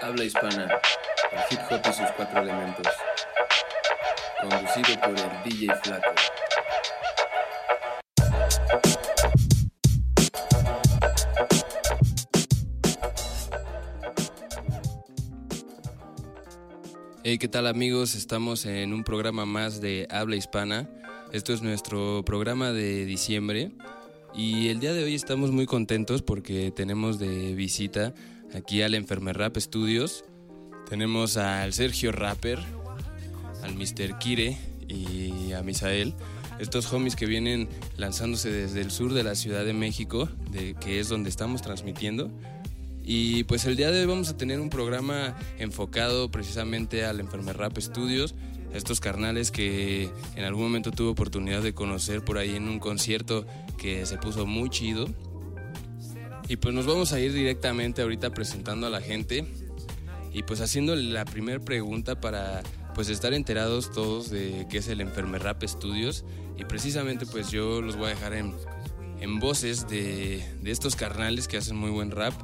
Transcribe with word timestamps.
Habla 0.00 0.24
hispana, 0.24 0.68
el 1.32 1.40
hip 1.50 1.60
hop 1.70 1.80
y 1.84 1.92
sus 1.92 2.10
cuatro 2.16 2.40
elementos. 2.40 2.86
Conducido 4.40 5.00
por 5.00 5.10
el 5.10 5.42
DJ 5.44 5.74
Flaco. 5.82 6.10
Hey, 17.24 17.38
¿qué 17.38 17.48
tal 17.48 17.66
amigos? 17.66 18.14
Estamos 18.14 18.66
en 18.66 18.92
un 18.92 19.02
programa 19.02 19.46
más 19.46 19.80
de 19.80 20.06
Habla 20.10 20.36
Hispana. 20.36 20.88
Esto 21.32 21.52
es 21.52 21.60
nuestro 21.60 22.22
programa 22.24 22.70
de 22.70 23.04
diciembre 23.04 23.72
y 24.32 24.68
el 24.68 24.78
día 24.78 24.92
de 24.92 25.02
hoy 25.02 25.16
estamos 25.16 25.50
muy 25.50 25.66
contentos 25.66 26.22
porque 26.22 26.70
tenemos 26.70 27.18
de 27.18 27.54
visita 27.54 28.14
aquí 28.54 28.82
al 28.82 28.94
Enfermer 28.94 29.36
Rap 29.36 29.56
Studios. 29.56 30.24
Tenemos 30.88 31.36
al 31.36 31.72
Sergio 31.72 32.12
Rapper, 32.12 32.58
al 33.62 33.74
Mr. 33.74 34.18
Kire 34.18 34.58
y 34.88 35.52
a 35.52 35.62
Misael. 35.62 36.14
Estos 36.58 36.92
homies 36.92 37.14
que 37.14 37.26
vienen 37.26 37.68
lanzándose 37.96 38.50
desde 38.50 38.80
el 38.80 38.90
sur 38.90 39.12
de 39.12 39.22
la 39.22 39.34
Ciudad 39.34 39.64
de 39.64 39.72
México, 39.72 40.28
de, 40.50 40.74
que 40.74 40.98
es 40.98 41.08
donde 41.08 41.30
estamos 41.30 41.62
transmitiendo. 41.62 42.30
Y 43.04 43.44
pues 43.44 43.64
el 43.64 43.76
día 43.76 43.90
de 43.90 44.00
hoy 44.00 44.06
vamos 44.06 44.28
a 44.28 44.36
tener 44.36 44.60
un 44.60 44.68
programa 44.68 45.36
enfocado 45.58 46.30
precisamente 46.30 47.04
al 47.04 47.20
Enfermer 47.20 47.56
Rap 47.56 47.78
Studios, 47.78 48.34
estos 48.74 49.00
carnales 49.00 49.50
que 49.50 50.10
en 50.36 50.44
algún 50.44 50.64
momento 50.64 50.90
tuve 50.90 51.08
oportunidad 51.08 51.62
de 51.62 51.72
conocer 51.72 52.22
por 52.22 52.36
ahí 52.36 52.54
en 52.54 52.68
un 52.68 52.80
concierto 52.80 53.46
que 53.78 54.04
se 54.04 54.18
puso 54.18 54.44
muy 54.44 54.68
chido. 54.68 55.08
Y 56.48 56.56
pues 56.56 56.74
nos 56.74 56.86
vamos 56.86 57.12
a 57.12 57.20
ir 57.20 57.32
directamente 57.32 58.02
ahorita 58.02 58.30
presentando 58.30 58.86
a 58.86 58.90
la 58.90 59.00
gente 59.00 59.44
y 60.32 60.42
pues 60.42 60.60
haciendo 60.60 60.96
la 60.96 61.24
primera 61.24 61.60
pregunta 61.60 62.20
para 62.20 62.62
pues 62.94 63.10
estar 63.10 63.34
enterados 63.34 63.92
todos 63.92 64.30
de 64.30 64.66
qué 64.70 64.78
es 64.78 64.88
el 64.88 65.00
Enfermer 65.00 65.42
Rap 65.42 65.62
Studios 65.64 66.24
y 66.56 66.64
precisamente 66.64 67.26
pues 67.26 67.50
yo 67.50 67.82
los 67.82 67.96
voy 67.96 68.06
a 68.06 68.10
dejar 68.10 68.32
en, 68.32 68.54
en 69.20 69.38
voces 69.38 69.88
de, 69.88 70.42
de 70.62 70.70
estos 70.70 70.96
carnales 70.96 71.48
que 71.48 71.58
hacen 71.58 71.76
muy 71.76 71.90
buen 71.90 72.10
rap 72.10 72.34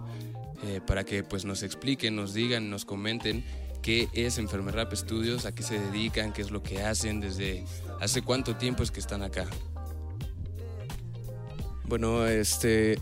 eh, 0.66 0.80
para 0.86 1.04
que 1.04 1.24
pues 1.24 1.44
nos 1.44 1.62
expliquen, 1.62 2.14
nos 2.14 2.34
digan, 2.34 2.70
nos 2.70 2.84
comenten 2.84 3.44
qué 3.82 4.08
es 4.12 4.38
Enfermer 4.38 4.74
Rap 4.74 4.94
Studios, 4.94 5.44
a 5.44 5.54
qué 5.54 5.62
se 5.62 5.78
dedican, 5.78 6.32
qué 6.32 6.42
es 6.42 6.50
lo 6.50 6.62
que 6.62 6.82
hacen, 6.82 7.20
desde 7.20 7.64
hace 8.00 8.22
cuánto 8.22 8.56
tiempo 8.56 8.82
es 8.82 8.90
que 8.90 9.00
están 9.00 9.22
acá. 9.22 9.46
Bueno, 11.86 12.26
este, 12.26 12.98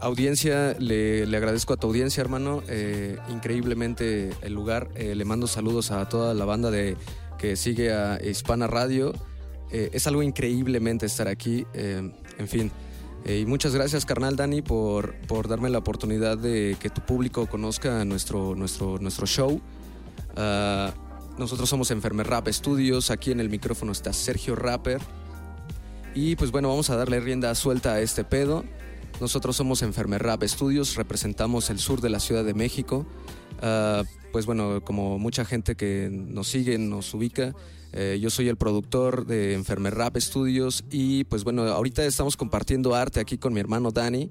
audiencia, 0.00 0.76
le, 0.78 1.24
agradezco 1.36 1.74
a 1.74 1.76
tu 1.76 1.88
audiencia, 1.88 2.20
hermano. 2.20 2.62
Eh, 2.68 3.18
increíblemente 3.28 4.30
el 4.42 4.52
lugar. 4.52 4.88
Eh, 4.94 5.14
le 5.14 5.24
mando 5.24 5.46
saludos 5.46 5.90
a 5.90 6.08
toda 6.08 6.34
la 6.34 6.44
banda 6.44 6.70
de, 6.70 6.96
que 7.38 7.56
sigue 7.56 7.92
a 7.92 8.18
Hispana 8.22 8.66
Radio. 8.66 9.12
es 9.70 10.06
algo 10.06 10.22
increíblemente 10.22 11.06
estar 11.06 11.28
aquí. 11.28 11.66
en 11.74 12.48
fin, 12.48 12.70
eh, 13.26 13.40
y 13.40 13.46
muchas 13.46 13.74
gracias, 13.74 14.06
carnal 14.06 14.36
Dani, 14.36 14.62
por, 14.62 15.16
por 15.26 15.48
darme 15.48 15.68
la 15.68 15.78
oportunidad 15.78 16.38
de 16.38 16.76
que 16.78 16.90
tu 16.90 17.00
público 17.00 17.48
conozca 17.48 18.04
nuestro, 18.04 18.54
nuestro, 18.54 18.98
nuestro 18.98 19.26
show. 19.26 19.60
Ah, 20.36 20.94
nosotros 21.36 21.68
somos 21.68 21.90
Enfermer 21.90 22.28
Rap 22.28 22.46
Studios. 22.48 23.10
Aquí 23.10 23.32
en 23.32 23.40
el 23.40 23.50
micrófono 23.50 23.90
está 23.90 24.12
Sergio 24.12 24.54
Rapper. 24.54 25.00
Y 26.14 26.36
pues 26.36 26.52
bueno, 26.52 26.68
vamos 26.68 26.88
a 26.90 26.96
darle 26.96 27.18
rienda 27.18 27.52
suelta 27.56 27.94
a 27.94 28.00
este 28.00 28.22
pedo. 28.22 28.64
Nosotros 29.20 29.56
somos 29.56 29.80
Enfermer 29.82 30.22
Rap 30.22 30.42
Studios, 30.44 30.94
representamos 30.94 31.70
el 31.70 31.78
sur 31.78 32.02
de 32.02 32.10
la 32.10 32.20
Ciudad 32.20 32.44
de 32.44 32.52
México. 32.52 33.06
Ah, 33.62 34.04
pues 34.30 34.44
bueno, 34.44 34.82
como 34.84 35.18
mucha 35.18 35.46
gente 35.46 35.74
que 35.74 36.10
nos 36.12 36.48
sigue, 36.48 36.76
nos 36.76 37.14
ubica, 37.14 37.54
eh, 37.94 38.18
yo 38.20 38.28
soy 38.28 38.48
el 38.48 38.56
productor 38.56 39.24
de 39.24 39.54
Enfermer 39.54 39.94
Rap 39.94 40.18
Studios 40.18 40.84
y 40.90 41.24
pues 41.24 41.44
bueno, 41.44 41.62
ahorita 41.62 42.04
estamos 42.04 42.36
compartiendo 42.36 42.94
arte 42.94 43.20
aquí 43.20 43.38
con 43.38 43.54
mi 43.54 43.60
hermano 43.60 43.90
Dani 43.90 44.28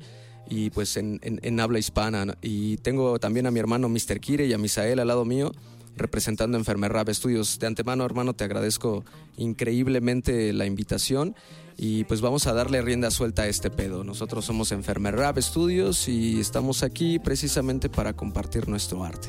y 0.48 0.70
pues 0.70 0.98
en, 0.98 1.60
habla 1.60 1.80
hispana. 1.80 2.38
Y 2.44 2.78
tengo 2.78 3.18
también 3.18 3.48
a 3.48 3.52
mi 3.52 3.60
hermano 3.60 3.90
Mr. 3.90 4.20
Kire 4.20 4.46
y 4.46 4.54
a 4.54 4.60
Misael 4.60 5.00
al 5.00 5.08
lado 5.08 5.26
mío 5.26 5.52
representando 5.98 6.58
Enfermer 6.58 6.92
Rap 6.92 7.10
Studios. 7.10 7.58
De 7.58 7.66
antemano, 7.66 8.06
hermano, 8.06 8.34
te 8.34 8.44
agradezco 8.44 9.04
increíblemente 9.38 10.54
la 10.54 10.66
invitación 10.68 11.36
y 11.78 12.06
pues 12.06 12.22
vamos 12.22 12.48
a 12.48 12.54
darle 12.54 12.82
rienda 12.82 13.12
suelta 13.12 13.44
a 13.44 13.48
este 13.48 13.70
pedo. 13.70 14.04
Nosotros 14.04 14.46
somos 14.46 14.72
Enfermer 14.72 15.16
Rap 15.16 15.38
Studios 15.40 16.08
y 16.08 16.40
estamos 16.40 16.84
aquí 16.84 17.20
precisamente 17.20 17.90
para 17.90 18.14
compartir 18.14 18.70
nuestro 18.70 19.04
arte. 19.04 19.28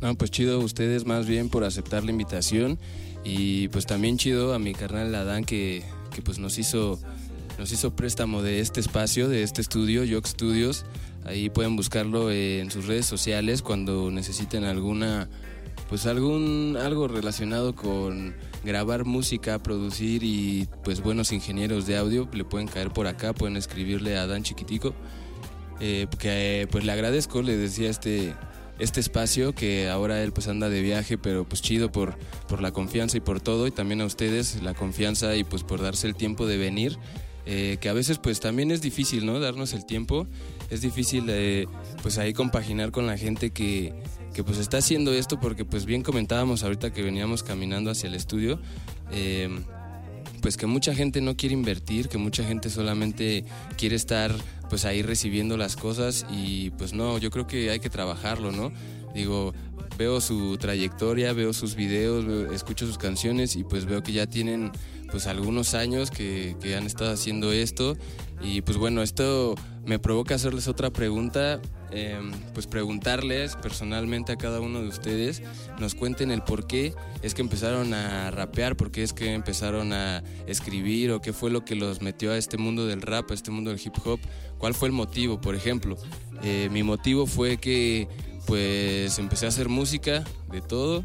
No, 0.00 0.14
pues 0.14 0.30
chido 0.30 0.60
ustedes 0.60 1.06
más 1.06 1.26
bien 1.26 1.48
por 1.48 1.64
aceptar 1.64 2.04
la 2.04 2.10
invitación 2.10 2.78
y 3.24 3.68
pues 3.68 3.86
también 3.86 4.16
chido 4.16 4.54
a 4.54 4.58
mi 4.58 4.74
carnal 4.74 5.14
Adán 5.14 5.44
que, 5.44 5.82
que 6.14 6.22
pues 6.22 6.38
nos 6.38 6.58
hizo, 6.58 7.00
nos 7.58 7.72
hizo 7.72 7.96
préstamo 7.96 8.42
de 8.42 8.60
este 8.60 8.80
espacio, 8.80 9.28
de 9.28 9.42
este 9.42 9.60
estudio, 9.60 10.04
Yoke 10.04 10.28
Studios. 10.28 10.84
Ahí 11.24 11.50
pueden 11.50 11.74
buscarlo 11.74 12.30
en 12.30 12.70
sus 12.70 12.86
redes 12.86 13.06
sociales 13.06 13.62
cuando 13.62 14.10
necesiten 14.10 14.64
alguna 14.64 15.28
pues 15.88 16.06
algún 16.06 16.76
algo 16.80 17.08
relacionado 17.08 17.74
con 17.74 18.34
grabar 18.64 19.04
música, 19.04 19.62
producir 19.62 20.22
y 20.24 20.68
pues 20.84 21.00
buenos 21.00 21.32
ingenieros 21.32 21.86
de 21.86 21.96
audio 21.96 22.28
le 22.32 22.44
pueden 22.44 22.68
caer 22.68 22.90
por 22.90 23.06
acá, 23.06 23.32
pueden 23.32 23.56
escribirle 23.56 24.16
a 24.16 24.26
Dan 24.26 24.42
Chiquitico. 24.42 24.94
Eh, 25.80 26.08
que 26.18 26.66
pues 26.70 26.84
le 26.84 26.90
agradezco, 26.90 27.40
le 27.40 27.56
decía 27.56 27.88
este 27.88 28.34
este 28.78 29.00
espacio 29.00 29.54
que 29.54 29.88
ahora 29.88 30.22
él 30.22 30.32
pues 30.32 30.48
anda 30.48 30.68
de 30.68 30.80
viaje, 30.82 31.18
pero 31.18 31.44
pues 31.44 31.62
chido 31.62 31.90
por, 31.90 32.16
por 32.48 32.62
la 32.62 32.72
confianza 32.72 33.16
y 33.16 33.20
por 33.20 33.40
todo 33.40 33.66
y 33.66 33.70
también 33.70 34.00
a 34.00 34.04
ustedes 34.04 34.62
la 34.62 34.74
confianza 34.74 35.34
y 35.36 35.44
pues 35.44 35.64
por 35.64 35.82
darse 35.82 36.06
el 36.06 36.14
tiempo 36.14 36.46
de 36.46 36.56
venir. 36.56 36.98
Eh, 37.50 37.78
que 37.80 37.88
a 37.88 37.94
veces 37.94 38.18
pues 38.18 38.40
también 38.40 38.70
es 38.70 38.82
difícil, 38.82 39.24
¿no? 39.24 39.40
Darnos 39.40 39.72
el 39.72 39.86
tiempo. 39.86 40.26
Es 40.70 40.82
difícil 40.82 41.24
eh, 41.28 41.66
pues 42.02 42.18
ahí 42.18 42.34
compaginar 42.34 42.90
con 42.90 43.06
la 43.06 43.16
gente 43.16 43.50
que, 43.50 43.94
que, 44.38 44.44
pues 44.44 44.58
está 44.58 44.78
haciendo 44.78 45.12
esto 45.12 45.40
porque 45.40 45.64
pues 45.64 45.84
bien 45.84 46.04
comentábamos 46.04 46.62
ahorita 46.62 46.92
que 46.92 47.02
veníamos 47.02 47.42
caminando 47.42 47.90
hacia 47.90 48.06
el 48.06 48.14
estudio. 48.14 48.60
Eh, 49.10 49.48
pues 50.40 50.56
que 50.56 50.66
mucha 50.66 50.94
gente 50.94 51.20
no 51.20 51.36
quiere 51.36 51.54
invertir, 51.54 52.08
que 52.08 52.18
mucha 52.18 52.44
gente 52.44 52.70
solamente 52.70 53.44
quiere 53.76 53.96
estar 53.96 54.32
pues 54.70 54.84
ahí 54.84 55.02
recibiendo 55.02 55.56
las 55.56 55.74
cosas 55.74 56.24
y 56.30 56.70
pues 56.70 56.92
no, 56.92 57.18
yo 57.18 57.32
creo 57.32 57.48
que 57.48 57.70
hay 57.70 57.80
que 57.80 57.90
trabajarlo, 57.90 58.52
¿no? 58.52 58.70
Digo, 59.12 59.54
veo 59.98 60.20
su 60.20 60.56
trayectoria, 60.56 61.32
veo 61.32 61.52
sus 61.52 61.74
videos, 61.74 62.52
escucho 62.52 62.86
sus 62.86 62.96
canciones 62.96 63.56
y 63.56 63.64
pues 63.64 63.86
veo 63.86 64.04
que 64.04 64.12
ya 64.12 64.28
tienen 64.28 64.70
pues 65.10 65.26
algunos 65.26 65.74
años 65.74 66.12
que, 66.12 66.54
que 66.62 66.76
han 66.76 66.86
estado 66.86 67.10
haciendo 67.10 67.50
esto 67.50 67.96
y 68.40 68.60
pues 68.60 68.78
bueno, 68.78 69.02
esto 69.02 69.56
me 69.84 69.98
provoca 69.98 70.36
hacerles 70.36 70.68
otra 70.68 70.90
pregunta 70.90 71.60
Em, 71.90 72.32
pues 72.52 72.66
preguntarles 72.66 73.56
personalmente 73.56 74.32
a 74.32 74.36
cada 74.36 74.60
uno 74.60 74.82
de 74.82 74.88
ustedes, 74.88 75.42
nos 75.78 75.94
cuenten 75.94 76.30
el 76.30 76.42
por 76.42 76.66
qué 76.66 76.94
es 77.22 77.34
que 77.34 77.40
empezaron 77.40 77.94
a 77.94 78.30
rapear, 78.30 78.76
por 78.76 78.90
qué 78.90 79.02
es 79.02 79.14
que 79.14 79.32
empezaron 79.32 79.92
a 79.94 80.22
escribir 80.46 81.12
o 81.12 81.20
qué 81.20 81.32
fue 81.32 81.50
lo 81.50 81.64
que 81.64 81.74
los 81.74 82.02
metió 82.02 82.32
a 82.32 82.36
este 82.36 82.58
mundo 82.58 82.86
del 82.86 83.00
rap, 83.00 83.30
a 83.30 83.34
este 83.34 83.50
mundo 83.50 83.70
del 83.70 83.80
hip 83.82 83.94
hop, 84.04 84.20
cuál 84.58 84.74
fue 84.74 84.88
el 84.88 84.92
motivo, 84.92 85.40
por 85.40 85.54
ejemplo. 85.54 85.96
Eh, 86.42 86.68
mi 86.70 86.82
motivo 86.82 87.26
fue 87.26 87.56
que 87.56 88.06
pues 88.46 89.18
empecé 89.18 89.46
a 89.46 89.48
hacer 89.48 89.68
música 89.68 90.24
de 90.50 90.60
todo 90.60 91.04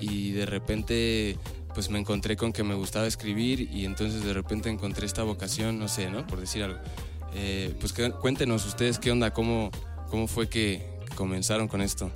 y 0.00 0.32
de 0.32 0.46
repente 0.46 1.38
pues 1.74 1.90
me 1.90 1.98
encontré 1.98 2.36
con 2.36 2.52
que 2.52 2.64
me 2.64 2.74
gustaba 2.74 3.06
escribir 3.06 3.68
y 3.72 3.84
entonces 3.84 4.24
de 4.24 4.32
repente 4.32 4.70
encontré 4.70 5.06
esta 5.06 5.22
vocación, 5.22 5.78
no 5.78 5.88
sé, 5.88 6.10
¿no? 6.10 6.26
Por 6.26 6.40
decir 6.40 6.62
algo. 6.62 6.78
Eh, 7.34 7.74
pues 7.80 7.94
cuéntenos 8.20 8.66
ustedes 8.66 8.98
qué 8.98 9.10
onda, 9.10 9.32
cómo, 9.32 9.70
¿Cómo 10.12 10.26
fue 10.26 10.46
que 10.46 10.86
comenzaron 11.16 11.68
con 11.68 11.80
esto? 11.80 12.10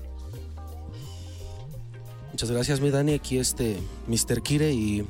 Muchas 2.31 2.51
gracias, 2.51 2.79
mi 2.79 2.91
Dani. 2.91 3.15
Aquí 3.15 3.39
este 3.39 3.79
Mr. 4.07 4.43
Kire 4.43 4.71
y 4.75 5.07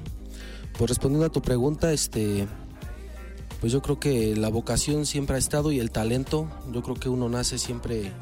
pues 0.78 0.90
respondiendo 0.90 1.26
a 1.26 1.32
tu 1.32 1.43
pregunta, 1.43 1.93
este 1.93 2.46
pues 3.58 3.72
yo 3.72 3.82
creo 3.82 3.99
que 3.99 4.37
la 4.37 4.50
vocación 4.50 5.05
siempre 5.05 5.34
ha 5.34 5.38
estado 5.40 5.72
y 5.72 5.81
el 5.81 5.90
talento, 5.90 6.49
yo 6.72 6.84
creo 6.84 6.94
que 6.94 7.08
uno 7.08 7.28
nace 7.28 7.58
siempre 7.58 8.12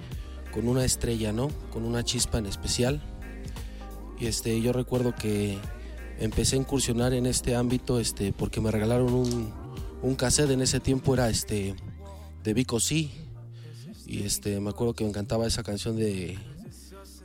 con 0.50 0.66
una 0.66 0.86
estrella, 0.86 1.30
¿no? 1.30 1.50
Con 1.70 1.84
una 1.84 2.02
chispa 2.02 2.38
en 2.38 2.46
especial. 2.46 3.02
Y 4.18 4.28
este 4.28 4.62
yo 4.62 4.72
recuerdo 4.72 5.14
que 5.14 5.58
empecé 6.18 6.56
a 6.56 6.60
incursionar 6.60 7.12
en 7.12 7.26
este 7.26 7.54
ámbito 7.54 8.00
este 8.00 8.32
porque 8.32 8.62
me 8.62 8.70
regalaron 8.70 9.52
un 10.00 10.14
cassette 10.14 10.52
en 10.52 10.62
ese 10.62 10.80
tiempo 10.80 11.12
era 11.12 11.28
este 11.28 11.74
de 12.42 12.54
Vico 12.54 12.80
C 12.80 13.23
y 14.06 14.22
este, 14.22 14.60
me 14.60 14.70
acuerdo 14.70 14.94
que 14.94 15.04
me 15.04 15.10
encantaba 15.10 15.46
esa 15.46 15.62
canción 15.62 15.96
de 15.96 16.38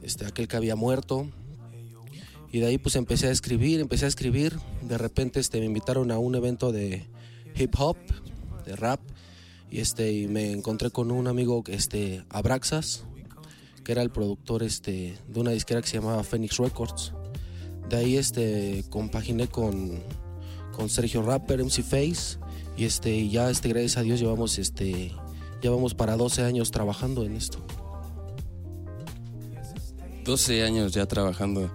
este, 0.02 0.26
aquel 0.26 0.48
que 0.48 0.58
había 0.58 0.76
muerto. 0.76 1.28
Y 2.52 2.60
de 2.60 2.68
ahí 2.68 2.78
pues 2.78 2.96
empecé 2.96 3.28
a 3.28 3.32
escribir, 3.32 3.80
empecé 3.80 4.06
a 4.06 4.08
escribir. 4.08 4.58
De 4.82 4.98
repente 4.98 5.40
este, 5.40 5.60
me 5.60 5.66
invitaron 5.66 6.12
a 6.12 6.18
un 6.18 6.36
evento 6.36 6.72
de 6.72 7.06
hip 7.56 7.76
hop, 7.78 7.98
de 8.66 8.76
rap. 8.76 9.00
Y, 9.70 9.80
este, 9.80 10.12
y 10.12 10.28
me 10.28 10.52
encontré 10.52 10.90
con 10.90 11.12
un 11.12 11.28
amigo, 11.28 11.64
este, 11.68 12.24
Abraxas, 12.30 13.04
que 13.84 13.92
era 13.92 14.02
el 14.02 14.10
productor 14.10 14.64
este, 14.64 15.16
de 15.28 15.40
una 15.40 15.52
disquera 15.52 15.82
que 15.82 15.88
se 15.88 15.98
llamaba 15.98 16.24
Phoenix 16.24 16.58
Records. 16.58 17.14
De 17.88 17.98
ahí 17.98 18.18
este, 18.18 18.84
compaginé 18.90 19.48
con, 19.48 20.00
con 20.76 20.90
Sergio 20.90 21.22
Rapper, 21.22 21.64
MC 21.64 21.84
Face, 21.84 22.40
y 22.78 22.86
este, 22.86 23.28
ya 23.30 23.50
este, 23.50 23.70
gracias 23.70 23.98
a 23.98 24.02
Dios 24.02 24.20
llevamos, 24.20 24.58
este, 24.58 25.12
ya 25.62 25.72
vamos 25.72 25.94
para 25.94 26.16
12 26.18 26.44
años 26.44 26.72
trabajando 26.72 27.26
en 27.26 27.36
esto. 27.36 27.60
12 30.26 30.64
años 30.64 30.94
ya 30.94 31.06
trabajando 31.06 31.70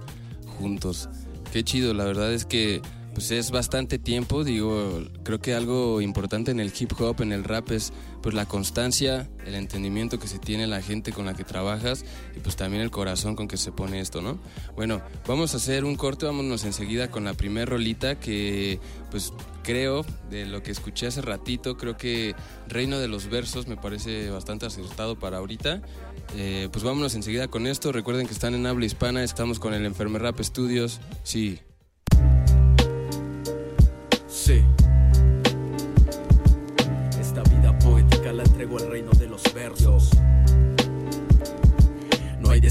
juntos. 0.59 1.09
Qué 1.53 1.65
chido, 1.65 1.95
la 1.95 2.05
verdad 2.05 2.33
es 2.33 2.45
que 2.45 2.83
pues 3.15 3.31
es 3.31 3.53
bastante 3.53 3.99
tiempo, 4.01 4.43
digo, 4.43 5.05
creo 5.23 5.41
que 5.41 5.55
algo 5.55 6.01
importante 6.01 6.51
en 6.51 6.59
el 6.59 6.73
hip 6.77 6.93
hop, 7.01 7.23
en 7.23 7.31
el 7.31 7.45
rap 7.45 7.71
es 7.71 7.93
pues 8.21 8.35
la 8.35 8.45
constancia, 8.47 9.31
el 9.47 9.55
entendimiento 9.55 10.19
que 10.19 10.27
se 10.27 10.41
tiene 10.41 10.67
la 10.67 10.83
gente 10.83 11.13
con 11.13 11.27
la 11.27 11.35
que 11.35 11.45
trabajas 11.45 12.05
y 12.37 12.41
pues 12.41 12.57
también 12.57 12.83
el 12.83 12.91
corazón 12.91 13.37
con 13.37 13.47
que 13.47 13.57
se 13.57 13.71
pone 13.71 14.01
esto, 14.01 14.21
¿no? 14.21 14.41
Bueno, 14.75 15.01
vamos 15.29 15.55
a 15.55 15.59
hacer 15.59 15.85
un 15.85 15.95
corte, 15.95 16.27
vámonos 16.27 16.65
enseguida 16.65 17.09
con 17.11 17.25
la 17.25 17.35
primer 17.35 17.69
rolita 17.69 18.19
que 18.19 18.81
pues 19.13 19.33
creo, 19.65 20.07
de 20.31 20.47
lo 20.47 20.63
que 20.63 20.71
escuché 20.71 21.09
hace 21.09 21.21
ratito, 21.21 21.77
creo 21.77 21.97
que 21.97 22.37
Reino 22.69 23.01
de 23.01 23.09
los 23.09 23.29
Versos 23.29 23.67
me 23.67 23.77
parece 23.77 24.31
bastante 24.31 24.67
acertado 24.67 25.19
para 25.19 25.39
ahorita. 25.39 25.83
Eh, 26.37 26.69
pues 26.71 26.85
vámonos 26.85 27.17
enseguida 27.17 27.49
con 27.49 27.67
esto. 27.67 27.91
Recuerden 27.91 28.29
que 28.29 28.33
están 28.33 28.55
en 28.55 28.67
habla 28.67 28.85
hispana, 28.87 29.25
estamos 29.25 29.59
con 29.59 29.75
el 29.75 29.85
Enfermer 29.85 30.23
Rap 30.23 30.41
Studios. 30.41 31.01
Sí. 31.25 31.59
Sí. 34.29 34.63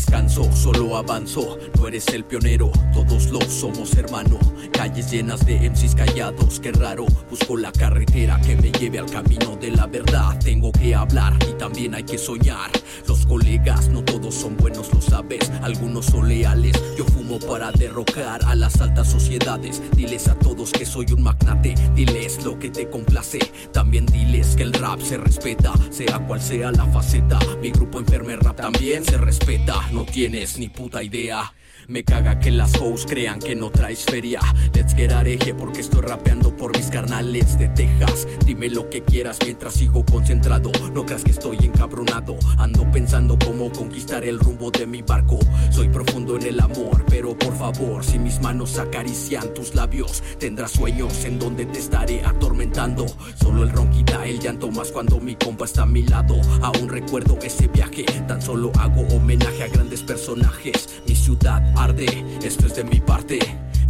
Descanso, 0.04 0.52
solo 0.52 0.98
avanzo. 0.98 1.58
No 1.78 1.88
eres 1.88 2.08
el 2.08 2.26
pionero, 2.26 2.72
todos 2.94 3.28
lo 3.28 3.40
somos, 3.42 3.96
hermano. 3.96 4.38
Calles 4.74 5.10
llenas 5.12 5.46
de 5.46 5.70
MCs 5.70 5.96
callados, 5.96 6.60
qué 6.60 6.72
raro. 6.72 7.06
Busco 7.30 7.56
la 7.56 7.72
carretera 7.72 8.40
que 8.42 8.56
me 8.56 8.72
lleve 8.72 9.00
al 9.00 9.10
camino 9.10 9.56
de 9.56 9.72
la 9.72 9.88
verdad. 9.88 10.38
Tengo 10.40 10.72
que 10.72 10.94
hablar 10.94 11.34
y 11.50 11.54
también 11.54 11.96
hay 11.96 12.04
que 12.04 12.18
soñar. 12.18 12.70
Los 13.08 13.26
colegas, 13.26 13.88
no 13.90 14.04
todos 14.04 14.36
son 14.36 14.58
buenos, 14.58 14.94
lo 14.94 15.02
sabes. 15.02 15.50
Algunos 15.62 16.08
son 16.08 16.28
leales. 16.28 16.74
Yo 16.98 17.06
fumo 17.06 17.40
para 17.40 17.72
derrocar 17.72 18.44
a 18.46 18.56
las 18.56 18.82
altas 18.82 19.10
sociedades. 19.10 19.82
Diles 19.96 20.28
a 20.28 20.36
todos 20.36 20.72
que 20.72 20.86
soy 20.86 21.06
un 21.14 21.24
magnate. 21.24 21.76
Diles 21.96 22.44
lo 22.44 22.60
que 22.60 22.70
te 22.70 22.90
complace. 22.90 23.40
También 23.72 24.06
diles 24.08 24.56
que 24.56 24.64
el 24.64 24.74
rap 24.74 25.00
se 25.02 25.18
respeta, 25.18 25.74
sea 25.92 26.20
cual 26.20 26.42
sea 26.42 26.72
la 26.72 26.86
faceta. 26.88 27.40
Mi 27.62 27.72
grupo 27.72 28.00
Enfermer 28.00 28.40
Rap 28.40 28.58
también 28.58 29.06
se 29.06 29.18
respeta. 29.18 29.82
No 29.94 30.06
tienes 30.06 30.58
ni 30.58 30.70
puta 30.70 31.04
idea. 31.04 31.54
Me 31.94 32.04
caga 32.04 32.40
que 32.40 32.50
las 32.50 32.74
hoes 32.82 33.06
crean 33.08 33.38
que 33.38 33.56
no 33.56 33.70
traes 33.70 34.04
feria. 34.04 34.40
Let's 34.74 34.96
get 34.96 35.12
areje 35.12 35.54
porque 35.54 35.82
estoy 35.82 36.02
rapeando 36.02 36.58
por 36.58 36.76
mis 36.76 36.88
carnales 36.88 37.60
de 37.60 37.68
Texas. 37.70 38.28
Dime 38.48 38.68
lo 38.68 38.90
que 38.90 39.04
quieras 39.04 39.38
mientras 39.46 39.76
sigo 39.76 40.04
concentrado. 40.04 40.72
No 40.92 41.06
creas 41.06 41.24
que 41.24 41.30
estoy 41.30 41.58
encabronado. 41.62 42.36
Ando 42.58 42.90
pensando 42.92 43.38
cómo 43.46 43.72
conquistar 43.72 44.26
el 44.26 44.40
rumbo 44.40 44.72
de 44.72 44.88
mi 44.88 45.04
barco. 45.04 45.38
Soy 45.70 45.88
profundo 45.88 46.36
en 46.36 46.48
el 46.48 46.60
amor, 46.62 47.06
pero 47.08 47.38
por 47.38 47.56
favor, 47.56 48.04
si 48.04 48.18
mis 48.18 48.42
manos 48.42 48.80
acarician 48.80 49.54
tus 49.54 49.76
labios, 49.76 50.24
tendrás 50.40 50.72
sueños 50.72 51.24
en 51.26 51.38
donde 51.38 51.68
te 51.68 51.78
estaré 51.78 52.26
atormentando. 52.26 53.06
Solo 53.36 53.62
el 53.62 53.70
ronquita 53.70 54.26
el 54.26 54.40
llanto 54.40 54.72
más 54.72 54.92
cuando 54.92 55.20
mi 55.20 55.36
compa 55.36 55.66
está 55.66 55.84
a 55.84 55.86
mi 55.86 56.02
lado. 56.02 56.42
Aún 56.64 56.90
recuerdo 56.90 57.38
ese 57.44 57.68
viaje, 57.68 58.04
tan 58.28 58.42
solo 58.42 58.72
hago 58.80 59.02
homenaje 59.16 59.62
a 59.62 59.68
grandes 59.68 60.02
personajes. 60.02 60.90
Mi 61.08 61.16
ciudad 61.16 61.62
esto 61.92 62.68
es 62.68 62.76
de 62.76 62.84
mi 62.86 63.02
parte. 63.02 63.40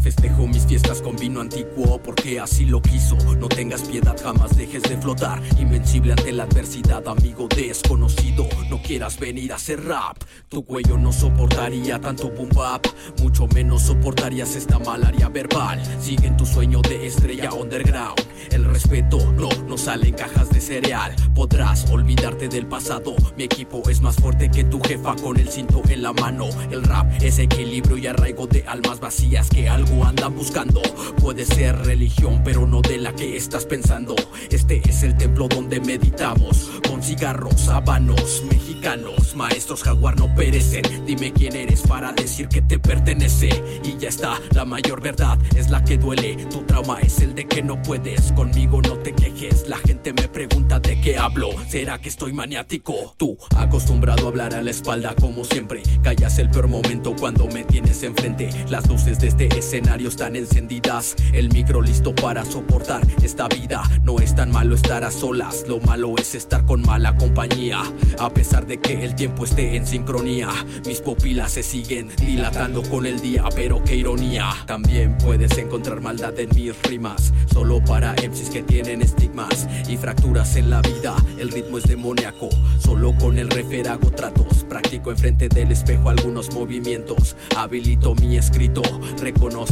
Festejo 0.04 0.48
mis 0.48 0.66
fiestas 0.66 1.02
con 1.02 1.16
vino 1.16 1.40
antiguo 1.40 1.98
porque 2.04 2.38
así 2.38 2.66
lo 2.66 2.82
quiso. 2.82 3.16
No 3.38 3.48
tengas 3.48 3.84
piedad, 3.84 4.18
jamás 4.22 4.58
dejes 4.58 4.84
de 4.84 4.98
flotar. 4.98 5.42
Invencible 5.58 6.12
ante 6.12 6.34
la 6.34 6.44
adversidad, 6.44 7.08
amigo 7.08 7.48
desconocido. 7.48 8.46
No 8.70 8.82
quieras 8.82 9.18
venir 9.18 9.54
a 9.54 9.56
hacer 9.56 9.82
rap. 9.86 10.18
Tu 10.50 10.66
cuello 10.66 10.98
no 10.98 11.14
soportaría 11.14 12.02
tanto 12.02 12.30
boom 12.30 12.50
bap. 12.50 12.86
Mucho 13.22 13.48
menos 13.48 13.84
soportarías 13.84 14.58
esta 14.58 14.78
malaria 14.78 15.30
verbal. 15.30 15.82
Sigue 16.02 16.28
en 16.28 16.36
tu 16.36 16.46
sueño 16.46 16.82
de 16.82 17.08
estrella 17.08 17.54
underground. 17.54 18.20
El 18.52 18.66
respeto 18.66 19.32
no, 19.32 19.48
no 19.70 19.78
sale 19.78 20.10
en 20.10 20.16
cajas 20.16 20.50
de 20.50 20.60
cereal. 20.60 21.16
Podrás 21.34 21.90
olvidarte 21.90 22.50
del 22.50 22.66
pasado. 22.66 23.16
Mi 23.38 23.46
equipo 23.46 23.82
es 23.90 24.02
más 24.02 24.18
fuerte 24.18 24.52
que 24.52 24.66
tu 24.66 24.82
jefa 24.82 25.16
con 25.16 25.40
el 25.40 25.48
cinto 25.48 25.82
en 25.88 26.02
la 26.02 26.12
mano. 26.12 26.50
El 26.72 26.84
rap 26.84 27.10
es 27.22 27.40
equilibrio 27.40 27.98
y 27.98 28.08
arraigo 28.08 28.48
de 28.48 28.66
almas 28.68 29.00
vacías 29.00 29.50
que 29.50 29.70
algo 29.70 29.93
andan 30.02 30.36
buscando. 30.36 30.82
Puede 31.20 31.46
ser 31.46 31.76
religión, 31.86 32.42
pero 32.44 32.66
no 32.66 32.82
de 32.82 32.98
la 32.98 33.14
que 33.14 33.38
estás 33.38 33.66
pensando. 33.66 34.16
Este 34.50 34.82
es 34.88 35.04
el 35.04 35.16
templo 35.18 35.48
donde 35.48 35.80
meditamos. 35.80 36.72
Con 36.88 37.04
cigarros, 37.04 37.68
habanos, 37.68 38.44
mexicanos. 38.50 39.36
Maestros 39.36 39.84
jaguar 39.84 40.18
no 40.18 40.34
perecen. 40.36 40.84
Dime 41.06 41.32
quién 41.34 41.56
eres 41.56 41.82
para 41.82 42.12
decir 42.14 42.48
que 42.48 42.62
te 42.62 42.80
pertenece. 42.80 43.50
Y 43.84 43.98
ya 43.98 44.10
está, 44.10 44.40
la 44.54 44.66
mayor 44.66 45.02
verdad 45.02 45.38
es 45.56 45.70
la 45.70 45.84
que 45.84 45.98
duele. 45.98 46.36
Tu 46.50 46.64
trauma 46.64 47.00
es 47.02 47.20
el 47.20 47.36
de 47.36 47.46
que 47.46 47.62
no 47.62 47.82
puedes. 47.82 48.32
Conmigo 48.32 48.82
no 48.82 48.98
te 48.98 49.14
quejes. 49.14 49.68
La 49.68 49.78
gente 49.78 50.14
me 50.14 50.28
pregunta 50.28 50.80
de 50.80 51.00
qué 51.00 51.18
hablo. 51.18 51.50
¿Será 51.68 52.00
que 52.00 52.10
estoy 52.10 52.34
maniático? 52.34 53.16
Tú, 53.18 53.38
acostumbrado 53.56 54.26
a 54.26 54.30
hablar 54.30 54.54
a 54.56 54.62
la 54.62 54.72
espalda 54.72 55.16
como 55.20 55.44
siempre. 55.44 55.84
Callas 56.02 56.40
el 56.40 56.50
peor 56.50 56.68
momento 56.68 57.16
cuando 57.20 57.48
me 57.48 57.64
tienes 57.64 58.02
enfrente. 58.04 58.50
Las 58.70 58.88
luces 58.88 59.20
de 59.20 59.28
este 59.28 59.48
escenario 59.58 59.83
están 60.08 60.36
encendidas. 60.36 61.16
El 61.34 61.50
micro 61.50 61.82
listo 61.82 62.14
para 62.14 62.44
soportar 62.46 63.02
esta 63.22 63.48
vida. 63.48 63.84
No 64.04 64.20
es 64.20 64.36
tan 64.36 64.52
malo 64.52 64.76
estar 64.76 65.04
a 65.04 65.12
solas, 65.12 65.66
lo 65.68 65.80
malo 65.80 66.16
es 66.18 66.36
estar 66.36 66.66
con 66.66 66.82
mala 66.82 67.16
compañía. 67.16 67.82
A 68.20 68.30
pesar 68.30 68.66
de 68.68 68.80
que 68.80 69.04
el 69.04 69.16
tiempo 69.16 69.46
esté 69.46 69.76
en 69.76 69.88
sincronía, 69.88 70.50
mis 70.86 71.00
pupilas 71.00 71.54
se 71.54 71.64
siguen 71.64 72.10
dilatando 72.18 72.84
con 72.84 73.06
el 73.06 73.22
día, 73.22 73.46
pero 73.56 73.84
qué 73.84 73.96
ironía. 73.96 74.50
También 74.66 75.18
puedes 75.18 75.58
encontrar 75.58 76.02
maldad 76.02 76.38
en 76.40 76.50
mis 76.56 76.80
rimas, 76.84 77.34
solo 77.52 77.84
para 77.84 78.14
MCs 78.14 78.50
que 78.50 78.64
tienen 78.64 79.02
estigmas 79.02 79.68
y 79.88 79.98
fracturas 79.98 80.56
en 80.56 80.70
la 80.70 80.82
vida. 80.82 81.16
El 81.38 81.50
ritmo 81.50 81.78
es 81.78 81.86
demoníaco, 81.86 82.50
solo 82.80 83.16
con 83.18 83.38
el 83.38 83.50
refer 83.50 83.88
hago 83.90 84.12
tratos. 84.12 84.66
Practico 84.68 85.12
enfrente 85.12 85.50
del 85.50 85.72
espejo 85.72 86.10
algunos 86.10 86.54
movimientos, 86.54 87.36
habilito 87.56 88.16
mi 88.16 88.38
escrito, 88.38 88.82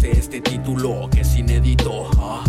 este 0.03 0.41
título 0.41 1.09
que 1.11 1.21
es 1.21 1.35
inédito. 1.35 2.09
Ah. 2.17 2.43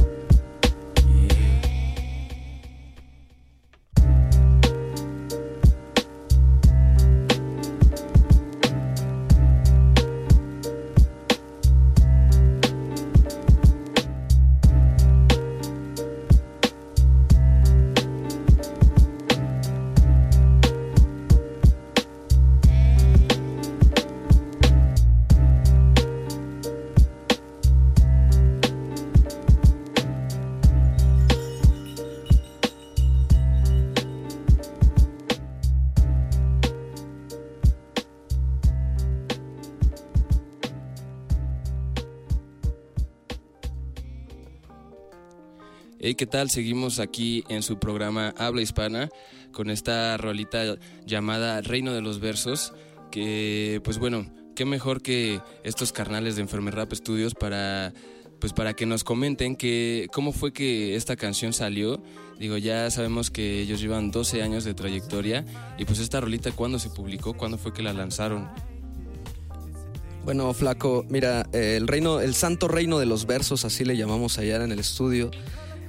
Hey, 46.12 46.16
¿qué 46.16 46.26
tal? 46.26 46.50
Seguimos 46.50 46.98
aquí 46.98 47.42
en 47.48 47.62
su 47.62 47.78
programa 47.78 48.34
Habla 48.36 48.60
Hispana 48.60 49.08
con 49.50 49.70
esta 49.70 50.18
rolita 50.18 50.76
llamada 51.06 51.62
Reino 51.62 51.94
de 51.94 52.02
los 52.02 52.20
Versos, 52.20 52.74
que 53.10 53.80
pues 53.82 53.96
bueno, 53.96 54.30
qué 54.54 54.66
mejor 54.66 55.00
que 55.00 55.40
estos 55.64 55.90
carnales 55.90 56.36
de 56.36 56.42
Enfermer 56.42 56.74
Rap 56.74 56.92
Studios 56.92 57.34
para 57.34 57.94
pues 58.40 58.52
para 58.52 58.74
que 58.74 58.84
nos 58.84 59.04
comenten 59.04 59.56
que 59.56 60.06
cómo 60.12 60.32
fue 60.32 60.52
que 60.52 60.96
esta 60.96 61.16
canción 61.16 61.54
salió. 61.54 62.02
Digo, 62.38 62.58
ya 62.58 62.90
sabemos 62.90 63.30
que 63.30 63.62
ellos 63.62 63.80
llevan 63.80 64.10
12 64.10 64.42
años 64.42 64.64
de 64.64 64.74
trayectoria 64.74 65.46
y 65.78 65.86
pues 65.86 65.98
esta 65.98 66.20
rolita 66.20 66.52
cuándo 66.52 66.78
se 66.78 66.90
publicó, 66.90 67.32
cuándo 67.32 67.56
fue 67.56 67.72
que 67.72 67.82
la 67.82 67.94
lanzaron. 67.94 68.50
Bueno, 70.26 70.52
flaco, 70.52 71.06
mira, 71.08 71.48
el 71.52 71.88
reino, 71.88 72.20
el 72.20 72.34
santo 72.34 72.68
reino 72.68 72.98
de 72.98 73.06
los 73.06 73.24
versos, 73.24 73.64
así 73.64 73.86
le 73.86 73.96
llamamos 73.96 74.36
allá 74.36 74.62
en 74.62 74.72
el 74.72 74.78
estudio. 74.78 75.30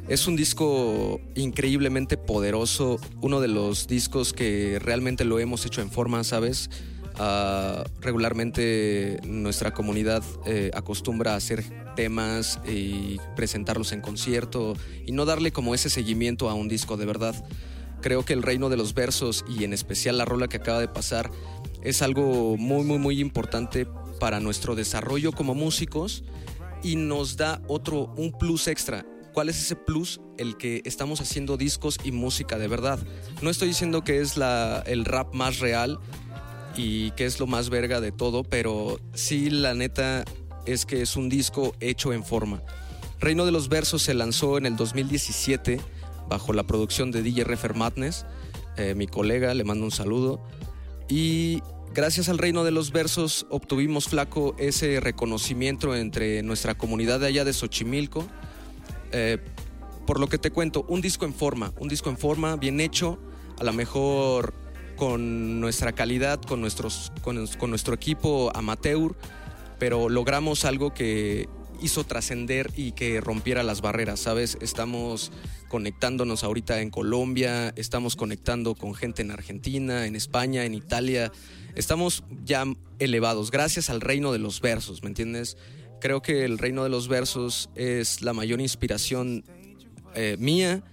Es 0.09 0.27
un 0.27 0.35
disco 0.35 1.21
increíblemente 1.33 2.17
poderoso, 2.17 2.99
uno 3.21 3.39
de 3.39 3.47
los 3.47 3.87
discos 3.87 4.33
que 4.33 4.77
realmente 4.79 5.23
lo 5.23 5.39
hemos 5.39 5.65
hecho 5.65 5.81
en 5.81 5.89
forma, 5.89 6.25
¿sabes? 6.25 6.69
Ah, 7.15 7.85
regularmente 8.01 9.19
nuestra 9.23 9.73
comunidad 9.73 10.21
eh, 10.45 10.71
acostumbra 10.73 11.33
a 11.33 11.35
hacer 11.37 11.63
temas 11.95 12.59
y 12.67 13.17
presentarlos 13.35 13.93
en 13.93 14.01
concierto 14.01 14.75
y 15.05 15.13
no 15.13 15.23
darle 15.25 15.51
como 15.51 15.73
ese 15.73 15.89
seguimiento 15.89 16.49
a 16.49 16.53
un 16.53 16.67
disco 16.67 16.97
de 16.97 17.05
verdad. 17.05 17.35
Creo 18.01 18.25
que 18.25 18.33
el 18.33 18.43
reino 18.43 18.67
de 18.67 18.75
los 18.75 18.93
versos 18.93 19.45
y 19.47 19.63
en 19.63 19.71
especial 19.71 20.17
la 20.17 20.25
rola 20.25 20.49
que 20.49 20.57
acaba 20.57 20.81
de 20.81 20.89
pasar 20.89 21.31
es 21.81 22.01
algo 22.01 22.57
muy 22.57 22.83
muy 22.83 22.97
muy 22.97 23.21
importante 23.21 23.87
para 24.19 24.41
nuestro 24.41 24.75
desarrollo 24.75 25.31
como 25.31 25.55
músicos 25.55 26.25
y 26.81 26.97
nos 26.97 27.37
da 27.37 27.61
otro 27.67 28.13
un 28.17 28.37
plus 28.37 28.67
extra. 28.67 29.05
¿Cuál 29.33 29.49
es 29.49 29.59
ese 29.59 29.75
plus? 29.75 30.21
El 30.37 30.57
que 30.57 30.81
estamos 30.85 31.19
haciendo 31.19 31.57
discos 31.57 31.97
y 32.03 32.11
música 32.11 32.57
de 32.57 32.67
verdad. 32.67 32.99
No 33.41 33.49
estoy 33.49 33.69
diciendo 33.69 34.03
que 34.03 34.21
es 34.21 34.37
la, 34.37 34.83
el 34.85 35.05
rap 35.05 35.33
más 35.33 35.59
real, 35.59 35.99
y 36.75 37.11
que 37.11 37.25
es 37.25 37.39
lo 37.39 37.47
más 37.47 37.69
verga 37.69 38.01
de 38.01 38.11
todo, 38.11 38.43
pero 38.43 38.99
sí 39.13 39.49
la 39.49 39.73
neta 39.73 40.23
es 40.65 40.85
que 40.85 41.01
es 41.01 41.15
un 41.15 41.29
disco 41.29 41.75
hecho 41.79 42.13
en 42.13 42.23
forma. 42.23 42.61
Reino 43.19 43.45
de 43.45 43.51
los 43.51 43.69
Versos 43.69 44.01
se 44.01 44.13
lanzó 44.13 44.57
en 44.57 44.65
el 44.65 44.75
2017 44.75 45.79
bajo 46.29 46.53
la 46.53 46.63
producción 46.63 47.11
de 47.11 47.21
DJ 47.21 47.43
Refer 47.43 47.75
Madness, 47.75 48.25
eh, 48.77 48.95
mi 48.95 49.07
colega, 49.07 49.53
le 49.53 49.63
mando 49.63 49.85
un 49.85 49.91
saludo. 49.91 50.41
Y 51.09 51.61
gracias 51.93 52.29
al 52.29 52.37
Reino 52.37 52.63
de 52.63 52.71
los 52.71 52.91
Versos 52.91 53.45
obtuvimos 53.49 54.07
flaco 54.07 54.55
ese 54.57 54.99
reconocimiento 54.99 55.95
entre 55.95 56.41
nuestra 56.43 56.75
comunidad 56.75 57.19
de 57.19 57.27
allá 57.27 57.45
de 57.45 57.53
Xochimilco. 57.53 58.25
Eh, 59.13 59.37
por 60.05 60.19
lo 60.19 60.27
que 60.27 60.37
te 60.37 60.51
cuento, 60.51 60.85
un 60.89 61.01
disco 61.01 61.25
en 61.25 61.33
forma, 61.33 61.71
un 61.79 61.87
disco 61.87 62.09
en 62.09 62.17
forma, 62.17 62.57
bien 62.57 62.81
hecho, 62.81 63.19
a 63.57 63.63
lo 63.63 63.71
mejor 63.71 64.53
con 64.97 65.59
nuestra 65.61 65.93
calidad, 65.93 66.41
con, 66.41 66.61
nuestros, 66.61 67.11
con, 67.21 67.35
nuestro 67.69 67.93
equipo 67.93 68.51
amateur, 68.53 69.15
pero 69.79 70.09
logramos 70.09 70.65
algo 70.65 70.93
que 70.93 71.47
hizo 71.81 72.03
trascender 72.03 72.71
y 72.75 72.91
que 72.91 73.21
rompiera 73.21 73.63
las 73.63 73.81
barreras, 73.81 74.19
¿sabes? 74.19 74.57
Estamos 74.61 75.31
conectándonos 75.69 76.43
ahorita 76.43 76.81
en 76.81 76.89
Colombia, 76.89 77.73
estamos 77.75 78.15
conectando 78.15 78.75
con 78.75 78.93
gente 78.93 79.21
en 79.21 79.31
Argentina, 79.31 80.05
en 80.05 80.15
España, 80.15 80.65
en 80.65 80.73
Italia. 80.73 81.31
Estamos 81.75 82.23
ya 82.43 82.65
elevados, 82.99 83.51
gracias 83.51 83.89
al 83.89 84.01
reino 84.01 84.31
de 84.31 84.39
los 84.39 84.61
versos, 84.61 85.01
¿me 85.01 85.09
entiendes? 85.09 85.57
Creo 86.03 86.21
que 86.21 86.43
el 86.43 86.57
reino 86.57 86.83
de 86.83 86.89
los 86.89 87.07
versos 87.07 87.69
es 87.75 88.21
la 88.21 88.33
mayor 88.33 88.59
inspiración 88.59 89.45
eh, 90.15 90.35
mía 90.37 90.83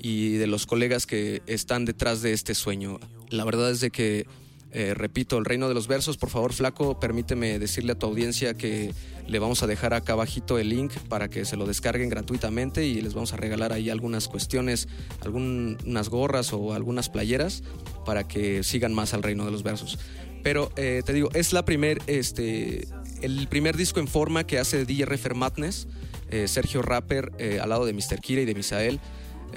y 0.00 0.32
de 0.38 0.48
los 0.48 0.66
colegas 0.66 1.06
que 1.06 1.40
están 1.46 1.84
detrás 1.84 2.20
de 2.20 2.32
este 2.32 2.52
sueño. 2.52 2.98
La 3.30 3.44
verdad 3.44 3.70
es 3.70 3.80
de 3.80 3.92
que, 3.92 4.26
eh, 4.72 4.92
repito, 4.94 5.38
el 5.38 5.44
reino 5.44 5.68
de 5.68 5.74
los 5.74 5.86
versos, 5.86 6.16
por 6.16 6.30
favor, 6.30 6.52
flaco, 6.52 6.98
permíteme 6.98 7.60
decirle 7.60 7.92
a 7.92 7.94
tu 7.94 8.06
audiencia 8.06 8.54
que 8.54 8.92
le 9.28 9.38
vamos 9.38 9.62
a 9.62 9.68
dejar 9.68 9.94
acá 9.94 10.14
abajito 10.14 10.58
el 10.58 10.70
link 10.70 10.90
para 11.08 11.28
que 11.28 11.44
se 11.44 11.56
lo 11.56 11.64
descarguen 11.64 12.08
gratuitamente 12.08 12.84
y 12.84 13.00
les 13.00 13.14
vamos 13.14 13.34
a 13.34 13.36
regalar 13.36 13.72
ahí 13.72 13.88
algunas 13.88 14.26
cuestiones, 14.26 14.88
algunas 15.20 16.08
gorras 16.08 16.52
o 16.52 16.74
algunas 16.74 17.08
playeras 17.08 17.62
para 18.04 18.26
que 18.26 18.64
sigan 18.64 18.92
más 18.94 19.14
al 19.14 19.22
reino 19.22 19.44
de 19.44 19.52
los 19.52 19.62
versos. 19.62 19.96
Pero 20.42 20.72
eh, 20.76 21.02
te 21.06 21.12
digo, 21.12 21.28
es 21.34 21.52
la 21.52 21.64
primer, 21.64 22.00
este, 22.08 22.86
el 23.22 23.48
primer 23.48 23.76
disco 23.76 24.00
en 24.00 24.08
forma 24.08 24.44
que 24.44 24.58
hace 24.58 24.84
DJ 24.84 25.06
Refer 25.06 25.34
Madness, 25.34 25.88
eh, 26.30 26.48
Sergio 26.48 26.82
Rapper, 26.82 27.32
al 27.60 27.68
lado 27.68 27.86
de 27.86 27.92
Mr. 27.92 28.20
Kira 28.20 28.42
y 28.42 28.44
de 28.44 28.54
Misael. 28.54 29.00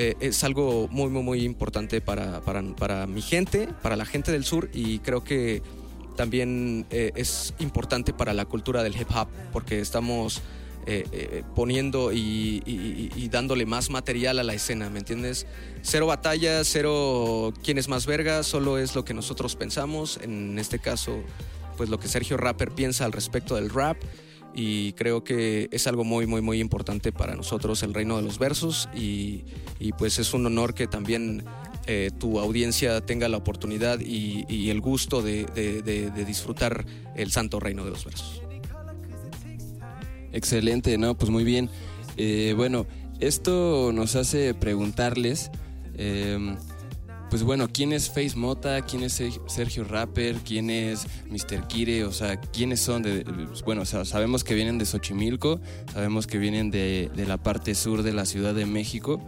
Eh, 0.02 0.16
es 0.22 0.46
algo 0.46 0.88
muy, 0.90 1.10
muy, 1.10 1.24
muy 1.24 1.44
importante 1.44 2.00
para, 2.00 2.40
para, 2.40 3.06
mi 3.06 3.22
gente, 3.22 3.68
para 3.82 3.98
la 3.98 4.06
gente 4.06 4.32
del 4.32 4.46
sur 4.46 4.70
y 4.74 5.00
creo 5.00 5.26
que 5.26 5.62
también 6.16 6.86
eh, 6.90 7.12
es 7.16 7.54
importante 7.60 8.14
para 8.14 8.34
la 8.34 8.46
cultura 8.46 8.82
del 8.82 8.96
hip 8.96 9.10
hop 9.14 9.28
porque 9.52 9.82
estamos 9.82 10.42
eh, 10.86 11.44
poniendo 11.54 12.12
y, 12.14 13.30
dándole 13.30 13.66
más 13.66 13.90
material 13.90 14.40
a 14.40 14.44
la 14.44 14.54
escena, 14.54 14.90
¿me 14.90 15.00
entiendes? 15.00 15.46
Cero 15.82 16.08
batalla, 16.08 16.64
cero 16.64 17.54
quién 17.62 17.78
es 17.78 17.90
más 17.90 18.06
verga, 18.06 18.44
solo 18.44 18.78
es 18.78 18.96
lo 18.96 19.04
que 19.04 19.14
nosotros 19.14 19.58
pensamos, 19.58 20.18
en 20.24 20.58
este 20.58 20.80
caso, 20.80 21.20
pues 21.80 21.90
lo 21.90 21.98
que 21.98 22.10
Sergio 22.10 22.36
Rapper 22.36 22.72
piensa 22.72 23.06
al 23.06 23.14
respecto 23.14 23.56
del 23.56 23.70
rap 23.70 23.96
y 24.54 24.92
creo 24.94 25.24
que 25.24 25.70
es 25.72 25.88
algo 25.88 26.04
muy, 26.04 26.28
muy, 26.28 26.42
muy 26.42 26.60
importante 26.60 27.14
para 27.14 27.38
nosotros 27.38 27.84
el 27.84 27.94
reino 27.94 28.18
de 28.18 28.24
los 28.24 28.38
versos 28.38 28.90
y, 28.94 29.46
pues 29.98 30.20
es 30.20 30.34
un 30.34 30.46
honor 30.46 30.74
que 30.74 30.88
también 30.88 31.46
eh, 31.88 32.12
tu 32.20 32.38
audiencia 32.38 33.00
tenga 33.00 33.30
la 33.30 33.38
oportunidad 33.38 34.02
y, 34.02 34.70
el 34.70 34.82
gusto 34.82 35.22
de, 35.22 35.46
disfrutar 36.28 36.86
el 37.16 37.32
santo 37.32 37.62
reino 37.62 37.86
de 37.86 37.92
los 37.92 38.04
versos. 38.04 38.42
Excelente, 40.34 40.98
no, 40.98 41.18
pues 41.18 41.32
muy 41.32 41.46
bien. 41.46 41.70
Eh, 42.18 42.56
bueno, 42.58 42.88
esto 43.22 43.92
nos 43.94 44.18
hace 44.18 44.54
preguntarles 44.54 45.50
eh, 45.96 46.58
pues 47.30 47.44
bueno, 47.44 47.68
¿quién 47.72 47.94
es 47.94 48.10
Face 48.10 48.36
Mota? 48.36 48.82
¿Quién 48.82 49.04
es 49.04 49.22
Sergio 49.48 49.84
Rapper? 49.84 50.38
¿Quién 50.38 50.70
es 50.70 51.06
Mr. 51.30 51.68
Kire? 51.68 52.04
O 52.06 52.12
sea, 52.12 52.40
¿quiénes 52.40 52.80
son? 52.80 53.04
De, 53.04 53.24
bueno, 53.66 53.86
sabemos 53.86 54.44
que 54.44 54.56
vienen 54.56 54.78
de 54.78 54.86
Xochimilco, 54.86 55.62
sabemos 55.94 56.26
que 56.26 56.40
vienen 56.40 56.72
de, 56.72 57.12
la 57.16 57.38
parte 57.38 57.76
sur 57.76 58.02
de 58.02 58.14
la 58.14 58.26
Ciudad 58.26 58.56
de 58.56 58.66
México, 58.66 59.22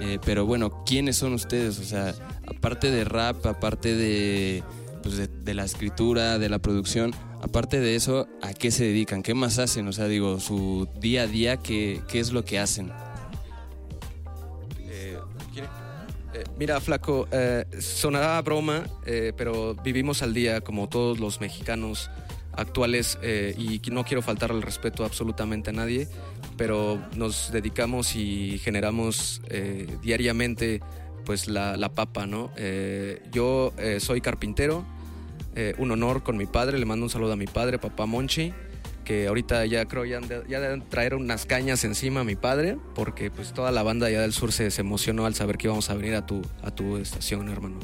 eh, 0.00 0.18
pero 0.24 0.46
bueno, 0.46 0.84
¿quiénes 0.84 1.16
son 1.16 1.32
ustedes? 1.32 1.78
O 1.80 1.84
sea, 1.84 2.14
aparte 2.46 2.90
de 2.90 3.04
rap, 3.04 3.44
aparte 3.46 4.62
pues 5.02 5.16
de, 5.16 5.26
de, 5.26 5.54
la 5.54 5.64
escritura, 5.64 6.38
de 6.38 6.48
la 6.48 6.60
producción, 6.60 7.12
aparte 7.42 7.80
de 7.80 7.96
eso, 7.96 8.28
¿a 8.42 8.52
qué 8.52 8.70
se 8.70 8.84
dedican? 8.84 9.22
¿Qué 9.22 9.34
más 9.34 9.58
hacen? 9.58 9.88
O 9.88 9.92
sea, 9.92 10.06
digo, 10.06 10.38
su 10.38 10.88
día 11.00 11.22
a 11.22 11.26
día, 11.26 11.56
¿qué, 11.56 12.00
qué 12.08 12.20
es 12.20 12.32
lo 12.32 12.44
que 12.44 12.58
hacen? 12.58 12.92
Mira, 16.60 16.78
Flaco, 16.78 17.26
eh, 17.32 17.64
sonará 17.78 18.38
broma, 18.42 18.84
eh, 19.06 19.32
pero 19.34 19.74
vivimos 19.76 20.22
al 20.22 20.34
día 20.34 20.60
como 20.60 20.90
todos 20.90 21.18
los 21.18 21.40
mexicanos 21.40 22.10
actuales 22.52 23.18
eh, 23.22 23.54
y 23.56 23.80
no 23.90 24.04
quiero 24.04 24.20
faltar 24.20 24.50
al 24.50 24.60
respeto 24.60 25.06
absolutamente 25.06 25.70
a 25.70 25.72
nadie, 25.72 26.06
pero 26.58 27.00
nos 27.16 27.50
dedicamos 27.50 28.14
y 28.14 28.58
generamos 28.58 29.40
diariamente 30.02 30.82
pues 31.24 31.48
la, 31.48 31.78
la 31.78 31.94
papa, 31.94 32.26
¿no? 32.26 32.50
yo 33.32 33.72
soy 33.98 34.20
carpintero, 34.20 34.84
un 35.78 35.90
honor 35.90 36.22
con 36.22 36.36
mi 36.36 36.44
padre, 36.44 36.78
le 36.78 36.84
mando 36.84 37.06
un 37.06 37.10
saludo 37.10 37.32
a 37.32 37.36
mi 37.36 37.46
padre, 37.46 37.78
papá 37.78 38.04
Monchi 38.04 38.52
ahorita 39.28 39.66
ya 39.66 39.86
creo 39.86 40.04
ya, 40.04 40.20
ya 40.48 40.60
deben 40.60 40.88
traer 40.88 41.14
unas 41.14 41.46
cañas 41.46 41.84
encima 41.84 42.20
a 42.20 42.24
mi 42.24 42.36
padre, 42.36 42.76
porque 42.94 43.30
pues 43.30 43.52
toda 43.52 43.72
la 43.72 43.82
banda 43.82 44.06
allá 44.06 44.20
del 44.20 44.32
sur 44.32 44.52
se, 44.52 44.68
emocionó 44.80 45.26
al 45.26 45.34
saber 45.34 45.58
que 45.58 45.66
íbamos 45.66 45.90
a 45.90 45.94
venir 45.94 46.14
a 46.14 46.26
tu, 46.26 46.42
a 46.62 46.70
tu 46.70 46.96
estación, 46.96 47.48
hermano. 47.48 47.78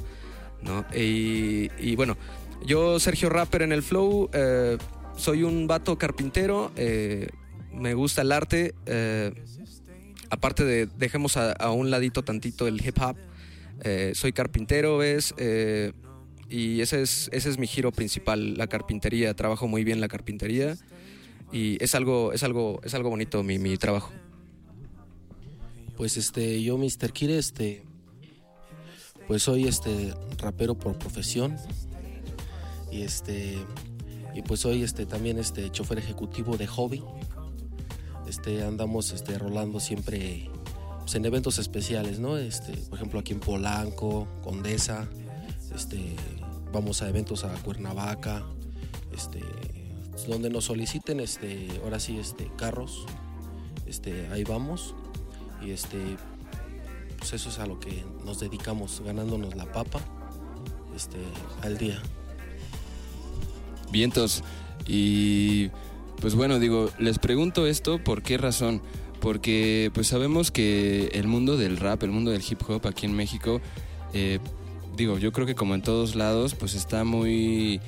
¿no? 0.62 0.84
Y, 0.94 1.96
bueno, 1.96 2.16
yo, 2.64 2.98
Sergio 3.00 3.28
Rapper 3.28 3.62
en 3.62 3.72
el 3.72 3.82
Flow, 3.82 4.30
eh, 4.32 4.78
soy 5.16 5.42
un 5.42 5.66
vato 5.66 5.98
carpintero, 5.98 6.72
eh, 6.76 7.28
me 7.72 7.94
gusta 7.94 8.22
el 8.22 8.32
arte, 8.32 8.74
eh, 8.86 9.32
aparte 10.30 10.64
de, 10.64 10.86
dejemos 10.98 11.36
a, 11.36 11.70
un 11.70 11.90
ladito 11.90 12.22
tantito 12.22 12.66
el 12.66 12.84
hip 12.86 12.98
hop, 13.00 13.16
soy 14.14 14.32
carpintero, 14.32 14.98
¿ves? 14.98 15.34
y 16.48 16.80
ese 16.80 17.02
es, 17.02 17.28
ese 17.32 17.50
es 17.50 17.58
mi 17.58 17.66
giro 17.66 17.92
principal, 17.92 18.56
la 18.56 18.66
carpintería, 18.66 19.34
trabajo 19.34 19.68
muy 19.68 19.84
bien 19.84 20.00
la 20.00 20.08
carpintería 20.08 20.76
y 21.52 21.82
es 21.82 21.94
algo, 21.94 22.32
es 22.32 22.42
algo, 22.42 22.80
es 22.82 22.94
algo 22.94 23.10
bonito 23.10 23.42
mi, 23.42 23.58
mi 23.58 23.76
trabajo. 23.76 24.12
Pues 25.96 26.16
este, 26.16 26.62
yo, 26.62 26.76
Mr. 26.76 27.12
Kire, 27.12 27.38
este, 27.38 27.84
pues 29.26 29.42
soy 29.42 29.66
este 29.66 30.14
rapero 30.38 30.74
por 30.74 30.98
profesión. 30.98 31.56
Y 32.90 33.02
este, 33.02 33.56
y 34.34 34.42
pues 34.42 34.60
soy 34.60 34.82
este 34.82 35.06
también 35.06 35.38
este 35.38 35.70
chofer 35.70 35.98
ejecutivo 35.98 36.56
de 36.56 36.66
hobby. 36.66 37.02
Este, 38.28 38.62
andamos 38.64 39.12
este 39.12 39.38
rolando 39.38 39.80
siempre 39.80 40.50
pues, 41.00 41.14
en 41.14 41.24
eventos 41.24 41.58
especiales, 41.58 42.18
¿no? 42.18 42.36
Este, 42.36 42.72
por 42.72 42.98
ejemplo, 42.98 43.20
aquí 43.20 43.32
en 43.32 43.40
Polanco, 43.40 44.28
Condesa, 44.42 45.08
este, 45.74 46.16
vamos 46.72 47.00
a 47.02 47.08
eventos 47.08 47.44
a 47.44 47.54
Cuernavaca, 47.62 48.44
este, 49.14 49.40
donde 50.26 50.50
nos 50.50 50.64
soliciten 50.64 51.20
este 51.20 51.68
ahora 51.84 52.00
sí 52.00 52.18
este 52.18 52.50
carros 52.56 53.06
este 53.86 54.26
ahí 54.28 54.44
vamos. 54.44 54.94
Y 55.64 55.70
este 55.70 55.98
pues 57.18 57.32
eso 57.32 57.48
es 57.48 57.58
a 57.58 57.66
lo 57.66 57.80
que 57.80 58.04
nos 58.24 58.40
dedicamos 58.40 59.02
ganándonos 59.04 59.54
la 59.54 59.70
papa 59.72 60.00
este 60.94 61.18
al 61.62 61.78
día. 61.78 62.00
Vientos 63.90 64.42
y 64.86 65.70
pues 66.20 66.34
bueno 66.34 66.58
digo 66.58 66.90
les 66.98 67.18
pregunto 67.18 67.66
esto 67.66 68.02
por 68.02 68.22
qué 68.22 68.36
razón 68.36 68.82
porque 69.20 69.90
pues 69.94 70.08
sabemos 70.08 70.50
que 70.50 71.08
el 71.12 71.26
mundo 71.26 71.56
del 71.56 71.76
rap 71.76 72.02
el 72.02 72.10
mundo 72.10 72.30
del 72.30 72.42
hip 72.48 72.60
hop 72.68 72.86
aquí 72.86 73.06
en 73.06 73.14
México 73.14 73.60
eh, 74.12 74.38
digo 74.96 75.18
yo 75.18 75.32
creo 75.32 75.46
que 75.46 75.54
como 75.54 75.74
en 75.74 75.82
todos 75.82 76.14
lados 76.14 76.54
pues 76.54 76.74
está 76.74 77.04
muy 77.04 77.80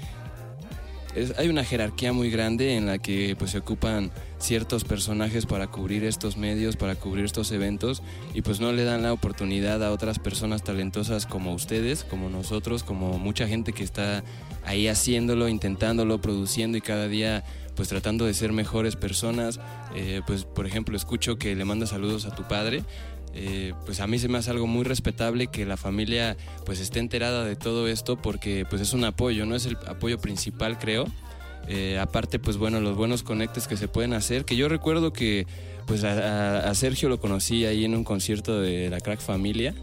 hay 1.37 1.49
una 1.49 1.65
jerarquía 1.65 2.13
muy 2.13 2.31
grande 2.31 2.77
en 2.77 2.87
la 2.87 2.99
que 2.99 3.35
pues 3.39 3.53
se 3.53 3.59
ocupan 3.59 4.11
ciertos 4.39 4.85
personajes 4.85 5.47
para 5.47 5.67
cubrir 5.67 6.05
estos 6.05 6.37
medios, 6.37 6.77
para 6.77 6.95
cubrir 6.95 7.25
estos 7.25 7.51
eventos 7.53 8.03
y 8.35 8.43
pues 8.43 8.61
no 8.61 8.73
le 8.73 8.85
dan 8.85 9.03
la 9.03 9.13
oportunidad 9.13 9.83
a 9.83 9.91
otras 9.91 10.19
personas 10.19 10.63
talentosas 10.63 11.27
como 11.27 11.53
ustedes, 11.55 12.05
como 12.05 12.29
nosotros, 12.29 12.85
como 12.85 13.19
mucha 13.19 13.49
gente 13.49 13.73
que 13.73 13.85
está 13.85 14.23
ahí 14.65 14.89
haciéndolo, 14.89 15.49
intentándolo, 15.49 16.21
produciendo 16.21 16.79
y 16.79 16.81
cada 16.81 17.09
día 17.09 17.45
pues 17.75 17.89
tratando 17.89 18.25
de 18.25 18.35
ser 18.35 18.53
mejores 18.53 18.97
personas. 18.97 19.61
Eh, 19.95 20.21
pues 20.27 20.45
por 20.45 20.67
ejemplo 20.67 20.97
escucho 20.97 21.39
que 21.39 21.55
le 21.55 21.65
manda 21.65 21.87
saludos 21.87 22.27
a 22.27 22.35
tu 22.35 22.43
padre. 22.43 22.83
Eh, 23.35 23.75
pues 23.85 24.01
a 24.01 24.07
mí 24.07 24.19
se 24.19 24.29
me 24.29 24.39
hace 24.39 24.51
algo 24.51 24.67
muy 24.67 24.85
respetable 24.85 25.49
que 25.49 25.67
la 25.67 25.77
familia 25.77 26.37
pues 26.65 26.81
esté 26.81 26.99
enterada 26.99 27.45
de 27.45 27.57
todo 27.57 27.87
esto 27.87 28.17
porque 28.17 28.67
pues 28.69 28.83
es 28.83 28.93
un 28.95 29.05
apoyo, 29.05 29.47
no 29.47 29.55
es 29.55 29.67
el 29.67 29.77
apoyo 29.87 30.19
principal 30.19 30.79
creo, 30.79 31.07
eh, 31.69 31.99
aparte, 31.99 32.39
pues 32.39 32.57
bueno, 32.57 32.81
los 32.81 32.97
buenos 32.97 33.23
conectes 33.23 33.69
que 33.69 33.77
se 33.77 33.89
pueden 33.89 34.15
hacer, 34.15 34.47
que 34.47 34.57
yo 34.57 34.71
recuerdo 34.71 35.13
que 35.13 35.47
pues 35.87 36.03
a, 36.03 36.75
Sergio 36.75 37.11
lo 37.11 37.21
conocí 37.21 37.67
ahí 37.67 37.85
en 37.85 37.95
un 37.95 38.05
concierto 38.05 38.61
de 38.61 38.89
la 38.89 39.01
Crack 39.01 39.21
Familia, 39.21 39.75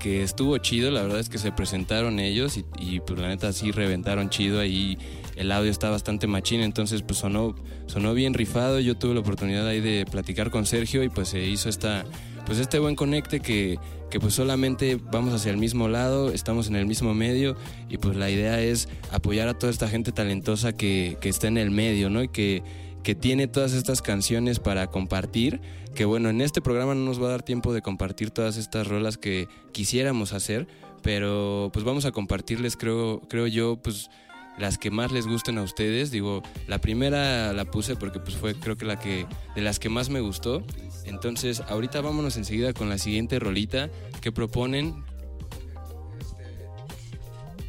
que 0.00 0.22
estuvo 0.24 0.58
chido, 0.58 0.90
la 0.90 1.02
verdad 1.02 1.20
es 1.20 1.28
que 1.28 1.38
se 1.38 1.52
presentaron 1.52 2.18
ellos 2.18 2.58
y, 2.78 3.00
pues 3.00 3.20
la 3.20 3.28
neta 3.28 3.52
sí 3.52 3.70
reventaron 3.70 4.30
chido 4.30 4.58
ahí, 4.58 4.98
el 5.36 5.52
audio 5.52 5.70
está 5.70 5.90
bastante 5.90 6.26
machín, 6.26 6.60
entonces 6.60 7.02
pues 7.02 7.20
sonó, 7.20 7.54
sonó 7.86 8.14
bien 8.14 8.34
rifado, 8.34 8.80
yo 8.80 8.96
tuve 8.96 9.14
la 9.14 9.20
oportunidad 9.20 9.66
ahí 9.66 9.80
de 9.80 10.06
platicar 10.10 10.50
con 10.50 10.66
Sergio 10.66 11.04
y 11.04 11.08
pues 11.08 11.28
se 11.28 11.44
hizo 11.44 11.68
esta 11.68 12.04
pues 12.48 12.60
este 12.60 12.78
buen 12.78 12.96
conecte 12.96 13.40
que, 13.40 13.78
pues 14.20 14.32
solamente 14.32 14.98
vamos 15.12 15.34
hacia 15.34 15.50
el 15.50 15.58
mismo 15.58 15.86
lado, 15.86 16.32
estamos 16.32 16.66
en 16.68 16.76
el 16.76 16.86
mismo 16.86 17.12
medio 17.12 17.56
y 17.90 17.98
pues 17.98 18.16
la 18.16 18.30
idea 18.30 18.58
es 18.62 18.88
apoyar 19.12 19.48
a 19.48 19.54
toda 19.58 19.70
esta 19.70 19.86
gente 19.86 20.12
talentosa 20.12 20.72
que, 20.72 21.18
está 21.22 21.48
en 21.48 21.58
el 21.58 21.70
medio, 21.70 22.08
¿no? 22.08 22.22
Y 22.22 22.28
que, 22.28 22.62
que 23.02 23.14
tiene 23.14 23.48
todas 23.48 23.74
estas 23.74 24.00
canciones 24.00 24.60
para 24.60 24.86
compartir, 24.86 25.60
que 25.94 26.06
bueno, 26.06 26.30
en 26.30 26.40
este 26.40 26.62
programa 26.62 26.94
no 26.94 27.04
nos 27.04 27.22
va 27.22 27.26
a 27.26 27.32
dar 27.32 27.42
tiempo 27.42 27.74
de 27.74 27.82
compartir 27.82 28.30
todas 28.30 28.56
estas 28.56 28.86
rolas 28.86 29.18
que 29.18 29.46
quisiéramos 29.72 30.32
hacer, 30.32 30.66
pero 31.02 31.68
pues 31.70 31.84
vamos 31.84 32.06
a 32.06 32.12
compartirles, 32.12 32.78
creo, 32.78 33.20
creo 33.28 33.46
yo, 33.46 33.76
pues 33.76 34.08
las 34.58 34.78
que 34.78 34.90
más 34.90 35.12
les 35.12 35.26
gusten 35.26 35.58
a 35.58 35.62
ustedes. 35.62 36.10
Digo, 36.10 36.42
la 36.66 36.80
primera 36.80 37.52
la 37.52 37.64
puse 37.64 37.96
porque 37.96 38.20
pues 38.20 38.36
fue 38.36 38.54
creo 38.54 38.76
que 38.76 38.84
la 38.84 38.98
que 38.98 39.26
de 39.54 39.62
las 39.62 39.78
que 39.78 39.88
más 39.88 40.10
me 40.10 40.20
gustó. 40.20 40.62
Entonces, 41.04 41.60
ahorita 41.68 42.00
vámonos 42.00 42.36
enseguida 42.36 42.72
con 42.72 42.88
la 42.88 42.98
siguiente 42.98 43.38
rolita 43.38 43.88
que 44.20 44.32
proponen. 44.32 45.04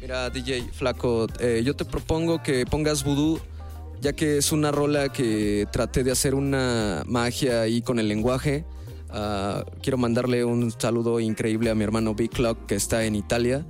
Mira, 0.00 0.30
DJ 0.30 0.62
Flaco, 0.72 1.26
eh, 1.40 1.62
yo 1.64 1.74
te 1.76 1.84
propongo 1.84 2.42
que 2.42 2.66
pongas 2.66 3.04
Voodoo, 3.04 3.40
ya 4.00 4.12
que 4.12 4.38
es 4.38 4.50
una 4.50 4.70
rola 4.70 5.10
que 5.10 5.66
traté 5.70 6.04
de 6.04 6.10
hacer 6.10 6.34
una 6.34 7.02
magia 7.06 7.62
ahí 7.62 7.82
con 7.82 7.98
el 7.98 8.08
lenguaje. 8.08 8.64
Ah, 9.10 9.64
quiero 9.82 9.98
mandarle 9.98 10.44
un 10.44 10.70
saludo 10.70 11.20
increíble 11.20 11.70
a 11.70 11.74
mi 11.74 11.84
hermano 11.84 12.14
Big 12.14 12.30
Clock 12.30 12.66
que 12.66 12.74
está 12.74 13.04
en 13.04 13.14
Italia. 13.14 13.66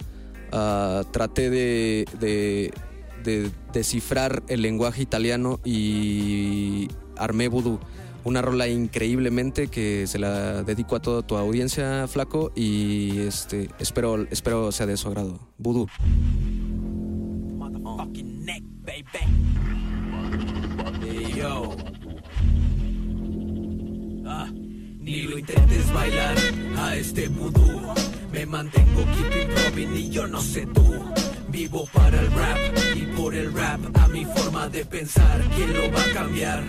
Ah, 0.53 1.03
traté 1.13 1.51
de 1.51 2.73
descifrar 3.73 4.43
el 4.49 4.63
lenguaje 4.63 5.03
italiano 5.03 5.61
y 5.65 6.89
armé 7.17 7.49
Voodoo. 7.49 7.81
Una 8.23 8.43
rola 8.43 8.69
increíblemente 8.69 9.69
que 9.69 10.07
se 10.07 10.19
la 10.19 10.63
dedico 10.63 10.95
a 10.95 11.01
toda 11.01 11.23
tu 11.23 11.37
audiencia, 11.37 12.07
Flaco, 12.07 12.53
y 12.55 13.21
este, 13.21 13.71
espero, 13.79 14.27
espero 14.31 14.73
sea 14.73 14.85
de 14.85 14.99
su 14.99 15.09
agrado. 15.09 15.41
Voodoo. 15.57 15.87
Ah, 24.27 24.49
ni 24.53 25.23
lo 25.23 25.39
intentes 25.39 25.93
bailar 25.93 26.37
a 26.79 26.97
este 26.97 27.29
voodoo. 27.29 27.95
Me 28.33 28.47
mantengo 28.47 29.03
keeping 29.07 29.49
Robin 29.65 29.97
y 29.97 30.11
yo 30.11 30.27
no 30.27 30.41
sé 30.41 30.67
tú. 30.67 30.83
Vivo 31.61 31.87
para 31.93 32.19
el 32.19 32.33
rap 32.33 32.59
y 32.97 33.03
por 33.15 33.35
el 33.35 33.53
rap 33.53 33.81
a 33.99 34.09
mi 34.09 34.25
forma 34.25 34.67
de 34.71 34.83
pensar. 34.83 35.43
¿Quién 35.55 35.75
lo 35.75 35.93
va 35.93 36.03
a 36.03 36.15
cambiar? 36.15 36.65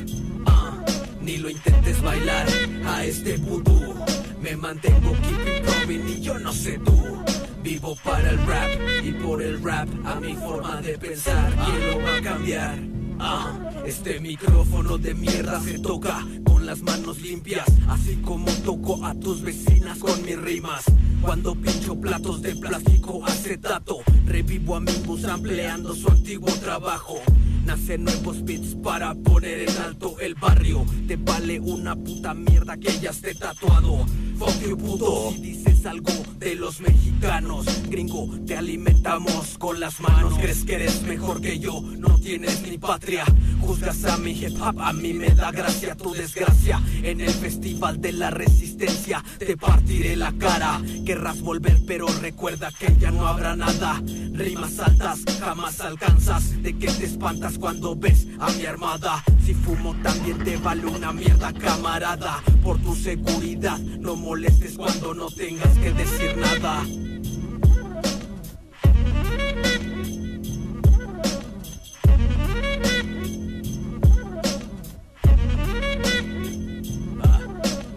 Ah, 0.46 0.84
ni 1.22 1.38
lo 1.38 1.50
intentes 1.50 2.02
bailar 2.02 2.46
a 2.86 3.06
este 3.06 3.38
vudú. 3.38 3.96
Me 4.42 4.58
mantengo 4.58 5.14
keeping 5.14 5.66
Robin 5.66 6.10
y 6.10 6.20
yo 6.20 6.38
no 6.40 6.52
sé 6.52 6.78
tú. 6.80 7.24
Vivo 7.64 7.96
para 8.04 8.32
el 8.32 8.46
rap 8.46 8.70
y 9.02 9.12
por 9.14 9.42
el 9.42 9.64
rap 9.64 9.88
a 10.04 10.20
mi 10.20 10.36
forma 10.36 10.82
de 10.82 10.98
pensar. 10.98 11.54
¿Quién 11.54 11.88
lo 11.88 12.06
va 12.06 12.18
a 12.18 12.22
cambiar? 12.22 12.80
Ah, 13.18 13.72
este 13.86 14.20
micrófono 14.20 14.98
de 14.98 15.14
mierda 15.14 15.62
se 15.62 15.80
toca 15.80 16.28
las 16.72 16.84
manos 16.84 17.20
limpias, 17.20 17.68
así 17.90 18.16
como 18.24 18.50
toco 18.64 19.06
a 19.06 19.14
tus 19.14 19.42
vecinas 19.42 19.98
con 19.98 20.24
mis 20.24 20.40
rimas. 20.40 20.86
Cuando 21.22 21.54
pincho 21.54 22.00
platos 22.00 22.42
de 22.42 22.56
plástico 22.56 23.26
acetato, 23.26 23.98
revivo 24.26 24.78
amigos 24.78 25.26
ampliando 25.26 25.94
su 25.94 26.10
antiguo 26.10 26.50
trabajo. 26.64 27.20
Nacen 27.66 28.06
nuevos 28.06 28.46
beats 28.46 28.74
para 28.76 29.14
poner 29.16 29.70
en 29.70 29.78
alto 29.80 30.18
el 30.22 30.34
barrio. 30.36 30.86
Te 31.10 31.18
vale 31.18 31.60
una 31.60 31.94
puta 31.94 32.34
mierda 32.34 32.78
que 32.78 32.98
ya 33.02 33.10
esté 33.10 33.36
tatuado. 33.36 34.06
Fuck 34.38 34.62
you 34.62 34.78
puto, 34.78 35.34
si 35.34 35.71
dices 35.82 35.86
algo 35.86 36.12
de 36.38 36.56
los 36.56 36.80
mexicanos, 36.82 37.66
gringo, 37.90 38.30
te 38.46 38.58
alimentamos 38.58 39.58
con 39.58 39.80
las 39.80 40.00
manos. 40.00 40.38
Crees 40.40 40.64
que 40.64 40.76
eres 40.76 41.02
mejor 41.04 41.42
que 41.42 41.60
yo, 41.60 41.82
no 41.82 42.20
tienes 42.20 42.62
ni 42.64 42.78
patria. 42.78 43.26
Juzgas 43.62 44.04
a 44.06 44.18
mi 44.18 44.32
hip 44.32 44.60
hop, 44.62 44.80
a 44.80 44.94
mí 44.94 45.14
me 45.14 45.30
da 45.30 45.52
gracia 45.52 45.96
tu 45.96 46.14
desgracia. 46.14 46.82
En 47.04 47.22
el 47.22 47.32
festival 47.32 48.02
de 48.02 48.12
la 48.14 48.32
resistencia 48.32 49.24
te 49.38 49.56
partiré 49.58 50.16
la 50.16 50.34
cara. 50.34 50.82
Querrás 51.06 51.42
volver, 51.42 51.80
pero 51.86 52.08
recuerda 52.22 52.72
que 52.72 52.96
ya 53.00 53.12
no 53.12 53.28
habrá 53.28 53.56
nada. 53.56 54.02
Rimas 54.34 54.80
altas, 54.80 55.20
jamás 55.40 55.80
alcanzas. 55.82 56.62
De 56.64 56.78
que 56.78 56.88
te 56.88 57.06
espantas 57.06 57.58
cuando 57.58 57.96
ves 57.96 58.28
a 58.40 58.52
mi 58.52 58.66
armada. 58.66 59.24
Si 59.46 59.54
fumo 59.54 59.96
también 60.02 60.38
te 60.40 60.58
vale 60.58 60.86
una 60.86 61.12
mierda, 61.12 61.54
camarada. 61.54 62.42
Por 62.64 62.80
tu 62.80 62.96
seguridad, 62.96 63.80
no 63.80 64.16
molestes 64.16 64.74
cuando 64.74 65.14
no 65.14 65.30
tengas 65.30 65.71
que 65.78 65.92
decir 65.92 66.38
nada. 66.38 66.84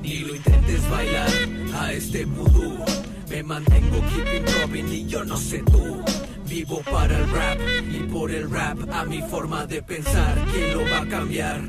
ni 0.02 0.18
lo 0.20 0.34
intentes 0.34 0.90
bailar 0.90 1.30
a 1.74 1.92
este 1.92 2.24
vudú. 2.24 2.84
Me 3.30 3.42
mantengo 3.42 4.00
keeping 4.10 4.44
Robin 4.60 4.92
y 4.92 5.06
yo 5.06 5.24
no 5.24 5.36
sé 5.36 5.62
tú. 5.62 6.02
Vivo 6.46 6.82
para 6.90 7.16
el 7.16 7.28
rap 7.30 7.58
y 7.90 7.98
por 8.12 8.30
el 8.30 8.50
rap 8.50 8.78
a 8.92 9.04
mi 9.04 9.22
forma 9.22 9.66
de 9.66 9.82
pensar. 9.82 10.38
¿Quién 10.52 10.74
lo 10.74 10.88
va 10.90 11.00
a 11.00 11.08
cambiar? 11.08 11.62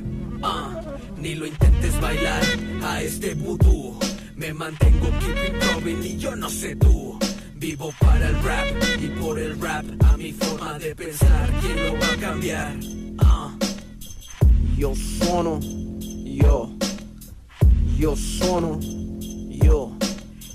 Ah, 0.43 0.81
ni 1.17 1.35
lo 1.35 1.47
intentes 1.47 1.99
bailar 1.99 2.43
a 2.83 3.01
este 3.01 3.33
vudú. 3.33 3.97
Me 4.45 4.53
mantengo 4.53 5.07
keeping 5.21 5.59
Robin 5.59 6.03
y 6.03 6.17
yo 6.17 6.35
no 6.35 6.47
sé 6.47 6.75
tú. 6.75 7.17
Vivo 7.55 7.91
para 7.99 8.27
el 8.27 8.43
rap 8.43 8.67
y 9.01 9.07
por 9.19 9.39
el 9.39 9.59
rap 9.59 9.83
a 10.03 10.15
mi 10.17 10.33
forma 10.33 10.77
de 10.77 10.93
pensar. 10.93 11.49
¿Quién 11.61 11.83
lo 11.83 11.99
va 11.99 12.13
a 12.13 12.17
cambiar? 12.17 12.79
Ah. 13.17 13.57
Io 14.77 14.93
sono 14.93 15.59
io, 15.63 16.77
io 17.97 18.15
sono 18.15 18.77
io. 18.83 19.97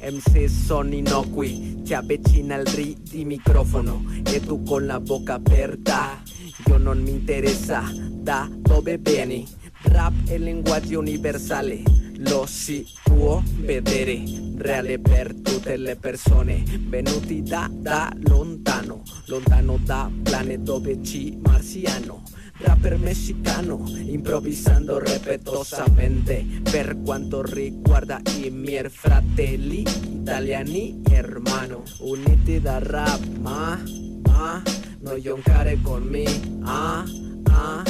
MC 0.00 0.48
son 0.48 0.92
innocui, 0.92 1.82
ti 1.82 1.92
avvicina 1.92 2.54
al 2.54 2.66
ri 2.66 2.96
di 3.02 3.24
microfono 3.24 4.04
e 4.24 4.38
tu 4.38 4.62
con 4.62 4.86
la 4.86 5.00
bocca 5.00 5.34
aperta. 5.34 6.22
Io 6.68 6.78
non 6.78 7.02
mi 7.02 7.10
interessa 7.10 7.82
da 7.92 8.48
dove 8.52 8.98
vieni, 8.98 9.44
rap 9.82 10.12
e 10.26 10.38
linguaggio 10.38 11.00
universale, 11.00 11.82
lo 12.20 12.44
si 12.46 12.86
può 13.04 13.42
vedere, 13.60 14.22
reale 14.56 14.98
per 14.98 15.34
tutte 15.34 15.76
le 15.76 15.96
persone, 15.96 16.62
venuti 16.88 17.42
da, 17.42 17.68
da 17.72 18.12
lontano, 18.28 19.02
lontano 19.26 19.78
da 19.82 20.10
planeta 20.22 20.62
dove 20.62 21.02
ci 21.02 21.38
marziano. 21.42 22.22
Rapper 22.58 22.98
messicano, 22.98 23.82
improvvisando 23.88 24.98
repetosamente. 24.98 26.44
Per 26.62 27.00
quanto 27.02 27.42
riguarda 27.42 28.20
i 28.36 28.50
miei 28.50 28.90
fratelli 28.90 29.82
italiani 30.12 31.00
hermano, 31.10 31.84
uniti 32.00 32.60
da 32.60 32.78
rap, 32.78 33.24
ma, 33.40 33.82
ma, 34.24 34.62
non 35.00 35.20
giocare 35.20 35.78
con 35.80 36.02
me, 36.02 36.24
ah, 36.64 37.02
ah, 37.44 37.82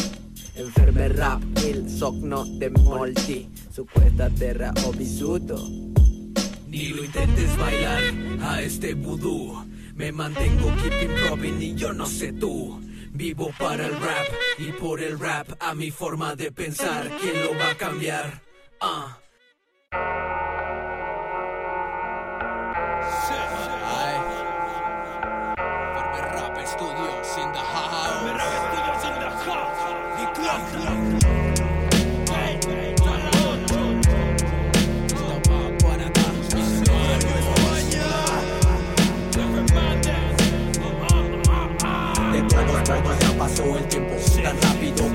enferme 0.54 1.08
rap, 1.08 1.42
il 1.64 1.88
sogno 1.88 2.46
de 2.46 2.70
molti, 2.70 3.48
su 3.80 3.86
questa 3.86 4.28
terra 4.28 4.72
ho 4.84 4.92
vissuto. 4.92 5.56
Ni 6.66 6.88
lo 6.88 7.02
intentes 7.02 7.56
bailar 7.56 8.02
a 8.42 8.60
este 8.60 8.94
vudú. 8.94 9.64
Me 9.94 10.12
mantengo 10.12 10.68
keeping 10.82 11.16
Robin 11.28 11.62
y 11.62 11.74
yo 11.74 11.92
no 11.92 12.04
sé 12.04 12.32
tú. 12.32 12.78
Vivo 13.12 13.50
para 13.58 13.86
el 13.86 13.92
rap 13.92 14.26
y 14.58 14.72
por 14.72 15.00
el 15.00 15.18
rap 15.18 15.48
a 15.60 15.74
mi 15.74 15.90
forma 15.90 16.36
de 16.36 16.52
pensar. 16.52 17.10
¿Quién 17.20 17.42
lo 17.42 17.58
va 17.58 17.70
a 17.70 17.74
cambiar? 17.76 18.42
Ah. 18.80 19.18
Rap 19.92 20.89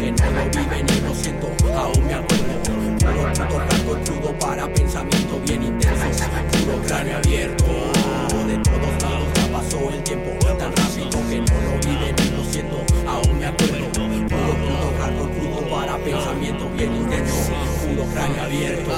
que 0.06 0.12
no 0.12 0.32
lo 0.32 0.46
vi 0.52 0.70
venir, 0.70 1.04
lo 1.04 1.16
siento 1.16 1.48
Aún 1.76 2.06
me 2.06 2.14
acuerdo 2.14 2.62
Puro 2.64 3.34
puto 3.34 3.58
hardcore 3.58 4.02
crudo 4.04 4.40
para 4.40 4.72
pensamiento 4.72 5.40
bien 5.46 5.64
intensos 5.64 6.28
Puro 6.52 6.82
cráneo 6.86 7.18
abierto 7.18 7.66
De 8.46 8.58
todos 8.58 9.02
lados 9.02 9.28
ya 9.36 9.48
pasó 9.52 9.90
el 9.90 10.04
tiempo 10.04 10.30
Tan 10.46 10.76
rápido 10.76 11.10
que 11.30 11.38
no 11.40 11.56
lo 11.66 11.78
vi 11.84 11.96
venir, 12.06 12.34
lo 12.38 12.44
siento 12.44 12.78
Aún 13.08 13.40
me 13.40 13.46
acuerdo 13.48 13.86
Puro 13.94 14.54
puto 14.54 14.94
hardcore 15.00 15.34
crudo 15.34 15.70
para 15.70 15.98
pensamiento 15.98 16.70
bien 16.78 16.96
intenso 16.96 17.52
Puro 17.88 18.06
cráneo 18.14 18.44
abierto 18.44 18.92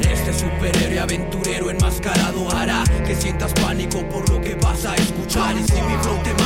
Este 0.00 0.32
superhéroe 0.32 1.00
aventurero 1.00 1.70
enmascarado 1.70 2.50
hará 2.52 2.84
Que 3.04 3.16
sientas 3.16 3.52
pánico 3.54 4.08
por 4.08 4.28
lo 4.30 4.40
que 4.40 4.54
vas 4.54 4.84
a 4.84 4.94
escuchar. 4.94 5.56
Y 5.56 5.64
si 5.64 5.82
mi 5.82 5.96
flow 6.02 6.18
te 6.22 6.43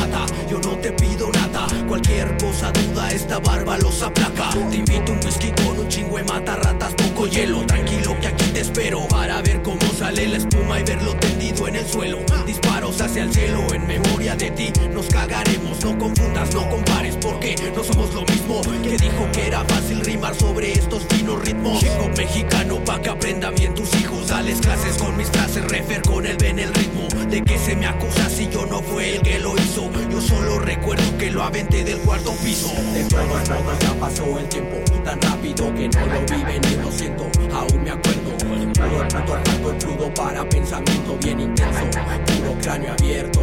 yo 0.49 0.59
no 0.61 0.77
te 0.79 0.93
pido 0.93 1.31
nada. 1.33 1.67
Cualquier 1.87 2.37
cosa 2.39 2.73
duda, 2.73 3.11
esta 3.11 3.39
barba 3.39 3.77
los 3.79 4.03
aplaca. 4.03 4.51
Te 4.71 4.77
invito 4.77 5.13
un 5.13 5.21
whisky 5.25 5.51
con 5.63 5.79
un 5.79 5.89
chingo 5.89 6.17
de 6.17 6.25
mata 6.25 6.57
ratas, 6.57 6.95
poco 6.95 7.27
hielo. 7.27 7.65
Tranquilo 7.67 8.17
que 8.21 8.29
aquí 8.29 8.45
te 8.53 8.61
espero 8.61 9.07
Para 9.09 9.43
ver 9.43 9.63
cómo 9.63 9.81
sale 9.99 10.27
la 10.29 10.39
espuma 10.39 10.81
y 10.81 10.85
verlo 10.85 11.15
tendido 11.17 11.69
en 11.69 11.77
el 11.77 11.87
suelo. 11.87 12.19
Disparos 12.47 13.01
hacia 13.01 13.23
el 13.23 13.33
cielo, 13.33 13.67
en 13.73 13.87
memoria 13.87 14.37
de 14.37 14.51
ti. 14.51 14.73
Nos 14.93 15.07
cagaremos, 15.07 15.85
no 15.85 15.99
confundas, 15.99 16.55
no 16.55 16.69
compares 16.71 17.17
Porque 17.17 17.57
no 17.75 17.85
somos 17.85 18.15
lo 18.15 18.23
mismo. 18.23 18.61
Que 18.83 18.97
dijo 18.97 19.29
que 19.33 19.47
era 19.49 19.65
fácil 19.65 20.01
rimar 20.01 20.35
sobre 20.35 20.73
estos 20.73 21.05
finos 21.09 21.43
ritmos. 21.45 21.85
Hop 22.01 22.17
mexicano 22.17 22.83
pa' 22.85 23.01
que 23.01 23.11
aprendan 23.11 23.55
bien 23.55 23.75
tus 23.75 23.93
hijos. 23.95 24.29
Dales 24.29 24.61
clases 24.61 24.97
con 24.97 25.17
mis 25.17 25.29
frases, 25.29 25.65
refer 25.65 26.03
con 26.03 26.27
el 26.27 26.37
ven 26.37 26.59
el 26.59 26.73
ritmo. 26.73 27.09
De 27.29 27.43
que 27.43 27.59
se 27.59 27.77
me 27.77 27.87
acusa 27.87 28.31
si 28.31 28.49
yo 28.49 28.65
no 28.67 28.81
fue 28.81 29.17
el 29.17 29.23
que 29.23 29.39
lo 29.39 29.55
hizo 29.57 29.91
Yo 30.11 30.21
solo 30.38 30.59
recuerdo 30.61 31.18
que 31.18 31.31
lo 31.31 31.42
aventé 31.42 31.85
del 31.85 31.98
cuarto 31.98 32.33
piso. 32.44 32.68
De 32.92 33.05
todos 33.05 33.48
modos 33.48 33.79
ya 33.81 33.94
pasó 33.94 34.38
el 34.38 34.48
tiempo 34.48 34.77
Tan 35.05 35.20
rápido 35.20 35.74
que 35.74 35.88
no 35.88 36.07
lo 36.07 36.20
vi 36.20 36.44
venir, 36.44 36.79
lo 36.83 36.92
siento 36.92 37.27
Aún 37.53 37.83
me 37.83 37.90
acuerdo. 37.90 38.37
Puro 38.38 39.09
puto 39.09 39.33
hardcore 39.33 39.79
crudo 39.79 40.14
para 40.14 40.48
pensamiento 40.48 41.18
bien 41.22 41.40
intenso. 41.40 41.81
Puro 42.27 42.57
cráneo 42.62 42.92
abierto. 42.92 43.40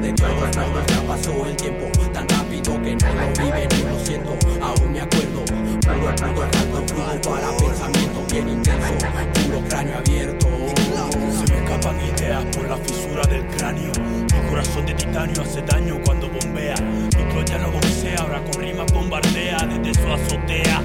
De 0.00 0.12
todos 0.12 0.56
modos 0.56 0.86
ya 0.88 1.02
pasó 1.06 1.46
el 1.46 1.56
tiempo 1.56 1.86
Tan 2.12 2.28
rápido 2.28 2.82
que 2.82 2.96
no 2.96 3.14
lo 3.14 3.28
vi 3.38 3.50
venir, 3.50 3.86
lo 3.90 4.04
siento 4.04 4.36
Aún 4.62 4.92
me 4.92 5.00
acuerdo. 5.00 5.44
Puro 5.44 6.14
puto 6.16 6.40
hardcore 6.40 6.86
crudo 6.86 7.20
para 7.22 7.56
pensamiento 7.56 8.24
bien 8.30 8.48
intenso. 8.48 8.94
Puro 9.44 9.68
cráneo 9.68 9.98
abierto. 9.98 10.46
Se 11.36 11.52
me 11.52 11.58
escapan 11.64 11.96
ideas 12.00 12.44
por 12.56 12.68
la 12.68 12.76
fisura 12.78 13.22
del 13.26 13.46
cráneo. 13.48 14.25
Corazón 14.48 14.86
de 14.86 14.94
titanio 14.94 15.42
hace 15.42 15.62
daño 15.62 16.00
cuando 16.04 16.28
bombea. 16.28 16.76
Mi 16.76 17.44
ya 17.44 17.58
no 17.58 17.70
boxea, 17.70 18.16
ahora 18.20 18.42
con 18.44 18.62
rimas 18.62 18.92
bombardea 18.92 19.58
desde 19.66 20.00
su 20.00 20.12
azotea. 20.12 20.82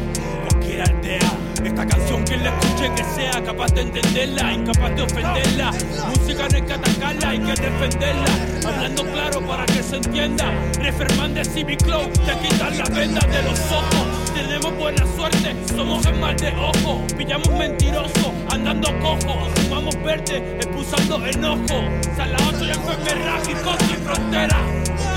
Cualquier 0.49 0.81
aldea. 0.81 1.50
Esta 1.63 1.85
canción 1.85 2.23
quien 2.23 2.43
la 2.43 2.49
escuche 2.49 2.91
que 2.95 3.03
sea 3.03 3.43
capaz 3.43 3.73
de 3.73 3.81
entenderla, 3.81 4.53
incapaz 4.53 4.95
de 4.95 5.01
ofenderla. 5.03 5.71
Música 6.09 6.47
no 6.49 6.55
hay 6.55 6.61
que 6.63 6.73
atacarla, 6.73 7.29
hay 7.29 7.39
que 7.39 7.51
defenderla. 7.51 8.25
Hablando 8.67 9.03
claro 9.11 9.41
para 9.41 9.65
que 9.65 9.83
se 9.83 9.97
entienda. 9.97 10.51
Referman 10.79 11.33
de 11.33 11.63
mi 11.63 11.77
Club, 11.77 12.11
te 12.25 12.37
quitan 12.39 12.77
las 12.77 12.89
vendas 12.89 13.27
de 13.27 13.43
los 13.43 13.59
ojos. 13.71 14.33
Tenemos 14.33 14.75
buena 14.77 15.05
suerte, 15.15 15.55
somos 15.75 16.05
el 16.05 16.19
mal 16.19 16.35
de 16.35 16.49
ojo. 16.49 17.05
Pillamos 17.17 17.49
mentiroso, 17.51 18.33
andando 18.49 18.89
cojo. 18.99 19.47
Fumamos 19.55 20.03
verde, 20.03 20.57
expulsando 20.57 21.25
enojo. 21.25 21.83
Salaoso 22.15 22.65
y 22.65 22.71
enfermerrágicos 22.71 23.75
sin 23.87 23.97
frontera. 23.97 24.57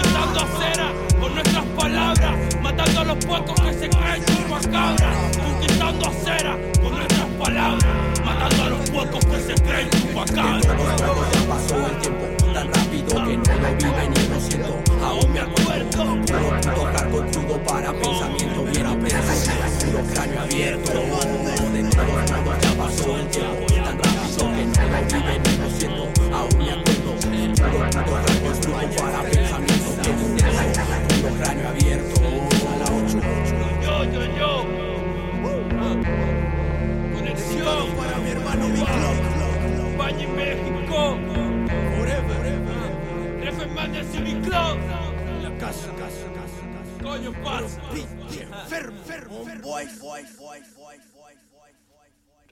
Quitando 0.02 0.40
acera 0.40 0.92
con 1.20 1.34
nuestras 1.34 1.64
palabras. 1.76 2.36
Matando 2.62 3.00
a 3.00 3.04
los 3.04 3.24
puercos 3.24 3.60
que 3.60 3.72
se 3.72 3.88
creen 3.88 4.24
chupacabras. 4.26 5.43
Acera 5.84 6.58
con 6.82 6.92
nuestras 6.92 7.28
palabras. 7.38 7.84
Matando 8.24 8.62
a 8.62 8.68
los 8.70 8.90
puercos 8.90 9.24
que 9.26 9.38
se 9.40 9.54
creen 9.62 9.90
ya 10.14 11.46
pasó 11.46 11.86
el 11.86 11.98
tiempo 12.00 12.24
tan 12.54 12.72
rápido 12.72 13.08
que 13.08 13.36
no 13.36 13.54
lo 13.60 13.76
vi 13.76 13.84
venir, 13.84 14.30
lo 14.30 14.40
siento, 14.40 14.78
aún 15.02 15.32
me 15.32 15.40
acuerdo. 15.40 16.20
Puro 16.24 16.60
puto 17.10 17.26
crudo 17.32 17.62
para 17.64 17.92
pensamiento 17.92 18.64
bien 18.64 18.86
intenso, 18.86 19.50
puro 19.84 20.04
cráneo 20.12 20.40
abierto. 20.40 20.92
De 20.92 21.82
todos 21.90 22.30
modos 22.30 22.56
ya 22.62 22.72
pasó 22.74 23.16
el 23.16 23.28
tiempo 23.28 23.66
tan 23.66 23.98
rápido 23.98 24.44
que 24.54 24.64
no 24.64 24.82
lo 24.88 25.00
vi 25.04 25.20
venir, 25.26 25.58
lo 25.58 25.70
siento, 25.70 26.02
aún 26.32 26.58
me 26.58 26.70
acuerdo. 26.70 27.10
Puro 27.20 27.90
puto 27.90 28.14
hardcore 28.14 28.60
crudo 28.60 28.86
para 28.96 29.22
pensamiento 29.22 29.90
bien 30.02 30.16
puro 31.20 31.34
cráneo 31.38 31.68
abierto. 31.68 32.20
A 32.68 32.76
la 32.78 32.84
8. 32.84 33.18
Yo, 33.82 34.04
yo, 34.04 34.36
yo. 34.38 34.83
Conexión 37.14 37.96
para 37.96 38.18
mi 38.18 38.30
hermano 38.30 38.66
España 39.94 40.22
y 40.22 40.26
México. 40.26 41.18
Referman 43.40 43.92
de 43.92 44.04
Civil 44.04 44.40
Club. 44.40 44.78
La 45.42 45.58
casa, 45.58 45.94
casa, 45.96 46.32
casa. 46.32 47.02
Coño, 47.02 47.32
pasa. 47.42 47.80
Enfermo, 47.92 48.98
enfermo, 49.00 49.44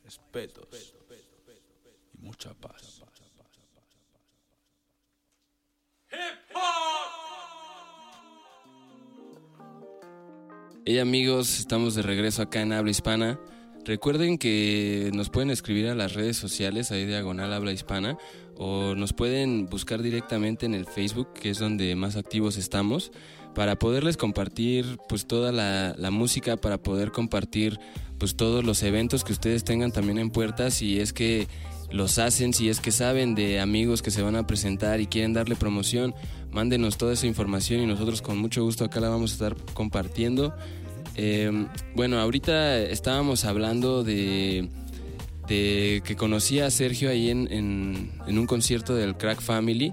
Respetos 0.05 0.95
y 2.13 2.19
mucha 2.19 2.53
paz. 2.55 3.03
Hey 10.85 10.99
amigos, 10.99 11.61
estamos 11.61 11.95
de 11.95 12.03
regreso 12.03 12.43
acá 12.43 12.61
en 12.61 12.73
Habla 12.73 12.91
Hispana. 12.91 13.39
Recuerden 13.85 14.37
que 14.37 15.13
nos 15.15 15.31
pueden 15.31 15.51
escribir 15.51 15.87
a 15.87 15.95
las 15.95 16.15
redes 16.15 16.37
sociales, 16.37 16.91
ahí 16.91 17.07
diagonal 17.07 17.53
Habla 17.53 17.71
Hispana, 17.71 18.19
o 18.57 18.97
nos 18.97 19.13
pueden 19.13 19.67
buscar 19.67 20.03
directamente 20.03 20.67
en 20.67 20.75
el 20.75 20.87
Facebook, 20.87 21.35
que 21.35 21.51
es 21.51 21.61
donde 21.61 21.95
más 21.95 22.17
activos 22.17 22.57
estamos, 22.57 23.13
para 23.55 23.77
poderles 23.77 24.17
compartir 24.17 24.99
pues 25.09 25.25
toda 25.29 25.53
la, 25.53 25.95
la 25.97 26.11
música, 26.11 26.57
para 26.57 26.79
poder 26.79 27.13
compartir 27.13 27.79
pues 28.19 28.35
todos 28.35 28.65
los 28.65 28.83
eventos 28.83 29.23
que 29.23 29.35
ustedes 29.35 29.63
tengan 29.63 29.93
también 29.93 30.19
en 30.19 30.31
puertas, 30.31 30.75
si 30.75 30.99
es 30.99 31.13
que 31.13 31.47
los 31.93 32.19
hacen, 32.19 32.53
si 32.55 32.69
es 32.69 32.81
que 32.81 32.91
saben 32.91 33.35
de 33.35 33.61
amigos 33.61 34.03
que 34.03 34.11
se 34.11 34.23
van 34.23 34.37
a 34.37 34.47
presentar 34.47 35.01
y 35.01 35.07
quieren 35.07 35.33
darle 35.33 35.57
promoción, 35.57 36.15
mándenos 36.51 36.97
toda 36.97 37.13
esa 37.13 37.27
información 37.27 37.81
y 37.81 37.87
nosotros 37.87 38.23
con 38.23 38.39
mucho 38.39 38.65
gusto 38.65 38.85
acá 38.85 39.01
la 39.01 39.09
vamos 39.09 39.31
a 39.33 39.35
estar 39.35 39.57
compartiendo. 39.75 40.55
Eh, 41.17 41.67
bueno, 41.95 42.19
ahorita 42.19 42.79
estábamos 42.81 43.45
hablando 43.45 44.03
de, 44.05 44.69
que 45.47 46.15
conocí 46.17 46.61
a 46.61 46.71
Sergio 46.71 47.11
ahí 47.11 47.29
en, 47.29 47.47
en- 47.53 48.39
un 48.39 48.47
concierto 48.47 48.95
del 48.95 49.17
Crack 49.17 49.43
Family 49.43 49.93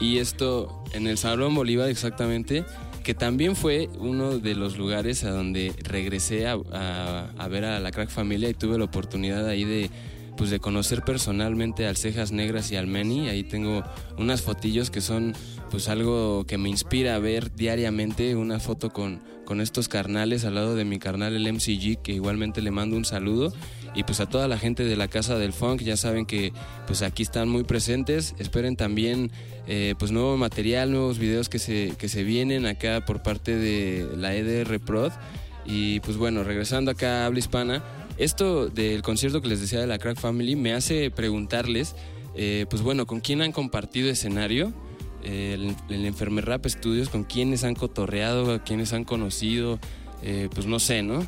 y, 0.00 0.18
esto 0.18 0.82
en 0.92 1.06
el 1.06 1.16
Salón 1.18 1.54
Bolívar 1.54 1.88
exactamente, 1.88 2.64
que 3.04 3.14
también 3.14 3.54
fue 3.54 3.88
uno 4.00 4.38
de 4.38 4.56
los 4.56 4.76
lugares 4.76 5.22
a 5.22 5.30
donde 5.30 5.72
regresé 5.84 6.48
a, 6.48 6.58
a- 6.72 7.30
a 7.38 7.48
ver 7.48 7.64
a 7.64 7.78
la 7.78 7.92
Crack 7.92 8.10
Familia 8.10 8.48
y 8.48 8.54
tuve 8.54 8.76
la 8.78 8.84
oportunidad 8.84 9.46
ahí 9.46 9.62
de 9.64 9.90
pues 10.38 10.50
de 10.50 10.60
conocer 10.60 11.02
personalmente 11.02 11.86
al 11.86 11.96
Cejas 11.96 12.30
Negras 12.30 12.70
y 12.70 12.76
al 12.76 12.86
Meni. 12.86 13.28
Ahí 13.28 13.42
tengo 13.42 13.82
unas 14.16 14.40
fotillos 14.40 14.88
que 14.88 15.00
son 15.00 15.34
pues 15.70 15.88
algo 15.88 16.44
que 16.46 16.56
me 16.56 16.68
inspira 16.68 17.16
a 17.16 17.18
ver 17.18 17.52
diariamente. 17.54 18.36
Una 18.36 18.60
foto 18.60 18.90
con, 18.90 19.20
con 19.44 19.60
estos 19.60 19.88
carnales 19.88 20.44
al 20.44 20.54
lado 20.54 20.76
de 20.76 20.84
mi 20.84 21.00
carnal 21.00 21.34
el 21.34 21.52
MCG, 21.52 22.00
que 22.02 22.12
igualmente 22.12 22.62
le 22.62 22.70
mando 22.70 22.96
un 22.96 23.04
saludo. 23.04 23.52
Y 23.94 24.04
pues 24.04 24.20
a 24.20 24.26
toda 24.26 24.46
la 24.46 24.58
gente 24.58 24.84
de 24.84 24.94
la 24.94 25.08
Casa 25.08 25.36
del 25.36 25.52
Funk, 25.52 25.82
ya 25.82 25.96
saben 25.96 26.24
que 26.24 26.52
pues 26.86 27.02
aquí 27.02 27.24
están 27.24 27.48
muy 27.48 27.64
presentes. 27.64 28.36
Esperen 28.38 28.76
también 28.76 29.32
eh, 29.66 29.96
pues 29.98 30.12
nuevo 30.12 30.36
material, 30.36 30.92
nuevos 30.92 31.18
videos 31.18 31.48
que 31.48 31.58
se, 31.58 31.94
que 31.98 32.08
se 32.08 32.22
vienen 32.22 32.64
acá 32.64 33.04
por 33.04 33.24
parte 33.24 33.56
de 33.56 34.08
la 34.16 34.36
EDR 34.36 34.78
Prod. 34.78 35.10
Y 35.64 35.98
pues 36.00 36.16
bueno, 36.16 36.44
regresando 36.44 36.92
acá 36.92 37.24
a 37.24 37.26
habla 37.26 37.40
hispana, 37.40 37.82
esto 38.18 38.68
del 38.68 39.02
concierto 39.02 39.40
que 39.40 39.48
les 39.48 39.60
decía 39.60 39.80
de 39.80 39.86
la 39.86 39.98
Crack 39.98 40.18
Family 40.18 40.56
me 40.56 40.74
hace 40.74 41.10
preguntarles, 41.10 41.94
eh, 42.34 42.66
pues 42.68 42.82
bueno, 42.82 43.06
¿con 43.06 43.20
quién 43.20 43.42
han 43.42 43.52
compartido 43.52 44.10
escenario? 44.10 44.72
el, 45.22 45.74
el 45.88 46.06
Enfermer 46.06 46.46
Rap 46.46 46.66
Studios, 46.66 47.08
con 47.08 47.24
quiénes 47.24 47.64
han 47.64 47.74
cotorreado, 47.74 48.52
a 48.54 48.62
quiénes 48.62 48.92
han 48.92 49.04
conocido, 49.04 49.78
eh, 50.22 50.48
pues 50.54 50.66
no 50.66 50.78
sé, 50.78 51.02
¿no? 51.02 51.26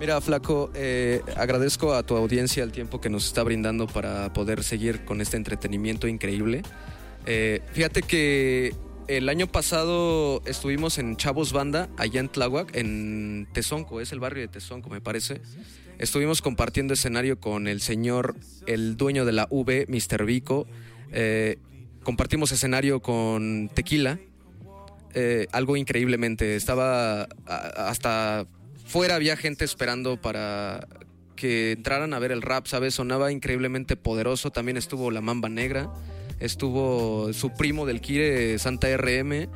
Mira, 0.00 0.20
Flaco, 0.20 0.70
eh, 0.74 1.22
agradezco 1.36 1.94
a 1.94 2.02
tu 2.02 2.16
audiencia 2.16 2.64
el 2.64 2.72
tiempo 2.72 3.00
que 3.00 3.08
nos 3.08 3.26
está 3.26 3.42
brindando 3.44 3.86
para 3.86 4.32
poder 4.32 4.64
seguir 4.64 5.04
con 5.04 5.20
este 5.20 5.36
entretenimiento 5.36 6.08
increíble. 6.08 6.62
Eh, 7.26 7.62
fíjate 7.72 8.02
que 8.02 8.74
el 9.08 9.28
año 9.28 9.46
pasado 9.46 10.42
estuvimos 10.46 10.98
en 10.98 11.16
Chavos 11.16 11.52
Banda, 11.52 11.88
allá 11.96 12.20
en 12.20 12.28
Tláhuac, 12.28 12.74
en 12.76 13.46
Tezonco, 13.52 14.00
es 14.00 14.12
el 14.12 14.20
barrio 14.20 14.42
de 14.42 14.48
Tezonco, 14.48 14.88
me 14.90 15.00
parece. 15.00 15.40
Estuvimos 15.98 16.42
compartiendo 16.42 16.94
escenario 16.94 17.38
con 17.38 17.68
el 17.68 17.80
señor, 17.80 18.36
el 18.66 18.96
dueño 18.96 19.24
de 19.24 19.32
la 19.32 19.46
V, 19.50 19.86
Mr. 19.88 20.24
Vico. 20.24 20.66
Eh, 21.12 21.58
compartimos 22.02 22.52
escenario 22.52 23.00
con 23.00 23.70
Tequila, 23.72 24.18
eh, 25.14 25.46
algo 25.52 25.76
increíblemente. 25.76 26.56
Estaba 26.56 27.28
hasta 27.46 28.46
fuera 28.84 29.14
había 29.14 29.36
gente 29.36 29.64
esperando 29.64 30.20
para 30.20 30.86
que 31.36 31.72
entraran 31.72 32.14
a 32.14 32.18
ver 32.18 32.32
el 32.32 32.42
rap, 32.42 32.66
¿sabes? 32.66 32.94
Sonaba 32.94 33.32
increíblemente 33.32 33.96
poderoso. 33.96 34.50
También 34.50 34.76
estuvo 34.76 35.10
La 35.10 35.20
Mamba 35.20 35.48
Negra, 35.48 35.90
estuvo 36.44 37.32
su 37.32 37.50
primo 37.50 37.86
del 37.86 38.00
Kire, 38.00 38.58
Santa 38.58 38.94
RM. 38.96 39.48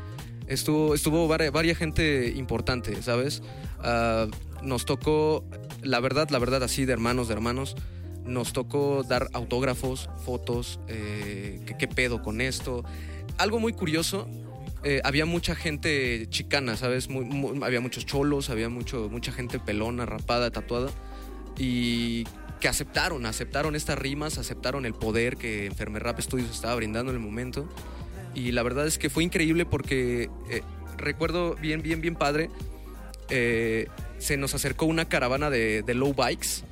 Estuvo, 0.46 0.94
estuvo 0.94 1.28
varia, 1.28 1.50
varia 1.50 1.74
gente 1.74 2.32
importante, 2.34 3.02
¿sabes? 3.02 3.42
Ah, 3.80 4.26
nos 4.62 4.86
tocó, 4.86 5.44
la 5.82 6.00
verdad, 6.00 6.30
la 6.30 6.38
verdad, 6.38 6.62
así 6.62 6.84
de 6.84 6.92
hermanos, 6.92 7.28
de 7.28 7.34
hermanos, 7.34 7.76
nos 8.24 8.52
tocó 8.52 9.02
dar 9.02 9.28
autógrafos, 9.32 10.08
fotos, 10.24 10.80
eh, 10.88 11.60
¿qué, 11.78 11.88
pedo 11.88 12.22
con 12.22 12.40
esto. 12.40 12.84
Algo 13.36 13.60
muy 13.60 13.72
curioso, 13.72 14.28
eh, 14.84 15.00
había 15.04 15.26
mucha 15.26 15.54
gente 15.54 16.26
chicana, 16.30 16.76
¿sabes? 16.76 17.08
Había 17.62 17.80
muchos 17.80 18.06
cholos, 18.06 18.50
había 18.50 18.68
mucho, 18.68 19.08
mucha 19.10 19.32
gente 19.32 19.58
pelona, 19.58 20.06
rapada, 20.06 20.50
tatuada. 20.50 20.90
Y 21.58 22.24
que 22.58 22.68
aceptaron, 22.68 23.26
aceptaron 23.26 23.76
estas 23.76 23.98
rimas, 23.98 24.38
aceptaron 24.38 24.86
el 24.86 24.94
poder 24.94 25.36
que 25.36 25.66
Enfermer 25.66 26.02
Rap 26.02 26.20
Studios 26.20 26.50
estaba 26.50 26.74
brindando 26.74 27.12
en 27.12 27.18
el 27.18 27.22
momento. 27.22 27.68
Y 28.34 28.52
la 28.52 28.62
verdad 28.62 28.86
es 28.86 28.98
que 28.98 29.10
fue 29.10 29.24
increíble 29.24 29.64
porque 29.66 30.30
eh, 30.50 30.62
recuerdo 30.96 31.54
bien, 31.56 31.82
bien, 31.82 32.00
bien 32.00 32.14
padre. 32.14 32.50
eh, 33.30 33.88
se 34.18 34.36
nos 34.36 34.54
acercó 34.54 34.86
una 34.86 35.08
caravana 35.08 35.48
de, 35.48 35.82
de 35.82 35.94
low 35.94 36.12
bikes 36.12 36.64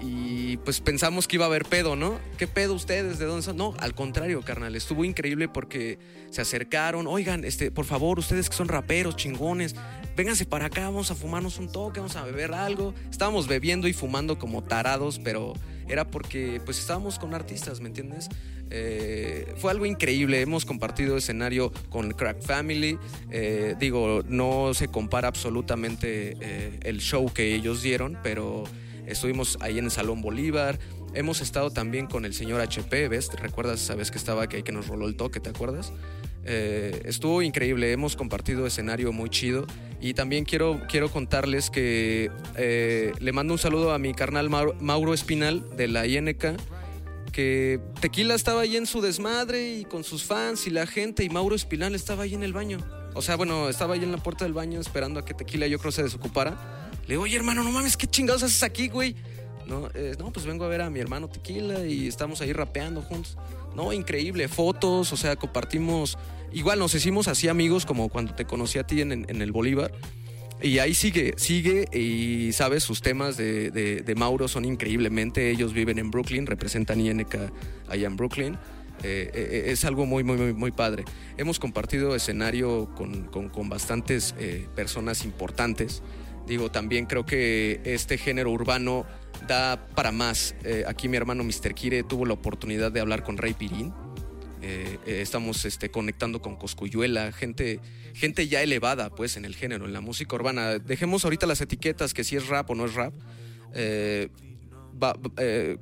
y 0.00 0.58
pues 0.58 0.80
pensamos 0.80 1.26
que 1.26 1.36
iba 1.36 1.46
a 1.46 1.48
haber 1.48 1.64
pedo, 1.64 1.96
¿no? 1.96 2.20
¿Qué 2.36 2.46
pedo 2.46 2.74
ustedes? 2.74 3.18
¿De 3.18 3.24
dónde 3.24 3.42
son? 3.42 3.56
No, 3.56 3.74
al 3.78 3.94
contrario, 3.94 4.42
carnal, 4.42 4.76
estuvo 4.76 5.04
increíble 5.04 5.48
porque 5.48 5.98
se 6.30 6.42
acercaron, 6.42 7.06
oigan, 7.06 7.44
este, 7.44 7.70
por 7.70 7.86
favor, 7.86 8.18
ustedes 8.18 8.50
que 8.50 8.56
son 8.56 8.68
raperos, 8.68 9.16
chingones, 9.16 9.74
vénganse 10.16 10.46
para 10.46 10.66
acá, 10.66 10.82
vamos 10.82 11.10
a 11.10 11.14
fumarnos 11.14 11.58
un 11.58 11.70
toque, 11.70 12.00
vamos 12.00 12.16
a 12.16 12.24
beber 12.24 12.52
algo. 12.52 12.94
Estábamos 13.10 13.48
bebiendo 13.48 13.88
y 13.88 13.92
fumando 13.92 14.38
como 14.38 14.62
tarados, 14.62 15.18
pero 15.18 15.54
era 15.88 16.04
porque 16.10 16.60
pues 16.64 16.78
estábamos 16.78 17.18
con 17.18 17.34
artistas, 17.34 17.80
¿me 17.80 17.88
entiendes? 17.88 18.28
Eh, 18.70 19.54
fue 19.58 19.70
algo 19.70 19.86
increíble, 19.86 20.40
hemos 20.40 20.64
compartido 20.64 21.16
escenario 21.16 21.72
con 21.90 22.12
Crack 22.12 22.42
Family, 22.42 22.98
eh, 23.30 23.76
digo, 23.78 24.22
no 24.26 24.72
se 24.74 24.88
compara 24.88 25.28
absolutamente 25.28 26.36
eh, 26.40 26.80
el 26.82 27.00
show 27.00 27.30
que 27.32 27.54
ellos 27.54 27.82
dieron, 27.82 28.18
pero 28.22 28.64
estuvimos 29.06 29.58
ahí 29.60 29.78
en 29.78 29.84
el 29.84 29.90
Salón 29.90 30.22
Bolívar, 30.22 30.78
hemos 31.12 31.40
estado 31.40 31.70
también 31.70 32.06
con 32.06 32.24
el 32.24 32.32
señor 32.32 32.60
HP, 32.60 33.08
¿ves? 33.08 33.30
¿Recuerdas 33.34 33.82
esa 33.82 33.94
vez 33.94 34.10
que 34.10 34.18
estaba 34.18 34.44
aquí 34.44 34.62
que 34.62 34.72
nos 34.72 34.88
roló 34.88 35.06
el 35.06 35.16
toque, 35.16 35.40
¿te 35.40 35.50
acuerdas? 35.50 35.92
Eh, 36.46 37.02
estuvo 37.06 37.40
increíble, 37.40 37.92
hemos 37.92 38.16
compartido 38.16 38.66
escenario 38.66 39.12
muy 39.12 39.30
chido 39.30 39.66
y 40.00 40.12
también 40.12 40.44
quiero, 40.44 40.82
quiero 40.90 41.10
contarles 41.10 41.70
que 41.70 42.30
eh, 42.56 43.12
le 43.18 43.32
mando 43.32 43.54
un 43.54 43.58
saludo 43.58 43.92
a 43.92 43.98
mi 43.98 44.12
carnal 44.12 44.50
Mauro, 44.50 45.14
Espinal 45.14 45.64
de 45.76 45.88
la 45.88 46.06
INK, 46.06 46.44
que 47.32 47.80
Tequila 48.00 48.34
estaba 48.34 48.60
ahí 48.60 48.76
en 48.76 48.86
su 48.86 49.00
desmadre 49.00 49.72
y 49.78 49.84
con 49.84 50.04
sus 50.04 50.24
fans 50.24 50.66
y 50.66 50.70
la 50.70 50.86
gente 50.86 51.24
y 51.24 51.30
Mauro 51.30 51.56
Espinal 51.56 51.94
estaba 51.94 52.24
ahí 52.24 52.34
en 52.34 52.42
el 52.42 52.52
baño. 52.52 52.78
O 53.14 53.22
sea, 53.22 53.36
bueno, 53.36 53.68
estaba 53.70 53.94
ahí 53.94 54.02
en 54.02 54.12
la 54.12 54.18
puerta 54.18 54.44
del 54.44 54.52
baño 54.52 54.80
esperando 54.80 55.20
a 55.20 55.24
que 55.24 55.32
Tequila 55.32 55.66
yo 55.66 55.78
creo 55.78 55.92
se 55.92 56.02
desocupara. 56.02 56.90
Le 57.06 57.14
digo, 57.14 57.22
oye 57.22 57.36
hermano, 57.36 57.64
no 57.64 57.70
mames, 57.70 57.96
¿qué 57.96 58.06
chingados 58.06 58.42
haces 58.42 58.62
aquí, 58.62 58.88
güey? 58.88 59.16
No, 59.66 59.88
eh, 59.94 60.14
no, 60.18 60.30
pues 60.32 60.44
vengo 60.46 60.64
a 60.64 60.68
ver 60.68 60.82
a 60.82 60.90
mi 60.90 61.00
hermano 61.00 61.28
Tequila 61.28 61.86
y 61.86 62.06
estamos 62.06 62.40
ahí 62.40 62.52
rapeando 62.52 63.00
juntos. 63.02 63.38
No, 63.74 63.92
increíble, 63.92 64.48
fotos, 64.48 65.12
o 65.12 65.16
sea, 65.16 65.36
compartimos. 65.36 66.18
Igual 66.52 66.78
nos 66.78 66.94
hicimos 66.94 67.28
así 67.28 67.48
amigos 67.48 67.86
como 67.86 68.08
cuando 68.08 68.34
te 68.34 68.44
conocí 68.44 68.78
a 68.78 68.86
ti 68.86 69.00
en, 69.00 69.12
el 69.28 69.52
Bolívar. 69.52 69.92
Y 70.62 70.78
ahí 70.78 70.94
sigue, 70.94 71.34
sigue 71.36 71.88
y 71.92 72.52
sabes, 72.52 72.84
sus 72.84 73.02
temas 73.02 73.36
de, 73.36 73.70
de- 73.70 74.02
de 74.02 74.14
Mauro 74.14 74.46
son 74.48 74.64
increíblemente. 74.64 75.50
Ellos 75.50 75.72
viven 75.72 75.98
en 75.98 76.10
Brooklyn, 76.10 76.46
representan 76.46 77.00
INK 77.00 77.36
allá 77.88 78.06
en 78.06 78.16
Brooklyn. 78.16 78.54
Eh, 79.02 79.30
eh, 79.34 79.64
es 79.72 79.84
algo 79.84 80.06
muy, 80.06 80.22
muy, 80.22 80.36
muy, 80.36 80.52
muy 80.52 80.70
padre. 80.70 81.04
Hemos 81.36 81.58
compartido 81.58 82.14
escenario 82.14 82.88
con, 82.94 83.24
con- 83.24 83.48
con 83.48 83.68
bastantes 83.68 84.34
eh, 84.38 84.68
personas 84.76 85.24
importantes. 85.24 86.02
Digo, 86.46 86.70
también 86.70 87.06
creo 87.06 87.26
que 87.26 87.80
este 87.84 88.16
género 88.18 88.50
urbano 88.52 89.04
da 89.46 89.88
para 89.94 90.12
más. 90.12 90.54
Eh, 90.64 90.84
aquí 90.86 91.08
mi 91.08 91.16
hermano 91.16 91.44
Mr. 91.44 91.74
Kire 91.74 92.02
tuvo 92.02 92.26
la 92.26 92.34
oportunidad 92.34 92.92
de 92.92 93.00
hablar 93.00 93.22
con 93.22 93.36
Rey 93.36 93.54
Pirín. 93.54 93.92
Eh, 94.62 94.98
eh, 95.06 95.20
estamos 95.20 95.64
este, 95.64 95.90
conectando 95.90 96.40
con 96.40 96.56
Coscuyuela, 96.56 97.32
gente, 97.32 97.80
gente 98.14 98.48
ya 98.48 98.62
elevada 98.62 99.10
pues 99.10 99.36
en 99.36 99.44
el 99.44 99.54
género, 99.54 99.84
en 99.84 99.92
la 99.92 100.00
música 100.00 100.34
urbana. 100.36 100.78
Dejemos 100.78 101.24
ahorita 101.24 101.46
las 101.46 101.60
etiquetas 101.60 102.14
que 102.14 102.24
si 102.24 102.36
es 102.36 102.48
rap 102.48 102.70
o 102.70 102.74
no 102.74 102.86
es 102.86 102.94
rap. 102.94 103.12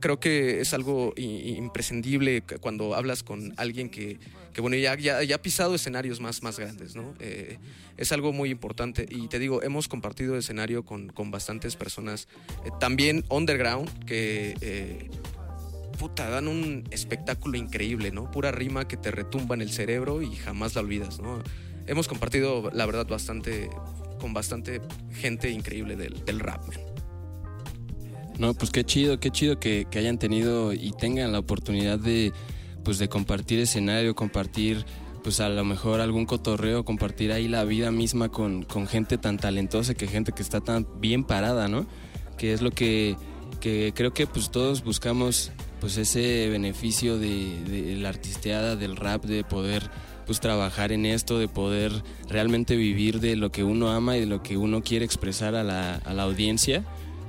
Creo 0.01 0.18
que 0.20 0.61
es 0.61 0.75
algo 0.75 1.12
imprescindible 1.16 2.42
cuando 2.61 2.94
hablas 2.94 3.22
con 3.22 3.55
alguien 3.57 3.88
que, 3.88 4.18
que, 4.53 4.61
bueno, 4.61 4.77
ya, 4.77 4.97
ya, 4.97 5.35
ha 5.35 5.43
pisado 5.43 5.75
escenarios 5.75 6.21
más, 6.21 6.43
más 6.43 6.59
grandes, 6.59 6.95
¿no? 6.95 7.15
Eh, 7.21 7.59
es 7.97 8.12
algo 8.12 8.33
muy 8.33 8.51
importante. 8.51 9.07
Y 9.09 9.29
te 9.29 9.38
digo, 9.38 9.62
hemos 9.62 9.88
compartido 9.88 10.37
escenario 10.37 10.85
con, 10.85 11.09
con 11.09 11.31
bastantes 11.31 11.77
personas, 11.77 12.29
eh, 12.65 12.71
también 12.81 13.25
underground, 13.29 14.05
que... 14.05 14.55
eh, 14.61 15.11
puta, 15.99 16.29
dan 16.29 16.49
un 16.49 16.83
espectáculo 16.91 17.57
increíble, 17.57 18.11
¿no? 18.11 18.29
Pura 18.29 18.51
rima 18.51 18.88
que 18.88 18.97
te 18.97 19.12
retumba 19.12 19.55
en 19.55 19.61
el 19.61 19.71
cerebro 19.71 20.21
y 20.21 20.35
jamás 20.35 20.75
la 20.75 20.81
olvidas, 20.81 21.21
¿no? 21.21 21.41
Hemos 21.87 22.09
compartido, 22.09 22.71
la 22.73 22.87
verdad, 22.87 23.07
bastante, 23.07 23.71
con 24.19 24.35
bastante 24.35 24.81
gente 25.12 25.51
increíble 25.51 25.95
del, 25.95 26.25
del 26.25 26.41
rap, 26.41 26.67
man. 26.67 26.81
No, 28.38 28.55
pues 28.55 28.71
qué 28.71 28.83
chido, 28.83 29.21
qué 29.21 29.31
chido 29.31 29.61
que, 29.61 29.87
que 29.88 29.99
hayan 30.01 30.19
tenido 30.19 30.73
y 30.73 30.91
tengan 30.91 31.31
la 31.31 31.38
oportunidad 31.38 32.01
de, 32.01 32.33
pues 32.85 32.99
de 32.99 33.09
compartir 33.09 33.61
escenario, 33.61 34.14
compartir, 34.14 34.85
pues 35.23 35.40
a 35.40 35.49
lo 35.49 35.64
mejor 35.64 36.01
algún 36.01 36.27
cotorreo, 36.27 36.85
compartir 36.85 37.33
ahí 37.33 37.49
la 37.49 37.64
vida 37.64 37.90
misma 37.90 38.29
con, 38.29 38.64
con 38.64 38.87
gente 38.87 39.18
tan 39.18 39.38
talentosa, 39.38 39.95
que 39.95 40.07
gente 40.07 40.33
que 40.33 40.42
está 40.42 40.61
tan 40.61 40.87
bien 41.01 41.25
parada, 41.25 41.68
¿no? 41.68 41.87
Que 42.37 42.53
es 42.53 42.62
lo 42.62 42.71
que, 42.71 43.16
que 43.61 43.92
creo 43.95 44.12
que 44.12 44.27
pues 44.27 44.51
todos 44.51 44.83
buscamos, 44.83 45.53
pues 45.81 45.97
ese 45.97 46.49
beneficio 46.49 47.18
de, 47.18 47.97
la 47.99 48.09
artisteada, 48.09 48.77
del 48.77 48.97
rap, 48.97 49.25
de 49.25 49.45
poder 49.45 49.88
pues 50.27 50.40
trabajar 50.40 50.92
en 50.92 51.07
esto, 51.07 51.38
de 51.38 51.49
poder 51.49 51.92
realmente 52.29 52.77
vivir 52.77 53.21
de 53.21 53.37
lo 53.37 53.51
que 53.51 53.64
uno 53.64 53.90
ama 53.90 54.16
y 54.16 54.21
de 54.21 54.27
lo 54.27 54.42
que 54.42 54.57
uno 54.57 54.83
quiere 54.83 55.05
expresar 55.05 55.55
a 55.55 55.62
la, 55.62 55.97
a 55.97 56.14
la 56.14 56.25
audiencia. 56.25 56.85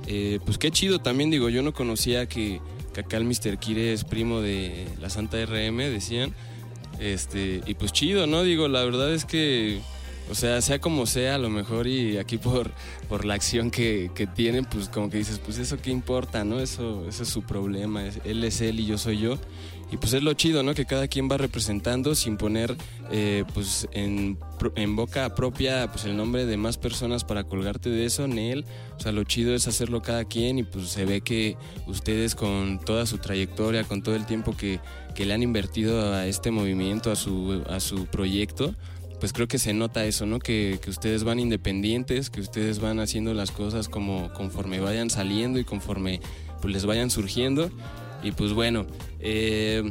Eh, 0.06 0.38
pues 0.44 0.58
qué 0.58 0.70
chido 0.70 1.00
también, 1.00 1.30
digo, 1.30 1.48
yo 1.48 1.62
no 1.62 1.72
conocía 1.72 2.26
que, 2.28 2.60
que 2.94 3.00
acá 3.00 3.18
el 3.18 3.24
Mr. 3.24 3.58
Kire 3.58 3.92
es 3.92 4.04
primo 4.04 4.40
de 4.40 4.86
la 5.00 5.10
Santa 5.10 5.36
RM, 5.44 5.76
decían. 5.78 6.34
Este, 6.98 7.60
y 7.66 7.74
pues 7.74 7.92
chido, 7.92 8.26
¿no? 8.26 8.42
Digo, 8.42 8.68
la 8.68 8.84
verdad 8.84 9.12
es 9.12 9.24
que, 9.24 9.80
o 10.30 10.34
sea, 10.34 10.60
sea 10.62 10.80
como 10.80 11.06
sea, 11.06 11.34
a 11.34 11.38
lo 11.38 11.50
mejor, 11.50 11.86
y 11.86 12.18
aquí 12.18 12.38
por, 12.38 12.70
por 13.08 13.24
la 13.24 13.34
acción 13.34 13.70
que, 13.70 14.10
que 14.14 14.26
tienen, 14.26 14.64
pues 14.64 14.88
como 14.88 15.10
que 15.10 15.18
dices, 15.18 15.40
pues 15.44 15.58
eso 15.58 15.76
qué 15.82 15.90
importa, 15.90 16.44
¿no? 16.44 16.60
Eso, 16.60 17.04
eso 17.08 17.24
es 17.24 17.28
su 17.28 17.42
problema, 17.42 18.04
él 18.24 18.44
es 18.44 18.60
él 18.60 18.80
y 18.80 18.86
yo 18.86 18.96
soy 18.96 19.18
yo. 19.18 19.38
Y 19.94 19.96
pues 19.96 20.12
es 20.12 20.24
lo 20.24 20.32
chido, 20.34 20.64
¿no? 20.64 20.74
Que 20.74 20.86
cada 20.86 21.06
quien 21.06 21.28
va 21.30 21.36
representando 21.36 22.16
sin 22.16 22.36
poner, 22.36 22.76
eh, 23.12 23.44
pues, 23.54 23.86
en, 23.92 24.36
en 24.74 24.96
boca 24.96 25.36
propia, 25.36 25.88
pues, 25.92 26.04
el 26.04 26.16
nombre 26.16 26.46
de 26.46 26.56
más 26.56 26.78
personas 26.78 27.22
para 27.22 27.44
colgarte 27.44 27.90
de 27.90 28.04
eso, 28.04 28.24
en 28.24 28.36
él. 28.40 28.64
O 28.96 29.00
sea, 29.00 29.12
lo 29.12 29.22
chido 29.22 29.54
es 29.54 29.68
hacerlo 29.68 30.02
cada 30.02 30.24
quien 30.24 30.58
y 30.58 30.64
pues 30.64 30.88
se 30.88 31.04
ve 31.04 31.20
que 31.20 31.56
ustedes 31.86 32.34
con 32.34 32.80
toda 32.80 33.06
su 33.06 33.18
trayectoria, 33.18 33.84
con 33.84 34.02
todo 34.02 34.16
el 34.16 34.26
tiempo 34.26 34.56
que, 34.56 34.80
que 35.14 35.26
le 35.26 35.32
han 35.32 35.44
invertido 35.44 36.12
a 36.12 36.26
este 36.26 36.50
movimiento, 36.50 37.12
a 37.12 37.14
su, 37.14 37.62
a 37.68 37.78
su 37.78 38.06
proyecto, 38.06 38.74
pues 39.20 39.32
creo 39.32 39.46
que 39.46 39.60
se 39.60 39.74
nota 39.74 40.04
eso, 40.06 40.26
¿no? 40.26 40.40
Que, 40.40 40.80
que 40.82 40.90
ustedes 40.90 41.22
van 41.22 41.38
independientes, 41.38 42.30
que 42.30 42.40
ustedes 42.40 42.80
van 42.80 42.98
haciendo 42.98 43.32
las 43.32 43.52
cosas 43.52 43.88
como 43.88 44.32
conforme 44.32 44.80
vayan 44.80 45.08
saliendo 45.08 45.60
y 45.60 45.64
conforme 45.64 46.20
pues 46.60 46.74
les 46.74 46.84
vayan 46.84 47.10
surgiendo. 47.10 47.70
Y 48.24 48.32
pues 48.32 48.52
bueno, 48.52 48.86
eh, 49.20 49.82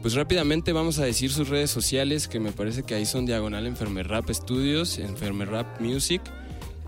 pues 0.00 0.14
rápidamente 0.14 0.72
vamos 0.72 0.98
a 1.00 1.04
decir 1.04 1.30
sus 1.30 1.48
redes 1.48 1.70
sociales, 1.70 2.28
que 2.28 2.38
me 2.38 2.52
parece 2.52 2.84
que 2.84 2.94
ahí 2.94 3.04
son 3.04 3.26
Diagonal 3.26 3.66
Enfermerrap 3.66 4.30
Studios, 4.30 4.98
Enfermerrap 4.98 5.80
Music. 5.80 6.22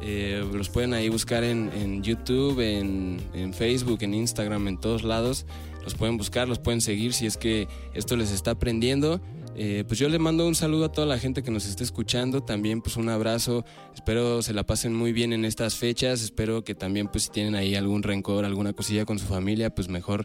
Eh, 0.03 0.43
los 0.55 0.71
pueden 0.71 0.95
ahí 0.95 1.09
buscar 1.11 1.45
en, 1.45 2.03
YouTube, 2.03 2.61
en, 2.61 3.21
en, 3.35 3.53
Facebook, 3.53 3.99
en 4.03 4.15
Instagram, 4.15 4.69
en 4.69 4.79
todos 4.79 5.03
lados. 5.03 5.45
Los 5.83 5.95
pueden 5.95 6.17
buscar, 6.17 6.49
los 6.49 6.61
pueden 6.61 6.81
seguir 6.81 7.13
si 7.13 7.27
es 7.27 7.37
que 7.37 7.69
esto 7.95 8.17
les 8.17 8.31
está 8.31 8.53
aprendiendo. 8.53 9.21
Eh, 9.57 9.85
pues 9.87 9.99
yo 9.99 10.09
le 10.09 10.19
mando 10.19 10.47
un 10.47 10.55
saludo 10.55 10.87
a 10.87 10.93
toda 10.93 11.07
la 11.07 11.19
gente 11.19 11.43
que 11.43 11.51
nos 11.51 11.67
esté 11.67 11.83
escuchando, 11.85 12.43
también 12.43 12.81
pues 12.81 12.97
un 12.97 13.09
abrazo, 13.09 13.65
espero 13.95 14.43
se 14.43 14.55
la 14.55 14.65
pasen 14.65 14.95
muy 14.95 15.13
bien 15.13 15.33
en 15.33 15.45
estas 15.45 15.75
fechas, 15.75 16.23
espero 16.23 16.63
que 16.63 16.75
también 16.75 17.09
pues 17.09 17.25
si 17.25 17.31
tienen 17.31 17.57
ahí 17.57 17.75
algún 17.75 18.03
rencor, 18.03 18.45
alguna 18.45 18.73
cosilla 18.73 19.05
con 19.05 19.19
su 19.19 19.27
familia, 19.27 19.75
pues 19.75 19.89
mejor 19.89 20.25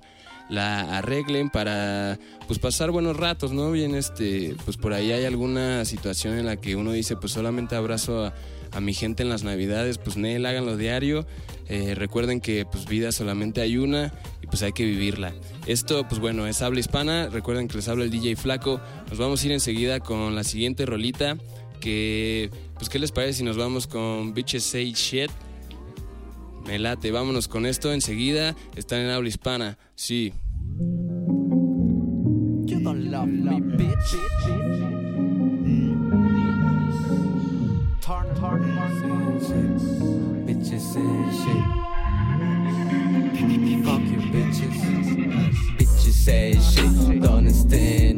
la 0.50 0.98
arreglen 0.98 1.50
para 1.50 2.20
pues 2.48 2.60
pasar 2.60 2.92
buenos 2.92 3.18
ratos, 3.18 3.52
¿no? 3.52 3.72
Bien, 3.72 3.96
este, 3.96 4.56
pues 4.66 4.78
por 4.78 4.94
ahí 4.94 5.12
hay 5.12 5.26
alguna 5.26 5.86
situación 5.86 6.38
en 6.38 6.46
la 6.46 6.58
que 6.58 6.76
uno 6.76 6.92
dice 6.92 7.16
pues 7.16 7.34
solamente 7.34 7.76
abrazo 7.76 8.26
a, 8.26 8.34
mi 8.82 8.94
gente 8.94 9.24
en 9.24 9.30
las 9.30 9.44
navidades, 9.44 9.98
pues 9.98 10.18
Nel, 10.18 10.46
háganlo 10.46 10.76
diario, 10.76 11.26
eh, 11.70 11.96
recuerden 11.96 12.42
que 12.42 12.66
pues 12.66 12.86
vida 12.88 13.14
solamente 13.14 13.62
hay 13.62 13.78
una 13.78 14.14
y 14.42 14.48
pues 14.48 14.64
hay 14.64 14.74
que 14.74 14.84
vivirla. 14.84 15.34
Esto, 15.66 16.06
pues 16.08 16.20
bueno, 16.20 16.46
es 16.46 16.62
habla 16.62 16.82
hispana. 16.82 17.30
Recuerden 17.30 17.70
que 17.70 17.76
les 17.76 17.88
habla 17.88 18.04
el 18.04 18.12
DJ 18.12 18.36
Flaco. 18.36 18.82
Nos 19.10 19.18
vamos 19.18 19.42
a 19.42 19.46
ir 19.46 19.54
enseguida 19.54 20.02
con 20.02 20.36
la 20.36 20.44
siguiente 20.44 20.86
rolita. 20.86 21.38
Que, 21.80 22.50
pues, 22.76 22.90
¿qué 22.90 23.00
les 23.00 23.12
parece 23.12 23.40
si 23.40 23.44
nos 23.44 23.58
vamos 23.58 23.88
con 23.88 24.34
Bitches 24.34 24.64
Say 24.64 24.92
Shit? 24.92 25.32
Me 26.66 26.80
late, 26.80 27.12
vámonos 27.12 27.48
con 27.48 27.66
esto 27.66 27.94
enseguida. 27.94 28.56
Están 28.76 29.02
en 29.02 29.10
habla 29.12 29.30
hispana, 29.30 29.78
sí. 29.96 30.34
You 32.66 32.80
don't 32.82 33.12
love 33.12 33.28
me, 33.28 33.62
bitch. 33.62 34.18
Turn, 38.02 38.26
turn, 38.36 38.62
turn. 38.64 39.36
Bitches 40.48 40.82
say 40.82 41.02
shit. 41.32 41.64
Fuck 43.86 44.02
you, 44.02 44.20
bitches. 44.34 44.78
Bitches 45.78 46.14
say 46.14 46.54
shit, 46.60 47.22
don't 47.22 47.38
understand 47.38 48.15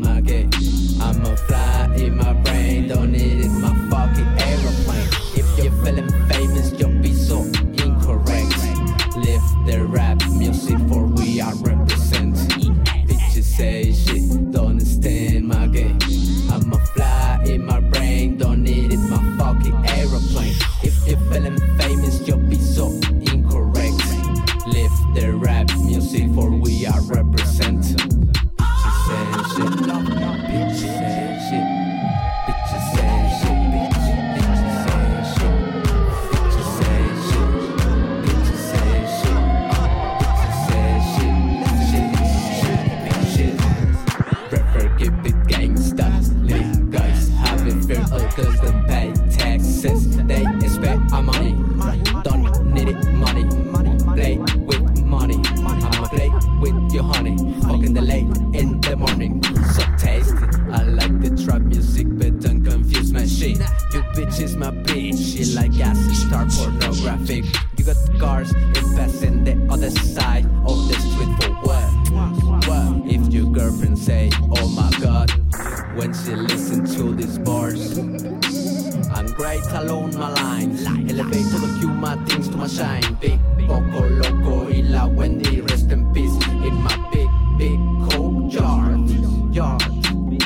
lines 81.17 81.53
Elevator 81.53 81.82
the 81.82 81.88
my 81.88 82.15
things 82.25 82.47
to 82.49 82.58
my 82.58 82.67
shine. 82.67 83.01
Big 83.19 83.39
Poco 83.67 84.08
Loco 84.08 84.69
y 84.69 84.82
la 84.82 85.08
Wendy 85.08 85.62
Rest 85.62 85.91
in 85.91 86.12
peace. 86.13 86.36
In 86.47 86.75
my 86.75 87.10
big, 87.12 87.30
big 87.58 87.80
cold 88.10 88.53
yard 88.53 89.10
Yard 89.53 89.82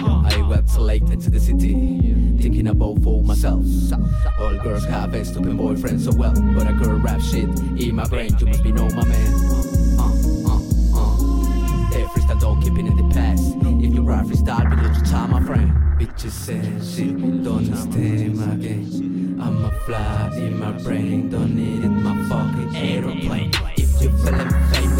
I 0.05 0.41
went 0.47 0.77
late 0.77 1.03
into 1.03 1.29
the 1.29 1.39
city. 1.39 1.73
Thinking 2.39 2.67
about 2.67 3.01
for 3.03 3.21
myself. 3.23 3.65
All 4.39 4.57
girls 4.59 4.85
have 4.85 5.13
a 5.13 5.25
stupid 5.25 5.57
boyfriend 5.57 6.01
so 6.01 6.11
well. 6.15 6.33
But 6.55 6.67
I 6.67 6.73
could 6.73 7.03
rap 7.03 7.21
shit 7.21 7.49
in 7.79 7.95
my 7.95 8.07
brain. 8.07 8.35
You 8.39 8.47
must 8.47 8.63
be 8.63 8.71
know 8.71 8.87
my 8.89 9.05
man. 9.05 9.33
Uh, 9.99 10.13
uh, 10.47 10.59
uh. 10.95 11.89
Hey, 11.91 12.03
freestyle 12.05 12.39
don't 12.39 12.65
in 12.65 12.95
the 12.95 13.13
past. 13.13 13.55
If 13.83 13.93
you 13.93 14.03
rap 14.03 14.25
freestyle, 14.25 14.69
be 14.69 14.81
your 14.81 15.05
time 15.05 15.31
my 15.31 15.43
friend. 15.43 15.71
Bitches 15.99 16.31
say 16.31 16.61
shit, 16.81 17.43
don't 17.43 17.57
understand 17.57 18.37
my 18.37 18.55
game. 18.55 19.10
I'm 19.41 19.65
a 19.65 19.71
fly 19.85 20.29
in 20.35 20.59
my 20.59 20.71
brain, 20.71 21.29
don't 21.29 21.55
need 21.55 21.83
it, 21.83 21.89
my 21.89 22.15
fucking 22.29 22.75
aeroplane. 22.75 23.51
If 23.75 24.01
you're 24.01 24.11
feeling 24.11 24.49
famous, 24.71 24.90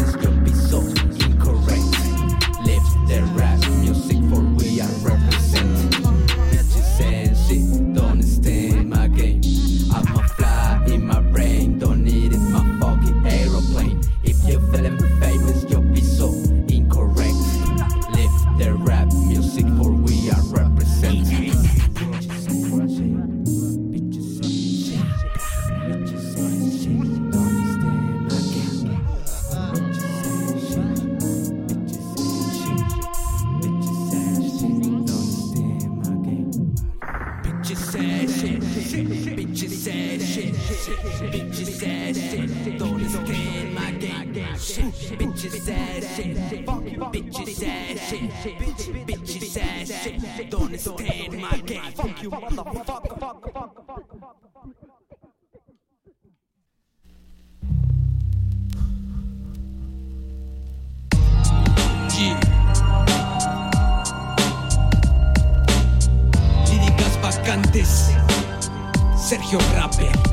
Sergio 69.32 69.58
Rapper. 69.72 70.31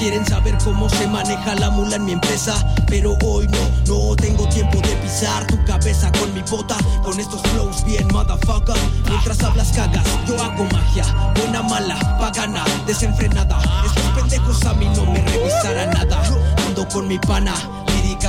Quieren 0.00 0.24
saber 0.24 0.56
cómo 0.64 0.88
se 0.88 1.06
maneja 1.06 1.54
la 1.56 1.68
mula 1.68 1.96
en 1.96 2.06
mi 2.06 2.12
empresa, 2.12 2.54
pero 2.86 3.18
hoy 3.22 3.46
no, 3.48 4.08
no 4.08 4.16
tengo 4.16 4.48
tiempo 4.48 4.78
de 4.80 4.96
pisar 4.96 5.46
tu 5.46 5.62
cabeza 5.66 6.10
con 6.12 6.32
mi 6.32 6.40
bota, 6.50 6.78
con 7.04 7.20
estos 7.20 7.42
flows 7.42 7.84
bien 7.84 8.08
motherfucker. 8.10 8.76
Mientras 9.06 9.42
hablas 9.42 9.70
cagas, 9.72 10.02
yo 10.26 10.42
hago 10.42 10.64
magia, 10.72 11.04
buena, 11.36 11.62
mala, 11.62 11.98
pagana, 12.18 12.64
desenfrenada. 12.86 13.58
Estos 13.84 14.04
pendejos 14.14 14.64
a 14.64 14.72
mí 14.72 14.86
no 14.96 15.04
me 15.04 15.20
revisarán 15.20 15.90
nada, 15.90 16.22
ando 16.66 16.88
con 16.88 17.06
mi 17.06 17.18
pana, 17.18 17.54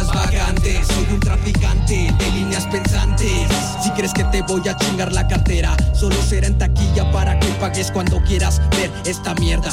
vagantes 0.07 0.41
antes. 0.41 0.88
Soy 0.88 1.07
un 1.13 1.19
traficante 1.19 2.13
de 2.17 2.32
líneas 2.32 2.65
pensantes. 2.67 3.47
Si 3.84 3.89
crees 3.91 4.13
que 4.13 4.24
te 4.26 4.41
voy 4.41 4.67
a 4.67 4.76
chingar 4.76 5.11
la 5.11 5.28
cartera, 5.28 5.76
solo 5.93 6.15
será 6.22 6.47
en 6.47 6.57
taquilla 6.57 7.11
para 7.11 7.39
que 7.39 7.47
pagues 7.59 7.91
cuando 7.91 8.22
quieras 8.24 8.61
ver 8.72 8.91
esta 9.05 9.34
mierda. 9.36 9.72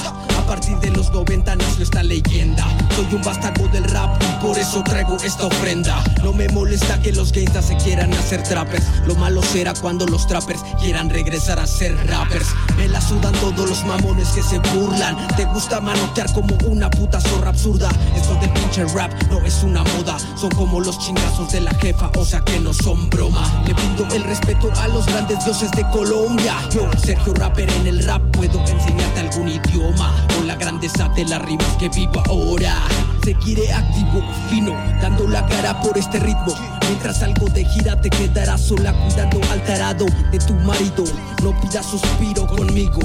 Partir 0.48 0.78
de 0.78 0.90
los 0.90 1.10
90 1.12 1.56
nació 1.56 1.84
esta 1.84 2.02
leyenda. 2.02 2.66
Soy 2.96 3.14
un 3.14 3.22
vástago 3.22 3.68
del 3.68 3.84
rap 3.84 4.18
por 4.40 4.56
eso 4.56 4.82
traigo 4.84 5.16
esta 5.16 5.46
ofrenda. 5.46 6.02
No 6.22 6.32
me 6.32 6.48
molesta 6.48 7.00
que 7.00 7.12
los 7.12 7.32
gangsters 7.32 7.66
se 7.66 7.76
quieran 7.76 8.12
hacer 8.14 8.42
trappers. 8.44 8.84
Lo 9.06 9.14
malo 9.16 9.42
será 9.42 9.74
cuando 9.74 10.06
los 10.06 10.26
trappers 10.26 10.62
quieran 10.80 11.10
regresar 11.10 11.58
a 11.58 11.66
ser 11.66 11.96
rappers. 12.06 12.46
Me 12.76 12.88
la 12.88 13.00
sudan 13.00 13.32
todos 13.34 13.68
los 13.68 13.84
mamones 13.84 14.28
que 14.28 14.42
se 14.42 14.58
burlan. 14.74 15.26
Te 15.36 15.44
gusta 15.46 15.80
manotear 15.80 16.32
como 16.32 16.56
una 16.66 16.88
puta 16.88 17.20
zorra 17.20 17.50
absurda. 17.50 17.90
Esto 18.14 18.34
del 18.36 18.50
pinche 18.50 18.84
rap 18.94 19.12
no 19.30 19.40
es 19.40 19.62
una 19.64 19.82
moda. 19.82 20.16
Son 20.36 20.50
como 20.50 20.80
los 20.80 20.98
chingazos 21.00 21.50
de 21.50 21.60
la 21.60 21.74
jefa, 21.74 22.10
o 22.16 22.24
sea 22.24 22.40
que 22.40 22.60
no 22.60 22.72
son 22.72 23.10
broma. 23.10 23.64
Le 23.66 23.74
pido 23.74 24.06
el 24.14 24.22
respeto 24.22 24.70
a 24.80 24.88
los 24.88 25.06
grandes 25.06 25.44
dioses 25.44 25.70
de 25.72 25.82
Colombia. 25.90 26.54
Yo, 26.70 26.88
Sergio 27.04 27.34
Rapper 27.34 27.68
en 27.70 27.86
el 27.88 28.04
rap, 28.04 28.22
puedo 28.32 28.60
enseñarte 28.60 29.20
algún 29.20 29.48
idioma. 29.48 30.14
Con 30.38 30.46
la 30.46 30.54
grandeza 30.54 31.08
de 31.16 31.24
las 31.24 31.42
rimas 31.42 31.66
que 31.80 31.88
vivo 31.88 32.22
ahora. 32.28 32.76
Seguiré 33.24 33.72
activo, 33.72 34.22
fino, 34.48 34.72
dando 35.02 35.26
la 35.26 35.44
cara 35.46 35.80
por 35.80 35.98
este 35.98 36.20
ritmo. 36.20 36.54
Mientras 36.82 37.18
salgo 37.18 37.46
de 37.48 37.64
gira 37.64 38.00
te 38.00 38.08
quedarás 38.08 38.60
sola 38.60 38.92
cuidando 38.92 39.40
al 39.50 39.64
tarado 39.64 40.06
de 40.30 40.38
tu 40.38 40.54
marido. 40.54 41.02
No 41.42 41.60
pidas 41.60 41.86
suspiro 41.86 42.46
conmigo. 42.46 43.00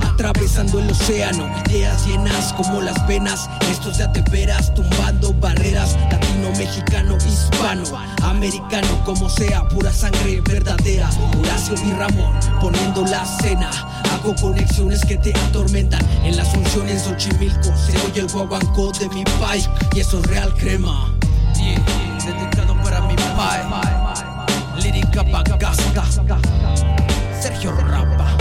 Atravesando 0.00 0.80
el 0.80 0.90
océano, 0.90 1.48
ideas 1.68 2.06
llenas 2.06 2.52
como 2.54 2.80
las 2.80 3.06
venas. 3.06 3.48
Estos 3.70 3.98
ya 3.98 4.12
te 4.12 4.22
verás 4.32 4.74
tumbando 4.74 5.32
barreras. 5.34 5.96
Latino, 6.10 6.50
mexicano, 6.58 7.16
hispano, 7.18 7.84
americano, 8.22 9.04
como 9.04 9.28
sea, 9.28 9.62
pura 9.68 9.92
sangre 9.92 10.40
verdadera. 10.40 11.08
Horacio 11.38 11.74
y 11.86 11.92
Ramón 11.92 12.34
poniendo 12.60 13.04
la 13.06 13.24
cena. 13.24 13.70
Hago 14.12 14.34
conexiones 14.36 15.04
que 15.04 15.16
te 15.16 15.34
atormentan. 15.48 16.00
En 16.24 16.36
la 16.36 16.43
En 16.76 17.00
Xochimilco, 17.00 17.72
se 17.76 17.96
oye 18.04 18.20
el 18.20 18.28
guaguancó 18.28 18.90
de 18.92 19.08
mi 19.08 19.24
país. 19.40 19.70
Y 19.94 20.00
eso 20.00 20.18
es 20.18 20.26
real 20.26 20.52
crema. 20.54 21.14
Dedicado 21.56 22.74
para 22.82 23.00
mi 23.02 23.14
país. 23.14 23.64
Lírica 24.82 25.22
pagasca. 25.24 25.72
Sergio 27.40 27.72
Rapa. 27.72 28.36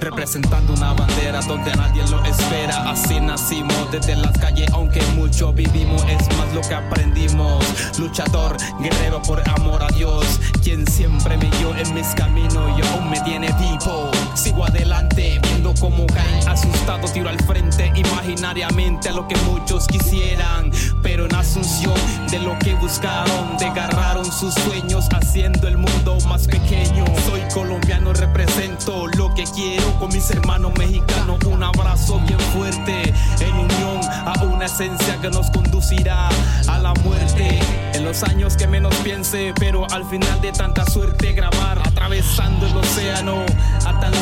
Representando 0.00 0.72
una 0.72 0.94
bandera 0.94 1.40
donde 1.42 1.70
nadie 1.76 2.02
lo 2.08 2.24
espera. 2.24 2.90
Así 2.90 3.20
nacimos 3.20 3.92
desde 3.92 4.16
las 4.16 4.36
calles, 4.38 4.68
aunque 4.72 5.02
mucho 5.14 5.52
vivimos. 5.52 6.02
Es 6.04 6.26
más 6.38 6.52
lo 6.54 6.62
que 6.62 6.74
aprendimos. 6.74 7.64
Luchador, 7.98 8.56
guerrero 8.80 9.20
por 9.22 9.46
amor 9.50 9.82
a 9.82 9.88
Dios. 9.88 10.40
Quien 10.62 10.86
siempre 10.86 11.36
me 11.36 11.48
guió 11.58 11.76
en 11.76 11.94
mis 11.94 12.08
caminos 12.14 12.78
y 12.78 12.86
aún 12.86 13.10
me 13.10 13.20
tiene 13.20 13.52
vivo. 13.58 14.10
Sigo 14.34 14.64
adelante, 14.64 15.40
viendo 15.42 15.74
cómo 15.80 16.06
caen 16.06 16.48
asustado. 16.48 17.06
Tiro 17.12 17.28
al 17.28 17.38
frente 17.40 17.92
imaginariamente 17.94 19.08
a 19.08 19.12
lo 19.12 19.28
que 19.28 19.36
muchos 19.46 19.86
quisieran. 19.86 20.70
Pero 21.02 21.26
en 21.26 21.34
Asunción, 21.34 21.94
de 22.30 22.38
lo 22.38 22.58
que 22.60 22.74
buscaron, 22.74 23.56
desgarraron 23.58 24.24
sus 24.24 24.54
sueños, 24.54 25.08
haciendo 25.12 25.68
el 25.68 25.76
mundo 25.76 26.18
más 26.28 26.46
pequeño. 26.46 27.04
Soy 27.26 27.40
colombiano, 27.52 28.12
represento 28.12 29.06
lo 29.18 29.34
que 29.34 29.44
quiero 29.44 29.92
con 29.98 30.08
mis 30.12 30.30
hermanos 30.30 30.72
mexicanos. 30.78 31.42
Un 31.44 31.62
abrazo 31.62 32.20
bien 32.20 32.40
fuerte 32.40 33.12
en 33.40 33.52
unión 33.54 34.00
a 34.24 34.42
una 34.44 34.66
esencia 34.66 35.20
que 35.20 35.30
nos 35.30 35.50
conducirá 35.50 36.28
a 36.68 36.78
la 36.78 36.94
muerte. 37.04 37.58
En 37.94 38.04
los 38.04 38.22
años 38.22 38.56
que 38.56 38.66
menos 38.66 38.94
piense, 38.96 39.52
pero 39.58 39.86
al 39.90 40.04
final 40.04 40.40
de 40.40 40.52
tanta 40.52 40.84
suerte 40.86 41.32
grabar, 41.32 41.78
atravesando 41.86 42.66
el 42.66 42.76
océano 42.76 43.44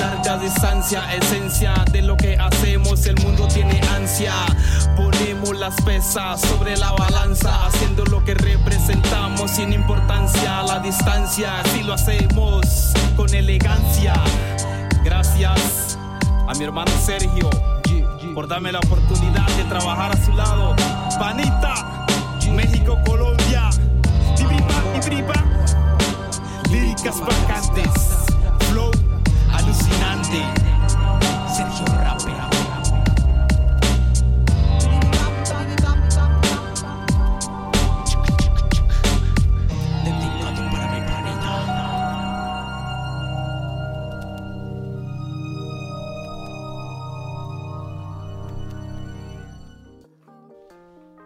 larga 0.01 0.39
distancia, 0.39 1.15
esencia 1.15 1.75
de 1.93 2.03
lo 2.03 2.17
que 2.17 2.37
hacemos. 2.37 3.07
El 3.07 3.17
mundo 3.23 3.47
tiene 3.49 3.81
ansia. 3.95 4.35
Ponemos 4.97 5.57
las 5.57 5.81
pesas 5.83 6.41
sobre 6.41 6.77
la 6.77 6.93
balanza, 6.93 7.67
haciendo 7.67 8.05
lo 8.07 8.25
que 8.25 8.35
representamos 8.35 9.51
sin 9.51 9.73
importancia 9.73 10.63
la 10.63 10.81
distancia. 10.81 11.63
Si 11.73 11.83
lo 11.83 11.95
hacemos 11.95 12.93
con 13.17 13.33
elegancia. 13.35 14.15
Gracias 15.05 15.99
a 16.49 16.55
mi 16.55 16.65
hermano 16.65 16.91
Sergio 17.05 17.49
por 18.35 18.49
darme 18.49 18.73
la 18.73 18.79
oportunidad 18.79 19.47
de 19.57 19.65
trabajar 19.65 20.13
a 20.13 20.25
su 20.25 20.33
lado. 20.33 20.75
Panita, 21.19 22.07
México, 22.53 22.99
Colombia, 23.07 23.71
líricas 26.71 27.21
vacantes, 27.21 28.20
alucinante. 30.31 30.61
Sergio 31.55 31.85
panita. 31.87 32.51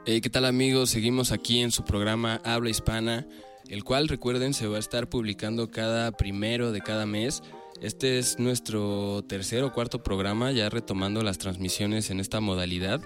Hey, 0.06 0.20
¿qué 0.20 0.28
tal 0.28 0.44
amigos? 0.44 0.90
Seguimos 0.90 1.32
aquí 1.32 1.60
en 1.60 1.70
su 1.70 1.82
programa 1.84 2.40
Habla 2.44 2.68
Hispana, 2.68 3.26
el 3.68 3.84
cual 3.84 4.06
recuerden 4.08 4.52
se 4.52 4.66
va 4.66 4.76
a 4.76 4.80
estar 4.80 5.08
publicando 5.08 5.70
cada 5.70 6.12
primero 6.12 6.72
de 6.72 6.82
cada 6.82 7.06
mes. 7.06 7.42
Este 7.80 8.18
es 8.18 8.38
nuestro 8.38 9.24
tercer 9.26 9.62
o 9.64 9.72
cuarto 9.72 10.02
programa, 10.02 10.52
ya 10.52 10.68
retomando 10.70 11.22
las 11.22 11.38
transmisiones 11.38 12.10
en 12.10 12.20
esta 12.20 12.40
modalidad. 12.40 13.00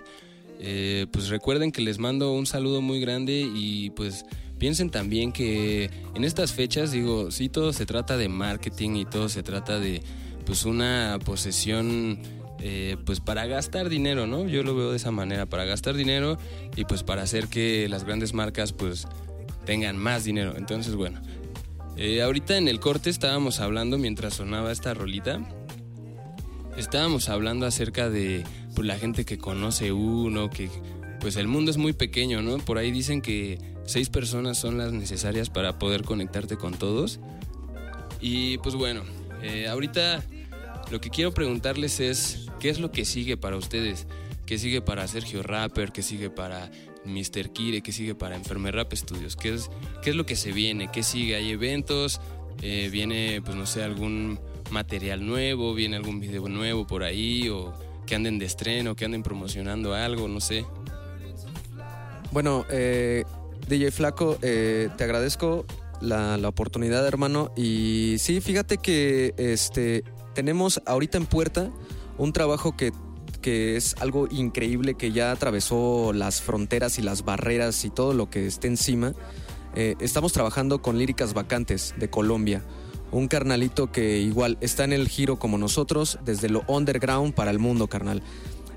Eh, 0.60 1.06
pues 1.12 1.28
recuerden 1.28 1.72
que 1.72 1.82
les 1.82 1.98
mando 1.98 2.32
un 2.32 2.46
saludo 2.46 2.80
muy 2.80 3.00
grande 3.00 3.48
y 3.54 3.90
pues 3.90 4.24
piensen 4.58 4.90
también 4.90 5.32
que 5.32 5.90
en 6.14 6.24
estas 6.24 6.52
fechas, 6.52 6.90
digo, 6.90 7.30
sí 7.30 7.48
todo 7.48 7.72
se 7.72 7.86
trata 7.86 8.16
de 8.16 8.28
marketing 8.28 8.96
y 8.96 9.04
todo 9.04 9.28
se 9.28 9.42
trata 9.42 9.78
de 9.78 10.02
pues 10.44 10.64
una 10.64 11.18
posesión 11.24 12.18
eh, 12.60 12.96
pues 13.04 13.20
para 13.20 13.46
gastar 13.46 13.88
dinero, 13.88 14.26
¿no? 14.26 14.48
Yo 14.48 14.62
lo 14.64 14.74
veo 14.74 14.90
de 14.90 14.96
esa 14.96 15.12
manera, 15.12 15.46
para 15.46 15.64
gastar 15.64 15.94
dinero 15.94 16.38
y 16.74 16.84
pues 16.84 17.04
para 17.04 17.22
hacer 17.22 17.48
que 17.48 17.88
las 17.88 18.04
grandes 18.04 18.34
marcas 18.34 18.72
pues 18.72 19.06
tengan 19.64 19.96
más 19.96 20.24
dinero. 20.24 20.54
Entonces, 20.56 20.94
bueno, 20.94 21.20
eh, 21.98 22.22
ahorita 22.22 22.56
en 22.56 22.68
el 22.68 22.80
corte 22.80 23.10
estábamos 23.10 23.60
hablando 23.60 23.98
mientras 23.98 24.34
sonaba 24.34 24.72
esta 24.72 24.94
rolita. 24.94 25.40
Estábamos 26.76 27.28
hablando 27.28 27.66
acerca 27.66 28.08
de 28.08 28.44
pues, 28.74 28.86
la 28.86 28.96
gente 28.96 29.24
que 29.24 29.36
conoce 29.36 29.90
uno, 29.90 30.48
que 30.48 30.70
pues 31.20 31.36
el 31.36 31.48
mundo 31.48 31.72
es 31.72 31.76
muy 31.76 31.92
pequeño, 31.92 32.40
¿no? 32.40 32.58
Por 32.58 32.78
ahí 32.78 32.92
dicen 32.92 33.20
que 33.20 33.58
seis 33.84 34.10
personas 34.10 34.58
son 34.58 34.78
las 34.78 34.92
necesarias 34.92 35.50
para 35.50 35.78
poder 35.78 36.04
conectarte 36.04 36.56
con 36.56 36.74
todos. 36.74 37.18
Y 38.20 38.58
pues 38.58 38.76
bueno, 38.76 39.02
eh, 39.42 39.66
ahorita 39.66 40.22
lo 40.90 41.00
que 41.00 41.10
quiero 41.10 41.34
preguntarles 41.34 41.98
es, 41.98 42.46
¿qué 42.60 42.68
es 42.70 42.78
lo 42.78 42.92
que 42.92 43.04
sigue 43.04 43.36
para 43.36 43.56
ustedes? 43.56 44.06
¿Qué 44.46 44.56
sigue 44.56 44.80
para 44.80 45.06
Sergio 45.08 45.42
Rapper? 45.42 45.92
¿Qué 45.92 46.02
sigue 46.02 46.30
para 46.30 46.70
Mr. 47.08 47.50
Kire? 47.50 47.80
¿Qué 47.80 47.92
sigue 47.92 48.14
para 48.14 48.36
Enfermer 48.36 48.74
Rap 48.74 48.92
Studios? 48.92 49.36
¿Qué 49.36 49.54
es, 49.54 49.70
¿Qué 50.02 50.10
es 50.10 50.16
lo 50.16 50.26
que 50.26 50.36
se 50.36 50.52
viene? 50.52 50.90
¿Qué 50.92 51.02
sigue? 51.02 51.36
¿Hay 51.36 51.50
eventos? 51.50 52.20
Eh, 52.62 52.88
¿Viene, 52.90 53.40
pues 53.44 53.56
no 53.56 53.66
sé, 53.66 53.82
algún 53.82 54.38
material 54.70 55.26
nuevo? 55.26 55.74
¿Viene 55.74 55.96
algún 55.96 56.20
video 56.20 56.48
nuevo 56.48 56.86
por 56.86 57.02
ahí? 57.02 57.48
¿O 57.48 57.72
que 58.06 58.14
anden 58.14 58.38
de 58.38 58.46
estreno? 58.46 58.94
¿Que 58.94 59.04
anden 59.04 59.22
promocionando 59.22 59.94
algo? 59.94 60.28
No 60.28 60.40
sé. 60.40 60.64
Bueno, 62.30 62.66
eh, 62.70 63.24
DJ 63.68 63.90
Flaco, 63.90 64.38
eh, 64.42 64.88
te 64.96 65.04
agradezco 65.04 65.64
la, 66.00 66.36
la 66.36 66.48
oportunidad, 66.48 67.06
hermano. 67.06 67.52
Y 67.56 68.16
sí, 68.18 68.40
fíjate 68.40 68.78
que 68.78 69.34
este, 69.36 70.04
tenemos 70.34 70.82
ahorita 70.86 71.18
en 71.18 71.26
puerta 71.26 71.70
un 72.18 72.32
trabajo 72.32 72.76
que, 72.76 72.92
que 73.40 73.76
es 73.76 73.94
algo 74.00 74.28
increíble, 74.30 74.94
que 74.94 75.12
ya 75.12 75.30
atravesó 75.30 76.12
las 76.12 76.40
fronteras 76.40 76.98
y 76.98 77.02
las 77.02 77.24
barreras 77.24 77.84
y 77.84 77.90
todo 77.90 78.12
lo 78.14 78.30
que 78.30 78.46
esté 78.46 78.68
encima. 78.68 79.14
Eh, 79.74 79.94
estamos 80.00 80.32
trabajando 80.32 80.82
con 80.82 80.98
Líricas 80.98 81.34
Vacantes 81.34 81.94
de 81.98 82.10
Colombia. 82.10 82.64
Un 83.10 83.28
carnalito 83.28 83.90
que 83.90 84.18
igual 84.18 84.58
está 84.60 84.84
en 84.84 84.92
el 84.92 85.08
giro 85.08 85.38
como 85.38 85.56
nosotros, 85.56 86.18
desde 86.24 86.48
lo 86.48 86.64
underground 86.66 87.34
para 87.34 87.50
el 87.50 87.58
mundo, 87.58 87.86
carnal. 87.86 88.22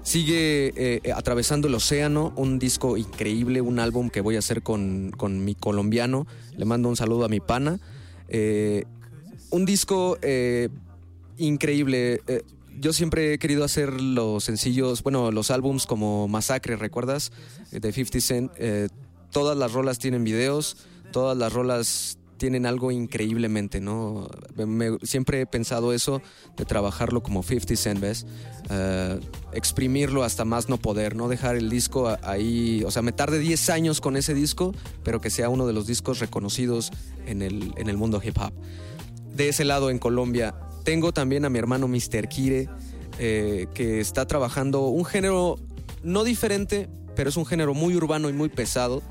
Sigue 0.04 0.74
eh, 0.76 1.12
atravesando 1.14 1.68
el 1.68 1.76
océano, 1.76 2.34
un 2.36 2.58
disco 2.58 2.98
increíble, 2.98 3.62
un 3.62 3.80
álbum 3.80 4.10
que 4.10 4.22
voy 4.22 4.36
a 4.36 4.40
hacer 4.40 4.64
con, 4.64 5.12
con 5.12 5.44
mi 5.44 5.54
colombiano. 5.54 6.28
Le 6.56 6.66
mando 6.66 6.90
un 6.90 6.96
saludo 6.96 7.26
a 7.26 7.30
mi 7.30 7.40
pana. 7.40 7.80
Eh, 8.28 8.86
un 9.50 9.66
disco 9.66 10.18
increíble. 11.38 12.22
Yo 12.80 12.94
siempre 12.94 13.34
he 13.34 13.40
querido 13.40 13.64
hacer 13.64 14.02
los 14.02 14.44
sencillos, 14.44 15.04
bueno, 15.04 15.32
los 15.32 15.52
álbums 15.52 15.86
como 15.86 16.28
Masacre, 16.28 16.76
¿recuerdas? 16.76 17.32
Eh, 17.72 17.80
De 17.80 17.92
50 17.92 18.22
Cent. 18.22 18.52
Eh, 18.58 18.88
todas 19.32 19.58
las 19.58 19.74
rolas 19.74 20.00
tienen 20.00 20.24
videos, 20.24 20.78
todas 21.12 21.38
las 21.38 21.54
rolas 21.54 22.18
tienen 22.38 22.66
algo 22.66 22.90
increíblemente, 22.90 23.82
¿no? 23.82 24.28
Siempre 25.04 25.42
he 25.42 25.46
pensado 25.46 25.94
eso, 25.94 26.24
de 26.58 26.66
trabajarlo 26.66 27.22
como 27.22 27.44
50 27.44 27.76
Cent, 27.76 28.00
¿ves? 28.00 28.26
Eh, 28.70 29.20
exprimirlo 29.54 30.24
hasta 30.24 30.44
más 30.44 30.68
no 30.68 30.78
poder, 30.78 31.16
no 31.16 31.28
dejar 31.28 31.56
el 31.56 31.70
disco 31.70 32.18
ahí, 32.24 32.84
o 32.84 32.90
sea, 32.90 33.04
me 33.04 33.12
tarde 33.12 33.38
10 33.38 33.70
años 33.70 34.02
con 34.02 34.18
ese 34.18 34.34
disco, 34.34 34.74
pero 35.04 35.22
que 35.22 35.30
sea 35.30 35.50
uno 35.50 35.68
de 35.68 35.74
los 35.74 35.86
discos 35.86 36.20
reconocidos 36.20 36.92
en 37.28 37.44
el, 37.44 37.74
en 37.78 37.90
el 37.90 37.98
mundo 37.98 38.20
hip 38.24 38.38
hop 38.40 38.54
de 39.36 39.50
ese 39.50 39.66
lado 39.66 39.90
en 39.90 40.00
Colombia. 40.00 40.56
Tengo 40.84 41.12
también 41.12 41.46
a 41.46 41.50
mi 41.50 41.60
hermano 41.60 41.88
Mr. 41.88 42.28
Kire, 42.28 42.70
eh, 43.20 43.68
que 43.74 44.00
está 44.00 44.26
trabajando 44.26 44.88
un 44.88 45.06
género 45.06 45.60
no 46.04 46.24
diferente, 46.24 46.90
pero 47.16 47.30
es 47.30 47.38
un 47.38 47.46
género 47.46 47.74
muy 47.74 47.96
urbano 47.96 48.30
y 48.30 48.34
muy 48.34 48.50
pesado. 48.50 49.04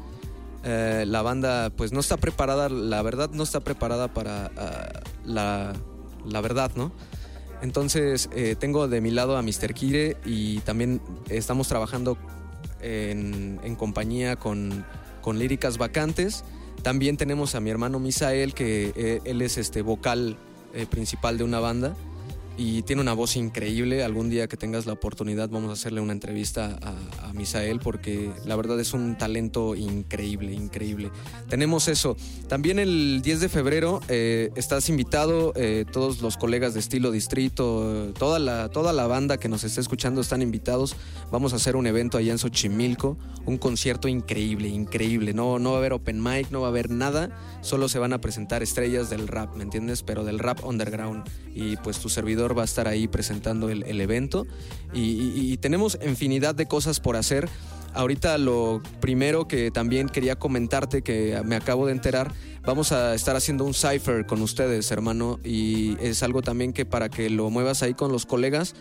Eh, 0.64 1.04
la 1.06 1.22
banda 1.22 1.70
pues 1.70 1.92
no 1.92 2.00
está 2.00 2.16
preparada, 2.16 2.68
la 2.68 3.00
verdad 3.02 3.30
no 3.30 3.42
está 3.42 3.60
preparada 3.60 4.12
para 4.12 4.50
ah, 4.56 5.00
la, 5.24 6.40
verdad, 6.40 6.72
¿no? 6.74 6.92
Entonces 7.62 8.28
eh, 8.34 8.56
tengo 8.58 8.88
de 8.88 9.00
mi 9.00 9.10
lado 9.10 9.36
a 9.36 9.42
Mr. 9.42 9.72
Kire 9.74 10.16
y 10.24 10.58
también 10.60 11.00
estamos 11.28 11.68
trabajando 11.68 12.18
en, 12.80 13.76
compañía 13.76 14.36
con, 14.36 14.84
con 15.20 15.38
Líricas 15.38 15.78
Vacantes. 15.78 16.44
También 16.82 17.16
tenemos 17.16 17.54
a 17.54 17.60
mi 17.60 17.70
hermano 17.70 18.00
Misael, 18.00 18.54
que 18.54 19.20
él 19.24 19.42
es 19.42 19.56
este 19.56 19.82
vocal 19.82 20.36
eh, 20.74 20.86
principal 20.86 21.38
de 21.38 21.44
una 21.44 21.60
banda 21.60 21.94
y 22.56 22.82
tiene 22.82 23.02
una 23.02 23.12
voz 23.12 23.36
increíble. 23.36 24.04
Algún 24.04 24.30
día 24.30 24.46
que 24.48 24.56
tengas 24.56 24.86
la 24.86 24.92
oportunidad 24.92 25.48
vamos 25.48 25.70
a 25.70 25.72
hacerle 25.74 26.00
una 26.00 26.12
entrevista 26.12 26.78
a, 26.82 27.32
Misael 27.32 27.78
porque 27.78 28.32
la 28.44 28.56
verdad 28.56 28.78
es 28.80 28.92
un 28.92 29.16
talento 29.16 29.74
increíble, 29.74 30.52
increíble. 30.52 31.10
Tenemos 31.48 31.88
eso. 31.88 32.16
También 32.48 32.78
el 32.78 33.22
10 33.22 33.40
de 33.40 33.48
febrero 33.48 34.00
eh, 34.08 34.50
estás 34.56 34.88
invitado, 34.88 35.52
eh, 35.54 35.86
todos 35.90 36.20
los 36.20 36.36
colegas 36.36 36.74
de 36.74 36.80
Estilo 36.80 37.12
Distrito, 37.12 38.12
toda 38.18 38.38
la, 38.38 38.68
toda 38.68 38.92
la 38.92 39.06
banda 39.06 39.38
que 39.38 39.48
nos 39.48 39.64
está 39.64 39.80
escuchando 39.80 40.20
están 40.20 40.42
invitados. 40.42 40.96
Vamos 41.30 41.52
a 41.52 41.56
hacer 41.56 41.76
un 41.76 41.86
evento 41.86 42.18
allá 42.18 42.32
en 42.32 42.38
Xochimilco, 42.38 43.16
un 43.46 43.58
concierto 43.58 44.08
increíble, 44.08 44.68
increíble. 44.68 45.32
No, 45.32 45.58
no 45.58 45.70
va 45.70 45.76
a 45.76 45.78
haber 45.78 45.92
open 45.92 46.22
mic, 46.22 46.50
no 46.50 46.60
va 46.60 46.66
a 46.66 46.70
haber 46.70 46.90
nada, 46.90 47.30
solo 47.62 47.88
se 47.88 47.98
van 47.98 48.12
a 48.12 48.20
presentar 48.20 48.62
estrellas 48.62 49.08
del 49.08 49.28
rap, 49.28 49.54
¿me 49.54 49.62
entiendes? 49.62 50.02
Pero 50.02 50.24
del 50.24 50.38
rap 50.38 50.64
underground. 50.64 51.28
Y 51.54 51.76
pues 51.78 51.98
tu 51.98 52.08
servidor 52.08 52.39
va 52.48 52.62
a 52.62 52.64
estar 52.64 52.88
ahí 52.88 53.08
presentando 53.08 53.68
el, 53.70 54.00
evento. 54.00 54.46
Y, 54.92 55.56
tenemos 55.58 55.98
infinidad 56.04 56.54
de 56.54 56.66
cosas 56.66 57.00
por 57.00 57.16
hacer. 57.16 57.48
Ahorita 57.92 58.38
lo 58.38 58.82
primero 59.00 59.48
que 59.48 59.70
también 59.70 60.08
quería 60.08 60.36
comentarte, 60.36 61.02
que 61.02 61.40
me 61.44 61.56
acabo 61.56 61.86
de 61.86 61.92
enterar, 61.92 62.32
vamos 62.62 62.92
a 62.92 63.14
estar 63.14 63.34
haciendo 63.34 63.64
un 63.64 63.74
cipher 63.74 64.26
con 64.26 64.42
ustedes, 64.42 64.90
hermano, 64.92 65.40
y 65.42 65.96
es 66.00 66.22
algo 66.22 66.40
también 66.40 66.72
que 66.72 66.86
para 66.86 67.08
que 67.08 67.28
lo 67.30 67.50
muevas 67.50 67.82
ahí 67.82 67.94
con 67.94 68.12
los 68.12 68.26
colegas, 68.26 68.74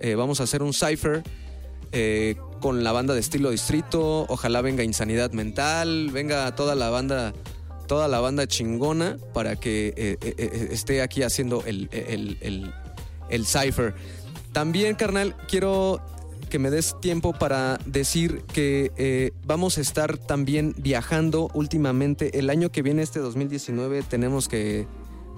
eh, 0.00 0.16
vamos 0.16 0.40
a 0.40 0.44
hacer 0.44 0.62
un 0.62 0.72
cipher 0.72 1.22
eh, 1.92 2.36
con 2.60 2.84
la 2.84 2.92
banda 2.92 3.14
de 3.14 3.20
estilo 3.20 3.50
distrito, 3.50 4.26
ojalá 4.28 4.60
venga 4.60 4.82
Insanidad 4.82 5.32
Mental, 5.32 6.10
venga 6.12 6.54
toda 6.54 6.74
la 6.74 6.90
banda, 6.90 7.32
toda 7.86 8.08
la 8.08 8.20
banda 8.20 8.46
chingona 8.46 9.16
para 9.32 9.56
que 9.56 9.94
eh, 9.96 10.68
esté 10.70 11.00
aquí 11.00 11.22
haciendo 11.22 11.62
el, 11.64 11.88
el, 11.92 12.36
el, 12.40 12.74
el 13.28 13.46
cipher. 13.46 13.94
También, 14.52 14.94
carnal, 14.94 15.36
quiero 15.48 16.00
que 16.48 16.58
me 16.58 16.70
des 16.70 16.96
tiempo 17.00 17.32
para 17.32 17.78
decir 17.84 18.42
que 18.52 18.92
eh, 18.96 19.32
vamos 19.44 19.78
a 19.78 19.80
estar 19.82 20.16
también 20.16 20.74
viajando 20.78 21.50
últimamente. 21.54 22.38
El 22.38 22.50
año 22.50 22.70
que 22.70 22.82
viene, 22.82 23.02
este 23.02 23.20
2019, 23.20 24.02
tenemos 24.02 24.48
que 24.48 24.86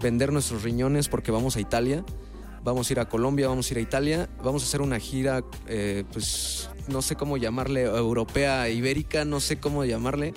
vender 0.01 0.33
nuestros 0.33 0.63
riñones 0.63 1.09
porque 1.09 1.33
vamos 1.33 1.57
a 1.57 1.61
Italia. 1.61 2.05
Vamos 2.63 2.91
a 2.91 2.93
ir 2.93 3.01
a 3.01 3.09
Colombia, 3.09 3.49
vamos 3.49 3.71
a 3.71 3.75
ir 3.75 3.79
a 3.79 3.81
Italia. 3.81 4.29
Vamos 4.45 4.63
a 4.63 4.67
hacer 4.67 4.83
una 4.83 4.99
gira, 4.99 5.43
eh, 5.67 6.05
pues 6.13 6.71
no 6.89 7.03
sé 7.03 7.17
cómo 7.17 7.37
llamarle, 7.37 7.83
europea, 7.85 8.69
ibérica, 8.69 9.25
no 9.25 9.41
sé 9.41 9.59
cómo 9.59 9.85
llamarle 9.85 10.35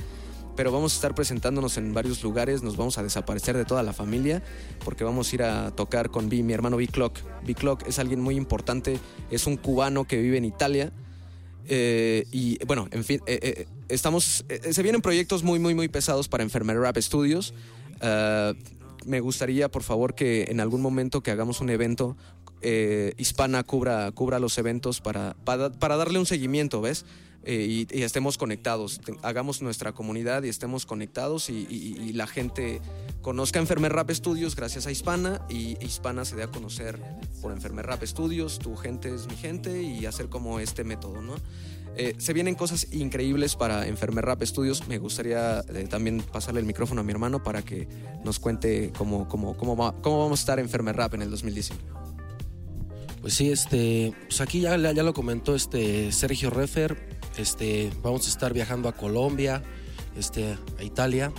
pero 0.55 0.71
vamos 0.71 0.93
a 0.93 0.95
estar 0.95 1.15
presentándonos 1.15 1.77
en 1.77 1.93
varios 1.93 2.23
lugares, 2.23 2.63
nos 2.63 2.77
vamos 2.77 2.97
a 2.97 3.03
desaparecer 3.03 3.57
de 3.57 3.65
toda 3.65 3.83
la 3.83 3.93
familia, 3.93 4.43
porque 4.83 5.03
vamos 5.03 5.31
a 5.31 5.35
ir 5.35 5.43
a 5.43 5.71
tocar 5.71 6.09
con 6.09 6.29
B, 6.29 6.43
mi 6.43 6.53
hermano 6.53 6.77
B-Clock. 6.77 7.19
B-Clock 7.45 7.87
es 7.87 7.99
alguien 7.99 8.21
muy 8.21 8.35
importante, 8.35 8.99
es 9.31 9.47
un 9.47 9.57
cubano 9.57 10.05
que 10.05 10.21
vive 10.21 10.37
en 10.37 10.45
Italia. 10.45 10.91
eh, 11.65 12.25
y 12.31 12.63
bueno, 12.65 12.87
en 12.91 13.03
fin, 13.03 13.21
eh, 13.25 13.39
eh, 13.41 13.67
estamos, 13.87 14.45
se 14.69 14.83
vienen 14.83 15.01
proyectos 15.01 15.43
muy, 15.43 15.59
muy, 15.59 15.73
muy 15.73 15.87
pesados 15.87 16.27
para 16.27 16.43
Enfermer 16.43 16.77
Rap 16.77 16.97
Studios. 16.97 17.53
Eh, 18.01 18.53
me 19.05 19.19
gustaría, 19.19 19.69
por 19.69 19.83
favor, 19.83 20.15
que 20.15 20.45
en 20.49 20.59
algún 20.59 20.81
momento 20.81 21.21
que 21.21 21.31
hagamos 21.31 21.61
un 21.61 21.69
evento, 21.69 22.15
eh, 22.63 23.13
Hispana 23.17 23.63
cubra, 23.63 24.11
cubra 24.11 24.39
los 24.39 24.57
eventos 24.57 25.01
para, 25.01 25.35
para, 25.43 25.71
para 25.71 25.97
darle 25.97 26.17
un 26.19 26.25
seguimiento, 26.25 26.81
¿ves? 26.81 27.05
Eh, 27.45 27.85
y, 27.91 27.97
y 27.99 28.03
estemos 28.03 28.37
conectados, 28.37 29.01
hagamos 29.21 29.61
nuestra 29.61 29.91
comunidad 29.91 30.43
y 30.43 30.47
estemos 30.49 30.85
conectados 30.85 31.49
y, 31.49 32.13
la 32.13 32.25
gente 32.25 32.79
conozca 33.21 33.59
Enfermer 33.59 33.91
Rap 33.91 34.11
Studios 34.11 34.55
gracias 34.55 34.87
a 34.87 34.91
Hispana 34.91 35.41
y 35.49 35.75
Hispana 35.85 36.23
se 36.23 36.37
dé 36.37 36.43
a 36.43 36.47
conocer 36.47 36.97
por 37.41 37.51
Enfermer 37.51 37.85
Rap 37.85 38.01
Studios, 38.05 38.59
tu 38.59 38.77
gente 38.77 39.13
es 39.13 39.27
mi 39.27 39.35
gente 39.35 39.83
y 39.83 40.05
hacer 40.05 40.29
como 40.29 40.61
este 40.61 40.85
método, 40.85 41.21
¿no? 41.21 41.35
Eh, 41.97 42.15
se 42.17 42.31
vienen 42.31 42.55
cosas 42.55 42.87
increíbles 42.93 43.57
para 43.57 43.87
Enfermer 43.87 44.23
Rap 44.25 44.41
Studios. 44.43 44.87
Me 44.87 44.97
gustaría 44.97 45.63
también 45.89 46.21
pasarle 46.21 46.61
el 46.61 46.65
micrófono 46.65 47.01
a 47.01 47.03
mi 47.03 47.11
hermano 47.11 47.43
para 47.43 47.61
que 47.61 47.87
nos 48.23 48.39
cuente 48.39 48.91
cómo, 48.97 49.27
cómo, 49.27 49.57
cómo, 49.57 49.75
va- 49.75 49.93
cómo 50.01 50.19
vamos 50.19 50.39
a 50.39 50.41
estar 50.41 50.59
Enfermer 50.59 50.95
Rap 50.95 51.13
en 51.15 51.23
el 51.23 51.29
2019. 51.29 52.02
Pues 53.23 53.35
sí, 53.35 53.49
este, 53.49 54.13
pues 54.27 54.41
aquí 54.41 54.59
ya, 54.59 54.75
ya 54.75 55.01
lo 55.01 55.13
comentó 55.13 55.55
este 55.55 56.11
Sergio 56.11 56.49
Refer, 56.49 56.97
este, 57.37 57.89
vamos 58.01 58.27
a 58.27 58.29
estar 58.29 58.51
viajando 58.51 58.89
a 58.89 58.91
Colombia, 58.91 59.63
este, 60.17 60.57
a 60.77 60.83
Italia. 60.83 61.31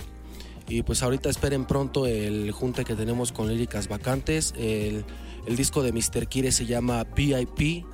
Y 0.67 0.81
pues 0.81 1.03
ahorita 1.03 1.29
esperen 1.29 1.65
pronto 1.65 2.07
el 2.07 2.49
junte 2.51 2.85
que 2.85 2.95
tenemos 2.95 3.31
con 3.31 3.49
Líricas 3.49 3.87
Vacantes. 3.87 4.55
El, 4.57 5.05
el 5.45 5.55
disco 5.55 5.83
de 5.83 5.91
Mr. 5.91 6.25
Kire 6.27 6.51
se 6.51 6.65
llama 6.65 7.03
VIP. 7.03 7.85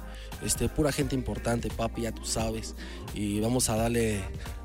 Este, 0.42 0.70
pura 0.70 0.94
gente 0.94 1.14
importante, 1.14 1.68
papi, 1.70 2.04
ya 2.04 2.14
tú 2.14 2.24
sabes. 2.24 2.76
Y 3.14 3.42
vamos 3.42 3.68
a 3.70 3.76
darle 3.76 4.22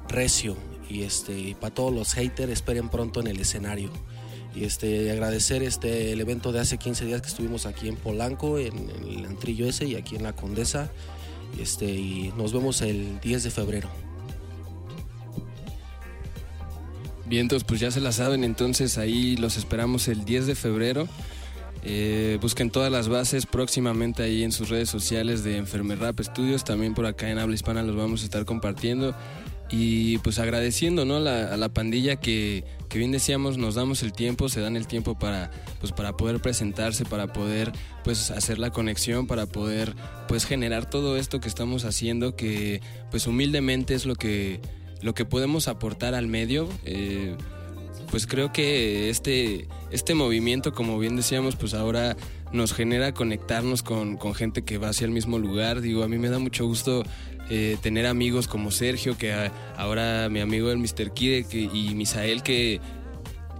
recio. 0.09 0.57
Y 0.89 1.03
este, 1.03 1.57
para 1.61 1.75
todos 1.75 1.93
los 1.93 2.15
haters, 2.15 2.53
esperen 2.53 2.89
pronto 2.89 3.19
en 3.19 3.27
el 3.27 3.41
escenario. 3.41 3.91
Y 4.57 4.65
este, 4.65 5.11
agradecer 5.11 5.63
este, 5.63 6.13
el 6.13 6.21
evento 6.21 6.51
de 6.51 6.61
hace 6.61 6.79
15 6.79 7.05
días 7.05 7.21
que 7.21 7.29
estuvimos 7.29 7.67
aquí 7.67 7.89
en 7.89 7.97
Polanco, 7.97 8.59
en, 8.59 8.91
el 9.07 9.27
antrillo 9.27 9.69
ese 9.69 9.85
y 9.85 9.97
aquí 9.97 10.17
en 10.17 10.23
la 10.23 10.35
Condesa. 10.35 10.91
Este, 11.61 11.85
y 11.85 12.33
nos 12.39 12.55
vemos 12.55 12.81
el 12.81 13.21
10 13.21 13.45
de 13.45 13.51
febrero. 13.51 13.91
Vientos, 17.27 17.65
pues 17.65 17.81
ya 17.81 17.91
se 17.91 18.01
la 18.01 18.13
saben, 18.13 18.45
entonces 18.45 18.99
ahí 18.99 19.37
los 19.37 19.59
esperamos 19.59 20.09
el 20.09 20.25
10 20.25 20.47
de 20.47 20.55
febrero. 20.55 21.07
Eh, 21.83 22.39
busquen 22.41 22.71
todas 22.71 22.91
las 22.91 23.09
bases 23.09 23.47
próximamente 23.47 24.23
ahí 24.23 24.43
en 24.43 24.53
sus 24.53 24.71
redes 24.71 24.89
sociales 24.89 25.45
de 25.45 25.57
Enfermer 25.57 25.99
Rap 25.99 26.21
Studios, 26.21 26.65
también 26.65 26.95
por 26.95 27.05
acá 27.05 27.31
en 27.31 27.39
Habla 27.39 27.55
Hispana 27.55 27.83
los 27.83 27.95
vamos 27.95 28.23
a 28.23 28.25
estar 28.25 28.45
compartiendo. 28.45 29.15
Y 29.69 30.19
pues 30.19 30.39
agradeciendo 30.39 31.05
¿no? 31.05 31.17
a 31.17 31.57
la 31.57 31.69
pandilla 31.71 32.17
que, 32.17 32.65
que 32.89 32.99
bien 32.99 33.11
decíamos, 33.13 33.59
nos 33.59 33.75
damos 33.75 34.03
el 34.03 34.13
tiempo, 34.13 34.49
se 34.49 34.61
dan 34.61 34.77
el 34.77 34.87
tiempo 34.87 35.19
para, 35.19 35.51
pues, 35.81 35.93
para 35.93 36.17
poder 36.17 36.41
presentarse, 36.41 37.05
para 37.05 37.33
poder 37.33 37.73
pues, 38.05 38.31
hacer 38.31 38.59
la 38.59 38.71
conexión, 38.71 39.27
para 39.27 39.47
poder 39.47 39.95
pues, 40.29 40.45
generar 40.45 40.89
todo 40.89 41.17
esto 41.17 41.41
que 41.41 41.49
estamos 41.49 41.85
haciendo, 41.85 42.37
que 42.37 42.81
pues 43.11 43.27
humildemente 43.27 43.95
es 43.95 44.07
lo 44.07 44.15
que, 44.15 44.61
lo 45.03 45.15
que 45.15 45.25
podemos 45.25 45.69
aportar 45.69 46.15
al 46.15 46.29
medio. 46.29 46.69
Eh, 46.85 47.37
pues 48.11 48.27
creo 48.27 48.53
que 48.53 49.11
este, 49.11 49.67
este 49.91 50.15
movimiento, 50.15 50.73
como 50.73 50.99
bien 50.99 51.17
decíamos, 51.17 51.57
pues 51.57 51.75
ahora 51.75 52.17
nos 52.53 52.73
genera 52.73 53.13
conectarnos 53.13 53.83
con, 53.83 54.17
con 54.17 54.35
gente 54.35 54.63
que 54.63 54.79
va 54.79 54.91
hacia 54.91 55.07
el 55.07 55.11
mismo 55.11 55.39
lugar. 55.39 55.81
Digo, 55.81 56.05
a 56.05 56.09
mí 56.09 56.17
me 56.19 56.29
da 56.29 56.39
mucho 56.39 56.67
gusto 56.67 57.03
eh, 57.51 57.77
tener 57.83 58.07
amigos 58.07 58.49
como 58.49 58.71
Sergio, 58.71 59.17
que 59.17 59.33
a- 59.33 59.53
ahora 59.77 60.29
mi 60.29 60.41
amigo 60.41 60.71
el 60.71 60.79
Mr. 60.79 61.13
Kide 61.15 61.45
que- 61.49 61.61
y 61.73 61.95
Misael, 61.95 62.43
que, 62.43 62.81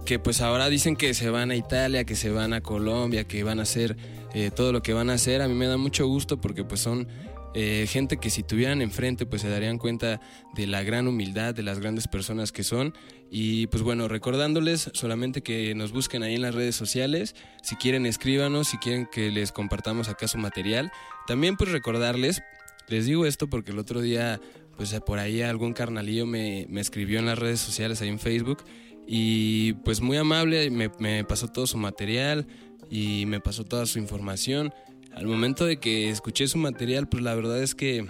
que 0.05 0.19
pues 0.19 0.41
ahora 0.41 0.69
dicen 0.69 0.95
que 0.95 1.13
se 1.13 1.29
van 1.29 1.51
a 1.51 1.55
Italia, 1.55 2.03
que 2.05 2.15
se 2.15 2.29
van 2.29 2.53
a 2.53 2.61
Colombia, 2.61 3.25
que 3.25 3.43
van 3.43 3.59
a 3.59 3.63
hacer 3.63 3.97
eh, 4.33 4.51
todo 4.55 4.71
lo 4.71 4.81
que 4.81 4.93
van 4.93 5.09
a 5.09 5.13
hacer. 5.13 5.41
A 5.41 5.47
mí 5.47 5.53
me 5.53 5.67
da 5.67 5.77
mucho 5.77 6.05
gusto 6.07 6.39
porque 6.39 6.63
pues 6.63 6.81
son 6.81 7.07
eh, 7.55 7.87
gente 7.89 8.17
que 8.17 8.29
si 8.29 8.43
tuvieran 8.43 8.81
enfrente 8.81 9.25
pues 9.25 9.41
se 9.41 9.49
darían 9.49 9.79
cuenta 9.79 10.19
de 10.53 10.67
la 10.67 10.83
gran 10.83 11.07
humildad, 11.07 11.55
de 11.55 11.63
las 11.63 11.79
grandes 11.79 12.07
personas 12.07 12.51
que 12.51 12.63
son. 12.63 12.93
Y 13.31 13.67
pues 13.67 13.81
bueno, 13.83 14.07
recordándoles 14.07 14.91
solamente 14.93 15.41
que 15.41 15.73
nos 15.75 15.91
busquen 15.91 16.23
ahí 16.23 16.35
en 16.35 16.41
las 16.43 16.53
redes 16.55 16.75
sociales, 16.75 17.35
si 17.63 17.75
quieren 17.75 18.05
escríbanos, 18.05 18.67
si 18.67 18.77
quieren 18.77 19.07
que 19.11 19.31
les 19.31 19.51
compartamos 19.51 20.07
acá 20.07 20.27
su 20.27 20.37
material. 20.37 20.91
También 21.25 21.57
pues 21.57 21.71
recordarles, 21.71 22.41
les 22.87 23.05
digo 23.05 23.25
esto 23.25 23.49
porque 23.49 23.71
el 23.71 23.79
otro 23.79 24.01
día 24.01 24.39
pues 24.75 24.95
por 25.05 25.19
ahí 25.19 25.41
algún 25.41 25.73
carnalillo 25.73 26.25
me, 26.25 26.67
me 26.69 26.81
escribió 26.81 27.19
en 27.19 27.25
las 27.25 27.39
redes 27.39 27.59
sociales, 27.59 28.01
ahí 28.01 28.09
en 28.09 28.19
Facebook, 28.19 28.59
y 29.07 29.73
pues 29.73 30.01
muy 30.01 30.17
amable, 30.17 30.69
me, 30.69 30.91
me 30.99 31.23
pasó 31.23 31.47
todo 31.47 31.65
su 31.65 31.77
material 31.77 32.45
y 32.91 33.25
me 33.25 33.39
pasó 33.39 33.63
toda 33.63 33.87
su 33.87 33.97
información 33.97 34.71
al 35.17 35.25
momento 35.25 35.65
de 35.65 35.79
que 35.79 36.11
escuché 36.11 36.47
su 36.47 36.59
material, 36.59 37.09
pues 37.09 37.23
la 37.23 37.33
verdad 37.33 37.63
es 37.63 37.73
que 37.73 38.05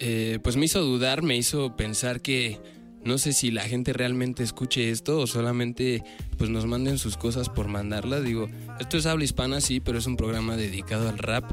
eh, 0.00 0.40
pues 0.42 0.56
me 0.56 0.64
hizo 0.64 0.80
dudar, 0.80 1.22
me 1.22 1.36
hizo 1.36 1.76
pensar 1.76 2.20
que 2.20 2.58
no 3.04 3.16
sé 3.16 3.32
si 3.32 3.52
la 3.52 3.62
gente 3.62 3.92
realmente 3.92 4.42
escuche 4.42 4.90
esto 4.90 5.20
o 5.20 5.28
solamente 5.28 6.02
pues 6.36 6.50
nos 6.50 6.66
manden 6.66 6.98
sus 6.98 7.16
cosas 7.16 7.48
por 7.48 7.68
mandarlas. 7.68 8.24
Digo, 8.24 8.48
esto 8.80 8.96
es 8.96 9.06
habla 9.06 9.22
hispana, 9.22 9.60
sí, 9.60 9.78
pero 9.78 9.98
es 9.98 10.06
un 10.06 10.16
programa 10.16 10.56
dedicado 10.56 11.08
al 11.08 11.18
rap 11.18 11.44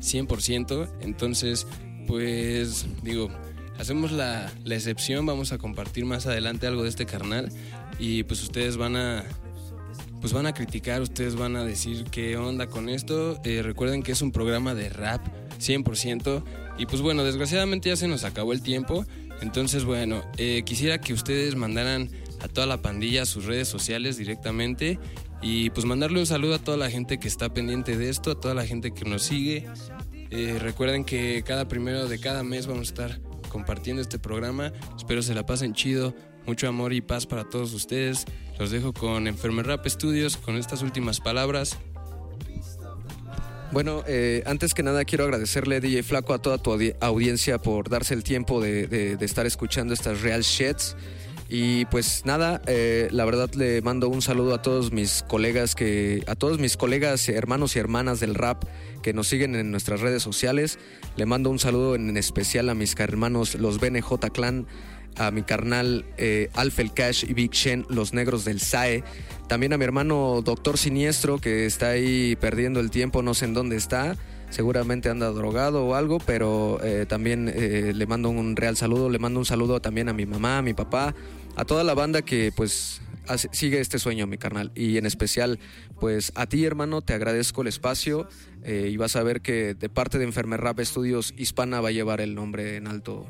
100%. 0.00 0.88
Entonces, 1.00 1.66
pues 2.06 2.86
digo, 3.02 3.30
hacemos 3.78 4.12
la, 4.12 4.52
la 4.64 4.74
excepción, 4.74 5.26
vamos 5.26 5.52
a 5.52 5.58
compartir 5.58 6.04
más 6.04 6.26
adelante 6.26 6.66
algo 6.66 6.82
de 6.82 6.88
este 6.88 7.06
carnal 7.06 7.50
y 7.98 8.24
pues 8.24 8.42
ustedes 8.42 8.76
van 8.76 8.96
a 8.96 9.24
pues 10.20 10.32
van 10.32 10.46
a 10.46 10.52
criticar, 10.52 11.00
ustedes 11.00 11.34
van 11.34 11.56
a 11.56 11.64
decir 11.64 12.04
qué 12.10 12.36
onda 12.36 12.66
con 12.66 12.88
esto. 12.88 13.40
Eh, 13.44 13.62
recuerden 13.62 14.02
que 14.02 14.12
es 14.12 14.20
un 14.20 14.32
programa 14.32 14.74
de 14.74 14.90
rap 14.90 15.26
100%. 15.58 16.44
Y 16.78 16.86
pues 16.86 17.02
bueno, 17.02 17.24
desgraciadamente 17.24 17.88
ya 17.88 17.96
se 17.96 18.06
nos 18.06 18.24
acabó 18.24 18.52
el 18.52 18.62
tiempo. 18.62 19.06
Entonces 19.40 19.84
bueno, 19.84 20.22
eh, 20.36 20.62
quisiera 20.64 20.98
que 20.98 21.14
ustedes 21.14 21.56
mandaran 21.56 22.10
a 22.40 22.48
toda 22.48 22.66
la 22.66 22.82
pandilla 22.82 23.24
sus 23.24 23.46
redes 23.46 23.68
sociales 23.68 24.18
directamente. 24.18 24.98
Y 25.42 25.70
pues 25.70 25.86
mandarle 25.86 26.20
un 26.20 26.26
saludo 26.26 26.56
a 26.56 26.58
toda 26.58 26.76
la 26.76 26.90
gente 26.90 27.18
que 27.18 27.28
está 27.28 27.52
pendiente 27.52 27.96
de 27.96 28.10
esto, 28.10 28.32
a 28.32 28.40
toda 28.40 28.54
la 28.54 28.66
gente 28.66 28.92
que 28.92 29.04
nos 29.04 29.22
sigue. 29.22 29.66
Eh, 30.30 30.58
recuerden 30.60 31.04
que 31.04 31.42
cada 31.44 31.66
primero 31.66 32.08
de 32.08 32.20
cada 32.20 32.42
mes 32.42 32.66
vamos 32.66 32.88
a 32.88 32.90
estar 32.90 33.20
compartiendo 33.48 34.02
este 34.02 34.18
programa. 34.18 34.72
Espero 34.96 35.22
se 35.22 35.34
la 35.34 35.46
pasen 35.46 35.74
chido. 35.74 36.14
Mucho 36.46 36.68
amor 36.68 36.92
y 36.92 37.00
paz 37.00 37.26
para 37.26 37.44
todos 37.44 37.74
ustedes. 37.74 38.24
Los 38.58 38.70
dejo 38.70 38.92
con 38.92 39.26
Enfermer 39.26 39.66
Rap 39.66 39.86
Studios 39.86 40.36
con 40.36 40.56
estas 40.56 40.82
últimas 40.82 41.20
palabras. 41.20 41.78
Bueno, 43.72 44.02
eh, 44.08 44.42
antes 44.46 44.74
que 44.74 44.82
nada 44.82 45.04
quiero 45.04 45.24
agradecerle 45.24 45.80
DJ 45.80 46.02
Flaco 46.02 46.34
a 46.34 46.42
toda 46.42 46.58
tu 46.58 46.76
audiencia 47.00 47.58
por 47.58 47.88
darse 47.88 48.14
el 48.14 48.24
tiempo 48.24 48.60
de, 48.60 49.16
estar 49.20 49.46
escuchando 49.46 49.94
estas 49.94 50.22
real 50.22 50.42
shits. 50.42 50.96
Y 51.52 51.84
pues 51.86 52.22
nada, 52.24 52.62
eh, 52.68 53.08
la 53.10 53.24
verdad 53.24 53.52
le 53.54 53.82
mando 53.82 54.08
un 54.08 54.22
saludo 54.22 54.54
a 54.54 54.62
todos 54.62 54.92
mis 54.92 55.24
colegas 55.26 55.74
que, 55.74 56.22
a 56.28 56.36
todos 56.36 56.60
mis 56.60 56.76
colegas, 56.76 57.28
hermanos 57.28 57.74
y 57.74 57.80
hermanas 57.80 58.20
del 58.20 58.36
rap 58.36 58.62
que 59.02 59.12
nos 59.12 59.26
siguen 59.26 59.56
en 59.56 59.72
nuestras 59.72 60.00
redes 60.00 60.22
sociales. 60.22 60.78
Le 61.16 61.26
mando 61.26 61.50
un 61.50 61.58
saludo 61.58 61.96
en 61.96 62.16
especial 62.16 62.68
a 62.68 62.74
mis 62.76 62.94
hermanos 63.00 63.56
los 63.56 63.80
BNJ 63.80 64.30
Clan, 64.32 64.68
a 65.16 65.32
mi 65.32 65.42
carnal 65.42 66.04
eh, 66.18 66.50
Alfel 66.54 66.92
Cash 66.92 67.24
y 67.28 67.34
Big 67.34 67.50
Shen, 67.50 67.84
los 67.88 68.14
negros 68.14 68.44
del 68.44 68.60
SAE. 68.60 69.02
También 69.48 69.72
a 69.72 69.76
mi 69.76 69.82
hermano 69.82 70.42
Doctor 70.44 70.78
Siniestro, 70.78 71.38
que 71.38 71.66
está 71.66 71.88
ahí 71.88 72.36
perdiendo 72.36 72.78
el 72.78 72.92
tiempo, 72.92 73.22
no 73.22 73.34
sé 73.34 73.46
en 73.46 73.54
dónde 73.54 73.74
está. 73.74 74.16
Seguramente 74.50 75.08
anda 75.08 75.30
drogado 75.30 75.86
o 75.86 75.94
algo, 75.94 76.18
pero 76.18 76.80
eh, 76.82 77.06
también 77.08 77.50
eh, 77.54 77.92
le 77.94 78.06
mando 78.06 78.30
un 78.30 78.56
real 78.56 78.76
saludo. 78.76 79.08
Le 79.08 79.18
mando 79.18 79.38
un 79.38 79.46
saludo 79.46 79.80
también 79.80 80.08
a 80.08 80.12
mi 80.12 80.26
mamá, 80.26 80.58
a 80.58 80.62
mi 80.62 80.74
papá, 80.74 81.14
a 81.60 81.64
toda 81.64 81.84
la 81.84 81.94
banda 81.94 82.22
que 82.22 82.52
pues 82.54 83.02
sigue 83.52 83.80
este 83.80 83.98
sueño, 83.98 84.26
mi 84.26 84.38
carnal. 84.38 84.72
Y 84.74 84.96
en 84.96 85.06
especial, 85.06 85.58
pues 86.00 86.32
a 86.34 86.46
ti, 86.46 86.64
hermano, 86.64 87.02
te 87.02 87.12
agradezco 87.12 87.62
el 87.62 87.68
espacio 87.68 88.28
y 88.64 88.96
vas 88.96 89.14
a 89.16 89.22
ver 89.22 89.40
que 89.40 89.74
de 89.74 89.88
parte 89.88 90.18
de 90.18 90.24
Enfermer 90.24 90.60
Rap 90.60 90.80
Estudios 90.80 91.34
Hispana 91.36 91.80
va 91.80 91.88
a 91.88 91.92
llevar 91.92 92.20
el 92.20 92.34
nombre 92.34 92.76
en 92.76 92.86
alto 92.86 93.26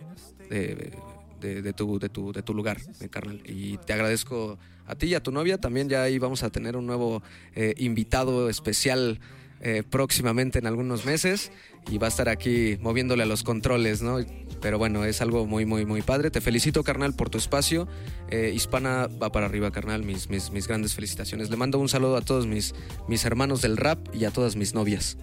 de 0.48 0.92
de, 1.40 1.72
tu, 1.72 1.98
de, 1.98 2.08
tu, 2.08 2.32
de 2.32 2.42
tu 2.42 2.54
lugar, 2.54 2.78
mi 3.00 3.08
carnal. 3.08 3.40
Y 3.44 3.78
te 3.78 3.92
agradezco 3.92 4.58
a 4.86 4.94
ti 4.94 5.06
y 5.06 5.14
a 5.14 5.22
tu 5.22 5.32
novia. 5.32 5.58
También 5.58 5.88
ya 5.88 6.02
ahí 6.02 6.18
vamos 6.18 6.42
a 6.42 6.50
tener 6.50 6.76
un 6.76 6.86
nuevo 6.86 7.22
eh, 7.54 7.74
invitado 7.78 8.48
especial 8.48 9.20
eh, 9.60 9.82
próximamente 9.88 10.58
en 10.58 10.66
algunos 10.66 11.04
meses 11.04 11.52
y 11.90 11.98
va 11.98 12.06
a 12.06 12.10
estar 12.10 12.28
aquí 12.28 12.78
moviéndole 12.80 13.22
a 13.22 13.26
los 13.26 13.42
controles, 13.42 14.02
¿no? 14.02 14.18
Pero 14.60 14.78
bueno, 14.78 15.04
es 15.04 15.20
algo 15.22 15.46
muy, 15.46 15.64
muy, 15.64 15.86
muy 15.86 16.02
padre. 16.02 16.30
Te 16.30 16.40
felicito, 16.40 16.84
carnal, 16.84 17.14
por 17.14 17.30
tu 17.30 17.38
espacio. 17.38 17.88
Eh, 18.28 18.52
Hispana 18.54 19.08
va 19.20 19.32
para 19.32 19.46
arriba, 19.46 19.70
carnal. 19.70 20.02
Mis, 20.04 20.28
mis, 20.28 20.50
mis 20.50 20.68
grandes 20.68 20.94
felicitaciones. 20.94 21.50
Le 21.50 21.56
mando 21.56 21.78
un 21.78 21.88
saludo 21.88 22.16
a 22.16 22.20
todos 22.20 22.46
mis, 22.46 22.74
mis 23.08 23.24
hermanos 23.24 23.62
del 23.62 23.76
rap 23.76 24.14
y 24.14 24.24
a 24.24 24.30
todas 24.30 24.56
mis 24.56 24.74
novias. 24.74 25.16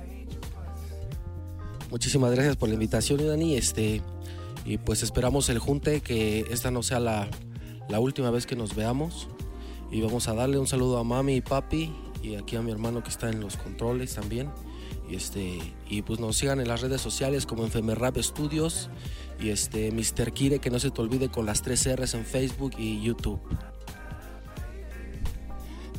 Muchísimas 1.91 2.31
gracias 2.31 2.55
por 2.57 2.67
la 2.69 2.73
invitación, 2.73 3.25
Dani. 3.25 3.55
Este, 3.55 4.01
y 4.65 4.77
pues 4.77 5.03
esperamos 5.03 5.49
el 5.49 5.59
junte, 5.59 6.01
que 6.01 6.45
esta 6.49 6.71
no 6.71 6.83
sea 6.83 6.99
la, 6.99 7.29
última 7.99 8.31
vez 8.31 8.45
que 8.45 8.55
nos 8.55 8.75
veamos. 8.75 9.27
Y 9.91 10.01
vamos 10.01 10.27
a 10.27 10.33
darle 10.33 10.57
un 10.57 10.67
saludo 10.67 10.97
a 10.97 11.03
mami 11.03 11.35
y 11.35 11.41
papi 11.41 11.93
y 12.21 12.35
aquí 12.35 12.57
a 12.57 12.61
mi 12.61 12.71
hermano 12.71 13.03
que 13.03 13.09
está 13.09 13.29
en 13.29 13.39
los 13.39 13.55
controles 13.55 14.15
también. 14.15 14.49
Y, 15.09 15.15
este, 15.15 15.59
y 15.87 16.01
pues 16.01 16.19
nos 16.19 16.35
sigan 16.35 16.59
en 16.59 16.67
las 16.67 16.81
redes 16.81 16.99
sociales 16.99 17.45
como 17.45 17.65
en 17.65 17.95
Rap 17.95 18.17
Studios 18.17 18.89
y 19.39 19.49
este 19.49 19.91
Mr. 19.91 20.31
Kire, 20.31 20.59
que 20.59 20.69
no 20.69 20.79
se 20.79 20.91
te 20.91 21.01
olvide 21.01 21.29
con 21.29 21.45
las 21.45 21.61
tres 21.61 21.87
R's 21.87 22.13
en 22.13 22.25
Facebook 22.25 22.73
y 22.77 23.01
YouTube. 23.01 23.39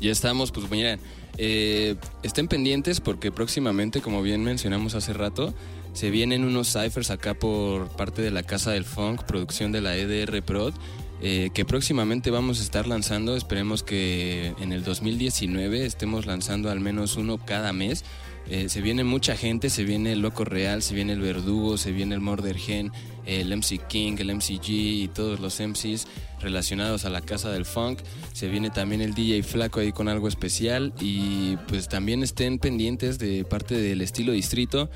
Ya 0.01 0.12
estamos, 0.12 0.53
pues 0.53 0.70
miren, 0.70 1.01
eh, 1.39 1.97
estén 2.22 2.49
pendientes 2.49 3.01
porque 3.01 3.32
próximamente, 3.32 4.01
como 4.01 4.22
bien 4.22 4.45
mencionamos 4.45 4.95
hace 4.95 5.12
rato, 5.12 5.55
se 5.93 6.11
vienen 6.11 6.45
unos 6.45 6.72
ciphers 6.72 7.11
acá 7.11 7.34
por 7.34 7.89
parte 7.89 8.22
de 8.22 8.30
la 8.30 8.43
Casa 8.43 8.70
del 8.72 8.84
Funk, 8.84 9.24
producción 9.24 9.72
de 9.72 9.80
la 9.80 9.97
EDR 9.97 10.43
Prod, 10.43 10.74
eh, 11.20 11.51
que 11.53 11.64
próximamente 11.64 12.30
vamos 12.30 12.61
a 12.61 12.62
estar 12.62 12.86
lanzando. 12.86 13.36
Esperemos 13.36 13.82
que 13.82 14.55
en 14.61 14.72
el 14.72 14.84
2019 14.84 15.84
estemos 15.84 16.26
lanzando 16.26 16.70
al 16.70 16.78
menos 16.80 17.16
uno 17.16 17.39
cada 17.45 17.72
mes. 17.72 18.05
Eh, 18.51 18.68
se 18.68 18.80
viene 18.80 19.05
mucha 19.05 19.36
gente, 19.36 19.68
se 19.68 19.84
viene 19.84 20.12
el 20.12 20.20
Loco 20.20 20.44
Real, 20.44 20.82
se 20.82 20.94
viene 20.94 21.12
el 21.12 21.20
Verdugo, 21.20 21.76
se 21.76 21.92
viene 21.92 22.14
el 22.14 22.20
Murder 22.20 22.57
Gen, 22.57 22.92
el 23.26 23.55
MC 23.55 23.86
King, 23.88 24.16
el 24.18 24.34
MCG 24.34 24.68
y 24.68 25.09
todos 25.09 25.38
los 25.38 25.61
MCs 25.61 26.07
relacionados 26.40 27.05
a 27.05 27.11
la 27.11 27.20
casa 27.20 27.51
del 27.51 27.66
funk. 27.66 28.01
Se 28.32 28.49
viene 28.49 28.70
también 28.70 29.03
el 29.03 29.14
DJ 29.14 29.42
Flaco 29.42 29.80
ahí 29.80 29.92
con 29.92 30.09
algo 30.09 30.28
especial 30.28 30.94
y 31.01 31.57
pues 31.68 31.88
también 31.88 32.22
estén 32.22 32.59
pendientes 32.59 33.18
de 33.18 33.44
parte 33.44 33.74
del 33.76 34.01
estilo 34.01 34.32
distrito 34.32 34.88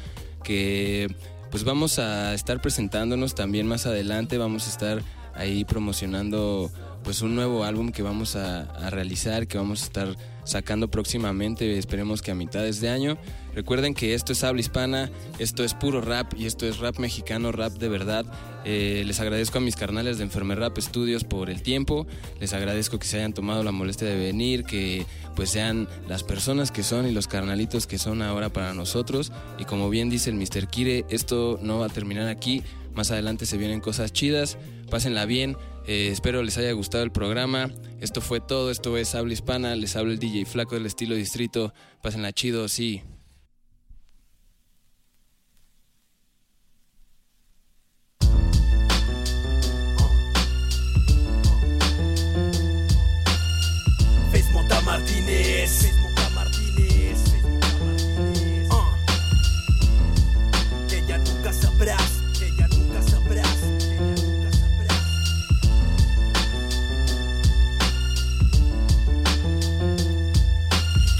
que 0.42 1.14
pues 1.50 1.64
vamos 1.64 1.98
a 1.98 2.32
estar 2.32 2.62
presentándonos 2.62 3.34
también 3.34 3.66
más 3.66 3.84
adelante, 3.86 4.38
vamos 4.38 4.66
a 4.66 4.70
estar 4.70 5.02
ahí 5.34 5.64
promocionando 5.64 6.70
pues 7.04 7.20
un 7.20 7.34
nuevo 7.34 7.64
álbum 7.64 7.92
que 7.92 8.02
vamos 8.02 8.36
a, 8.36 8.90
realizar, 8.90 9.46
que 9.46 9.58
vamos 9.58 9.82
a 9.82 9.86
estar 9.86 10.16
sacando 10.44 10.88
próximamente, 10.88 11.78
esperemos 11.78 12.22
que 12.22 12.30
a 12.30 12.34
mitades 12.34 12.80
de 12.80 12.88
año. 12.88 13.18
Recuerden 13.54 13.94
que 13.94 14.14
esto 14.14 14.32
es 14.32 14.44
habla 14.44 14.60
hispana, 14.60 15.10
esto 15.38 15.62
es 15.62 15.74
puro 15.74 16.00
rap 16.00 16.32
y 16.36 16.46
esto 16.46 16.66
es 16.66 16.78
rap 16.78 16.98
mexicano, 16.98 17.52
rap 17.52 17.72
de 17.74 17.88
verdad. 17.88 18.24
Eh, 18.64 19.02
les 19.06 19.20
agradezco 19.20 19.58
a 19.58 19.60
mis 19.60 19.76
carnales 19.76 20.18
de 20.18 20.24
Enfermer 20.24 20.58
Rap 20.58 20.78
Studios 20.78 21.24
por 21.24 21.50
el 21.50 21.62
tiempo, 21.62 22.06
les 22.40 22.52
agradezco 22.52 22.98
que 22.98 23.06
se 23.06 23.18
hayan 23.18 23.34
tomado 23.34 23.62
la 23.62 23.72
molestia 23.72 24.08
de 24.08 24.16
venir, 24.16 24.64
que 24.64 25.04
pues 25.34 25.50
sean 25.50 25.88
las 26.08 26.22
personas 26.22 26.70
que 26.70 26.82
son 26.82 27.06
y 27.06 27.12
los 27.12 27.26
carnalitos 27.26 27.86
que 27.86 27.98
son 27.98 28.22
ahora 28.22 28.50
para 28.50 28.72
nosotros. 28.72 29.32
Y 29.58 29.64
como 29.64 29.90
bien 29.90 30.10
dice 30.10 30.30
el 30.30 30.36
Mr. 30.36 30.68
Kire, 30.68 31.04
esto 31.10 31.58
no 31.60 31.80
va 31.80 31.86
a 31.86 31.90
terminar 31.90 32.28
aquí, 32.28 32.62
más 32.94 33.10
adelante 33.10 33.46
se 33.46 33.56
vienen 33.56 33.80
cosas 33.80 34.12
chidas, 34.12 34.58
pásenla 34.90 35.24
bien. 35.26 35.56
Eh, 35.86 36.08
espero 36.12 36.42
les 36.42 36.58
haya 36.58 36.72
gustado 36.72 37.04
el 37.04 37.12
programa. 37.12 37.70
Esto 38.00 38.20
fue 38.20 38.40
todo. 38.40 38.70
Esto 38.70 38.96
es 38.96 39.14
Habla 39.14 39.32
Hispana. 39.32 39.76
Les 39.76 39.96
habla 39.96 40.12
el 40.12 40.18
DJ 40.18 40.44
Flaco 40.46 40.74
del 40.74 40.86
estilo 40.86 41.14
Distrito. 41.14 41.72
Pásenla 42.00 42.32
chido, 42.32 42.68
sí. 42.68 43.02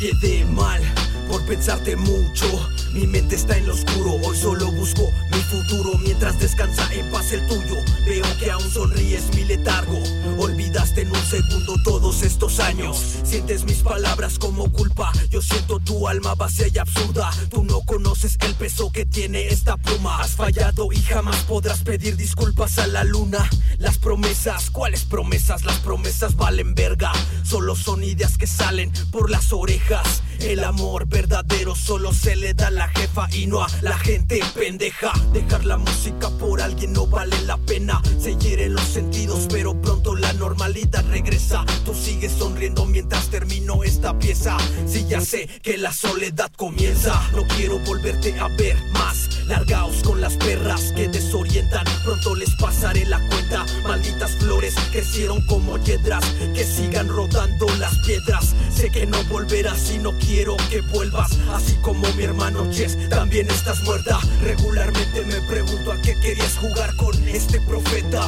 Quedé 0.03 0.45
mal 0.45 0.81
por 1.29 1.47
pensarte 1.47 1.95
mucho. 1.95 2.45
Mi 2.93 3.07
mente 3.07 3.37
está 3.37 3.57
en 3.57 3.69
lo 3.69 3.75
oscuro, 3.75 4.15
hoy 4.15 4.37
solo 4.37 4.67
busco 4.73 5.13
futuro 5.53 5.99
mientras 5.99 6.39
descansa 6.39 6.83
en 6.95 7.11
paz 7.11 7.33
el 7.33 7.47
tuyo. 7.47 7.77
Veo 8.07 8.25
que 8.39 8.51
aún 8.51 8.71
sonríes 8.71 9.25
mi 9.37 9.45
letargo. 9.45 10.03
Olvidaste 10.39 11.03
en 11.03 11.11
un 11.11 11.25
segundo 11.25 11.75
todos 11.85 12.23
estos 12.23 12.61
años. 12.61 12.97
Sientes 13.25 13.65
mis 13.65 13.79
palabras 13.79 14.39
como 14.39 14.71
culpa. 14.73 15.13
Yo 15.31 15.41
siento 15.43 15.79
tu 15.79 16.09
alma 16.09 16.35
vacía 16.35 16.67
y 16.69 16.79
absurda. 16.79 17.31
Tú 17.51 17.65
no 17.65 17.81
conoces 17.83 18.37
el 18.41 18.55
peso 18.55 18.91
que 18.91 19.07
tiene 19.07 19.49
esta 19.49 19.77
pluma. 19.77 20.21
Has 20.21 20.33
fallado 20.33 20.93
y 20.93 21.01
jamás 21.03 21.37
podrás 21.45 21.83
pedir 21.83 22.17
disculpas 22.17 22.79
a 22.79 22.87
la 22.87 23.05
luna. 23.05 23.49
Las 23.79 23.99
promesas, 23.99 24.71
¿cuáles 24.71 25.05
promesas? 25.05 25.65
Las 25.65 25.79
promesas 25.79 26.37
valen 26.37 26.75
verga. 26.75 27.13
Solo 27.45 27.77
son 27.77 28.03
ideas 28.05 28.39
que 28.39 28.47
salen 28.47 28.93
por 29.11 29.31
las 29.31 29.53
orejas. 29.53 30.23
El 30.45 30.65
amor 30.65 31.07
verdadero 31.07 31.77
solo 31.77 32.13
se 32.13 32.35
le 32.35 32.53
da 32.53 32.67
a 32.67 32.71
la 32.71 32.89
jefa 32.89 33.29
y 33.33 33.47
no 33.47 33.63
a 33.63 33.69
la 33.81 33.97
gente 33.97 34.41
pendeja. 34.55 35.13
Dejar 35.33 35.65
la 35.65 35.77
música 35.77 36.31
por 36.31 36.61
alguien 36.61 36.93
no 36.93 37.07
vale 37.07 37.41
la 37.43 37.57
pena. 37.59 38.03
Se 38.19 38.37
hieren 38.37 38.75
los 38.75 38.85
sentidos, 38.85 39.47
pero 39.49 39.81
pronto 39.81 40.17
la 40.17 40.33
normalidad 40.33 41.05
regresa. 41.09 41.65
Tú 41.85 41.95
sigues 41.95 42.33
sonriendo 42.33 42.85
mientras 42.87 43.29
termino 43.29 43.85
esta 43.85 44.19
pieza. 44.19 44.57
Si 44.87 45.07
ya 45.07 45.21
sé 45.21 45.47
que 45.63 45.79
la 45.79 45.93
soledad 45.93 46.51
comienza, 46.57 47.23
no 47.35 47.47
quiero 47.57 47.79
volverte 47.81 48.39
a 48.41 48.49
ver 48.49 48.77
más. 48.93 49.29
Largaos 49.47 50.03
con 50.03 50.21
las 50.21 50.37
perras 50.37 50.93
que 50.97 51.09
desorientan. 51.09 51.85
Pronto 52.05 52.35
les 52.35 52.51
pasaré 52.57 53.05
la 53.05 53.19
cuenta. 53.29 53.65
Malditas 53.85 54.33
flores 54.37 54.75
crecieron 54.91 55.45
como 55.47 55.79
yedras. 55.79 56.25
Que 56.55 56.65
sigan 56.65 57.09
rodando 57.09 57.67
las 57.79 57.97
piedras. 58.07 58.55
Sé 58.75 58.91
que 58.91 59.07
no 59.07 59.23
volverás 59.25 59.91
y 59.91 59.99
no 59.99 60.17
quiero 60.33 60.57
que 60.71 60.81
vuelvas. 60.93 61.39
Así 61.53 61.75
como 61.83 62.09
mi 62.15 62.25
hermano 62.25 62.71
Chess, 62.71 62.97
también 63.11 63.51
estás 63.51 63.83
muerta. 63.85 64.19
Regularmente 64.43 65.25
me 65.27 65.41
pregunto 65.43 65.93
a 65.93 66.01
qué 66.01 66.15
querías 66.21 66.57
jugar 66.57 66.95
con 66.97 67.15
este 67.29 67.61
profeta. 67.61 68.27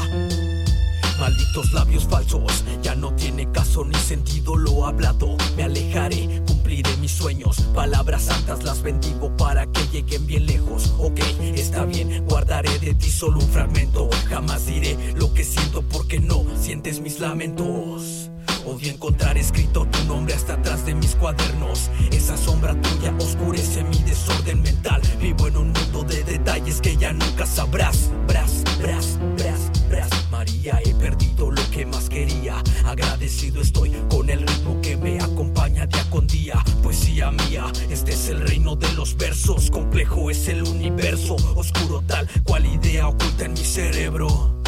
Malditos 1.18 1.72
labios 1.72 2.04
falsos, 2.04 2.64
ya 2.82 2.94
no 2.94 3.14
tiene 3.14 3.50
caso 3.52 3.84
ni 3.84 3.94
sentido 3.94 4.56
lo 4.56 4.84
hablado. 4.84 5.36
Me 5.56 5.62
alejaré, 5.62 6.42
cumpliré 6.46 6.94
mis 6.98 7.12
sueños. 7.12 7.56
Palabras 7.74 8.24
santas 8.24 8.62
las 8.64 8.82
bendigo 8.82 9.34
para 9.36 9.66
que 9.66 9.86
lleguen 9.92 10.26
bien 10.26 10.46
lejos. 10.46 10.92
Ok, 10.98 11.20
está 11.54 11.84
bien, 11.84 12.24
guardaré 12.26 12.78
de 12.80 12.94
ti 12.94 13.10
solo 13.10 13.38
un 13.38 13.48
fragmento. 13.48 14.10
Jamás 14.28 14.66
diré 14.66 14.98
lo 15.14 15.32
que 15.32 15.44
siento 15.44 15.82
porque 15.82 16.18
no 16.18 16.44
sientes 16.60 17.00
mis 17.00 17.20
lamentos. 17.20 18.30
Odio 18.66 18.90
encontrar 18.90 19.36
escrito 19.36 19.86
tu 19.86 20.04
nombre 20.04 20.32
hasta 20.32 20.54
atrás 20.54 20.86
de 20.86 20.94
mis 20.94 21.14
cuadernos. 21.16 21.90
Esa 22.10 22.36
sombra 22.36 22.74
tuya 22.80 23.14
oscurece 23.20 23.84
mi 23.84 23.98
desorden 23.98 24.62
mental. 24.62 25.02
Vivo 25.20 25.48
en 25.48 25.56
un 25.58 25.72
mundo 25.72 26.02
de 26.02 26.24
detalles 26.24 26.80
que 26.80 26.96
ya 26.96 27.12
nunca 27.12 27.44
sabrás. 27.44 28.10
Bras, 28.26 28.64
bras, 28.78 29.18
bras, 29.36 29.70
bras. 29.90 30.08
María, 30.30 30.80
he 30.82 30.94
perdido 30.94 31.50
lo 31.50 31.70
que 31.70 31.84
más 31.84 32.08
quería. 32.08 32.62
Agradecido 32.86 33.60
estoy 33.60 33.92
con 34.08 34.30
el 34.30 34.40
ritmo 34.40 34.80
que 34.80 34.96
me 34.96 35.20
acompaña 35.20 35.86
día 35.86 36.10
con 36.10 36.26
día. 36.26 36.64
Poesía 36.82 37.30
mía, 37.30 37.66
este 37.90 38.12
es 38.12 38.28
el 38.30 38.40
reino 38.40 38.76
de 38.76 38.90
los 38.94 39.14
versos. 39.16 39.70
Complejo 39.70 40.30
es 40.30 40.48
el 40.48 40.62
universo, 40.62 41.36
oscuro 41.54 42.02
tal 42.06 42.26
cual 42.44 42.64
idea 42.64 43.08
oculta 43.08 43.44
en 43.44 43.52
mi 43.52 43.64
cerebro. 43.64 44.63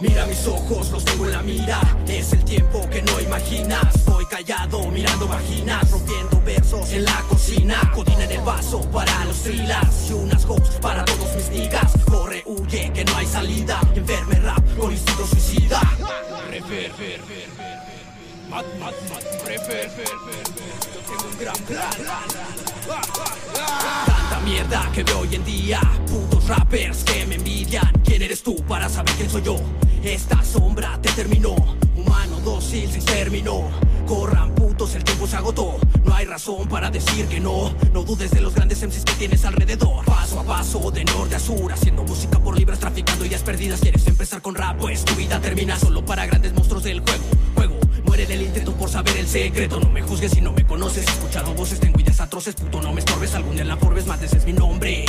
Mira 0.00 0.26
mis 0.26 0.46
ojos, 0.46 0.90
los 0.90 1.04
tengo 1.04 1.24
en 1.24 1.32
la 1.32 1.42
mira. 1.42 1.80
Es 2.06 2.32
el 2.32 2.44
tiempo 2.44 2.86
que 2.90 3.00
no 3.00 3.20
imaginas. 3.20 4.04
Voy 4.04 4.26
callado, 4.26 4.86
mirando 4.88 5.26
vaginas, 5.26 5.90
rompiendo 5.90 6.42
versos 6.42 6.92
en 6.92 7.04
la 7.04 7.22
cocina. 7.28 7.90
Codina 7.94 8.24
en 8.24 8.32
el 8.32 8.40
vaso 8.42 8.82
para 8.90 9.24
los 9.24 9.42
thrillers 9.42 10.10
y 10.10 10.12
unas 10.12 10.44
hoes 10.44 10.78
para 10.80 11.04
todos 11.06 11.34
mis 11.36 11.48
niggas. 11.48 11.92
Corre, 12.10 12.42
huye, 12.44 12.92
que 12.92 13.04
no 13.04 13.16
hay 13.16 13.26
salida. 13.26 13.80
Enferme 13.94 14.34
rap 14.40 14.76
con 14.76 14.92
instinto 14.92 15.26
suicida. 15.26 15.80
Refer, 16.50 16.90
fer, 16.92 17.20
fer, 17.20 17.48
fer, 17.56 17.81
fer. 18.52 18.64
Mat, 18.64 18.66
mat, 18.78 18.94
mat, 19.08 19.24
refer, 19.46 19.88
fer, 19.88 20.06
fer, 20.06 20.44
fer. 20.54 20.72
Yo 20.94 21.00
tengo 21.08 21.30
un 21.30 21.38
gran 21.38 21.56
plan. 21.66 21.90
Tanta 24.06 24.40
mierda 24.44 24.90
que 24.92 25.02
veo 25.02 25.20
hoy 25.20 25.34
en 25.34 25.44
día. 25.44 25.80
Putos 26.06 26.46
rappers 26.48 27.04
que 27.04 27.26
me 27.26 27.36
envidian. 27.36 27.92
¿Quién 28.04 28.22
eres 28.22 28.42
tú 28.42 28.56
para 28.68 28.88
saber 28.88 29.14
quién 29.14 29.30
soy 29.30 29.42
yo? 29.42 29.56
Esta 30.02 30.42
sombra 30.44 30.98
te 31.00 31.10
terminó. 31.12 31.54
Humano 31.96 32.40
dócil 32.44 32.90
se 32.90 33.00
terminó. 33.00 33.70
Corran 34.06 34.54
putos, 34.54 34.94
el 34.94 35.04
tiempo 35.04 35.26
se 35.26 35.36
agotó. 35.36 35.78
No 36.04 36.14
hay 36.14 36.26
razón 36.26 36.68
para 36.68 36.90
decir 36.90 37.26
que 37.28 37.40
no. 37.40 37.72
No 37.92 38.02
dudes 38.02 38.30
de 38.32 38.40
los 38.40 38.54
grandes 38.54 38.82
MCs 38.82 39.04
que 39.04 39.14
tienes 39.14 39.44
alrededor. 39.44 40.04
Paso 40.04 40.40
a 40.40 40.44
paso, 40.44 40.90
de 40.90 41.04
norte 41.04 41.36
a 41.36 41.38
sur, 41.38 41.72
haciendo 41.72 42.02
música 42.02 42.38
por 42.38 42.58
libras, 42.58 42.80
traficando 42.80 43.24
ideas 43.24 43.42
perdidas. 43.42 43.80
¿Quieres 43.80 44.06
empezar 44.06 44.42
con 44.42 44.54
rap? 44.54 44.78
Pues 44.78 45.04
tu 45.04 45.14
vida 45.14 45.40
termina 45.40 45.78
solo 45.78 46.04
para 46.04 46.26
grandes 46.26 46.52
monstruos 46.52 46.82
del 46.82 47.00
juego. 47.00 47.22
Muere 48.12 48.24
en 48.24 48.32
el 48.32 48.42
intento 48.42 48.74
por 48.74 48.90
saber 48.90 49.16
el 49.16 49.26
secreto. 49.26 49.80
No 49.80 49.88
me 49.88 50.02
juzgues 50.02 50.32
si 50.32 50.42
no 50.42 50.52
me 50.52 50.66
conoces. 50.66 51.06
He 51.06 51.10
escuchado 51.10 51.54
voces, 51.54 51.80
tengo 51.80 51.98
ideas 51.98 52.20
atroces. 52.20 52.54
Puto, 52.54 52.82
no 52.82 52.92
me 52.92 52.98
estorbes. 52.98 53.34
Algún 53.34 53.54
día 53.54 53.62
en 53.62 53.68
la 53.68 53.78
Forbes 53.78 54.04
mates 54.06 54.34
es 54.34 54.44
mi 54.44 54.52
nombre. 54.52 55.06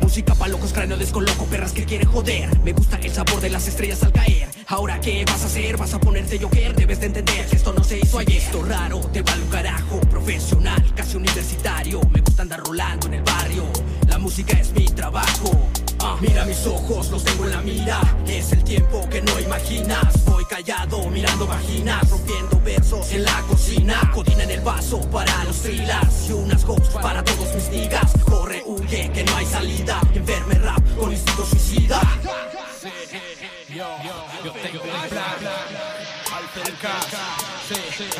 Música 0.00 0.34
pa' 0.34 0.48
locos, 0.48 0.72
cráneo 0.72 0.96
descoloco, 0.96 1.44
perras 1.44 1.72
que 1.72 1.84
quieren 1.84 2.08
joder. 2.08 2.48
Me 2.60 2.72
gusta 2.72 2.96
el 2.96 3.12
sabor 3.12 3.42
de 3.42 3.50
las 3.50 3.68
estrellas 3.68 4.02
al 4.02 4.14
caer. 4.14 4.48
Ahora, 4.68 4.98
¿qué 4.98 5.26
vas 5.26 5.42
a 5.42 5.44
hacer? 5.44 5.76
¿Vas 5.76 5.92
a 5.92 6.00
ponerte 6.00 6.38
Joker? 6.38 6.74
Debes 6.74 7.00
de 7.00 7.06
entender 7.08 7.46
que 7.48 7.56
esto 7.56 7.74
no 7.74 7.84
se 7.84 7.98
hizo 7.98 8.18
ayer. 8.18 8.38
Esto 8.38 8.62
raro, 8.62 9.00
te 9.12 9.20
vale 9.20 9.42
un 9.42 9.50
carajo. 9.50 10.00
Profesional, 10.00 10.82
casi 10.94 11.18
universitario. 11.18 12.00
Me 12.14 12.22
gusta 12.22 12.40
andar 12.40 12.60
rolando 12.60 13.08
en 13.08 13.12
el 13.12 13.22
barrio. 13.24 13.64
La 14.08 14.16
música 14.16 14.58
es 14.58 14.72
mi 14.72 14.86
trabajo. 14.86 15.68
Ah, 16.04 16.16
mira 16.20 16.44
mis 16.44 16.66
ojos, 16.66 17.10
los 17.10 17.22
tengo 17.22 17.44
en 17.44 17.50
la 17.52 17.60
mira. 17.60 18.00
Es 18.26 18.50
el 18.50 18.64
tiempo 18.64 19.08
que 19.08 19.22
no 19.22 19.38
imaginas. 19.38 20.24
Voy 20.24 20.44
callado, 20.46 21.08
mirando 21.08 21.46
vaginas, 21.46 22.10
rompiendo 22.10 22.60
versos 22.60 23.12
en 23.12 23.22
la 23.22 23.40
cocina. 23.42 24.10
Codina 24.12 24.42
en 24.42 24.50
el 24.50 24.60
vaso 24.62 25.00
para 25.12 25.44
los 25.44 25.62
thrillers 25.62 26.28
y 26.28 26.32
unas 26.32 26.64
hoes 26.64 26.88
para 27.00 27.22
todos 27.22 27.54
mis 27.54 27.68
niggas. 27.70 28.12
Corre, 28.28 28.64
huye, 28.66 29.12
que 29.12 29.22
no 29.22 29.36
hay 29.36 29.46
salida. 29.46 30.00
Enferme 30.12 30.54
rap 30.56 30.82
con 30.96 31.12
instinto 31.12 31.46
suicida. 31.46 32.00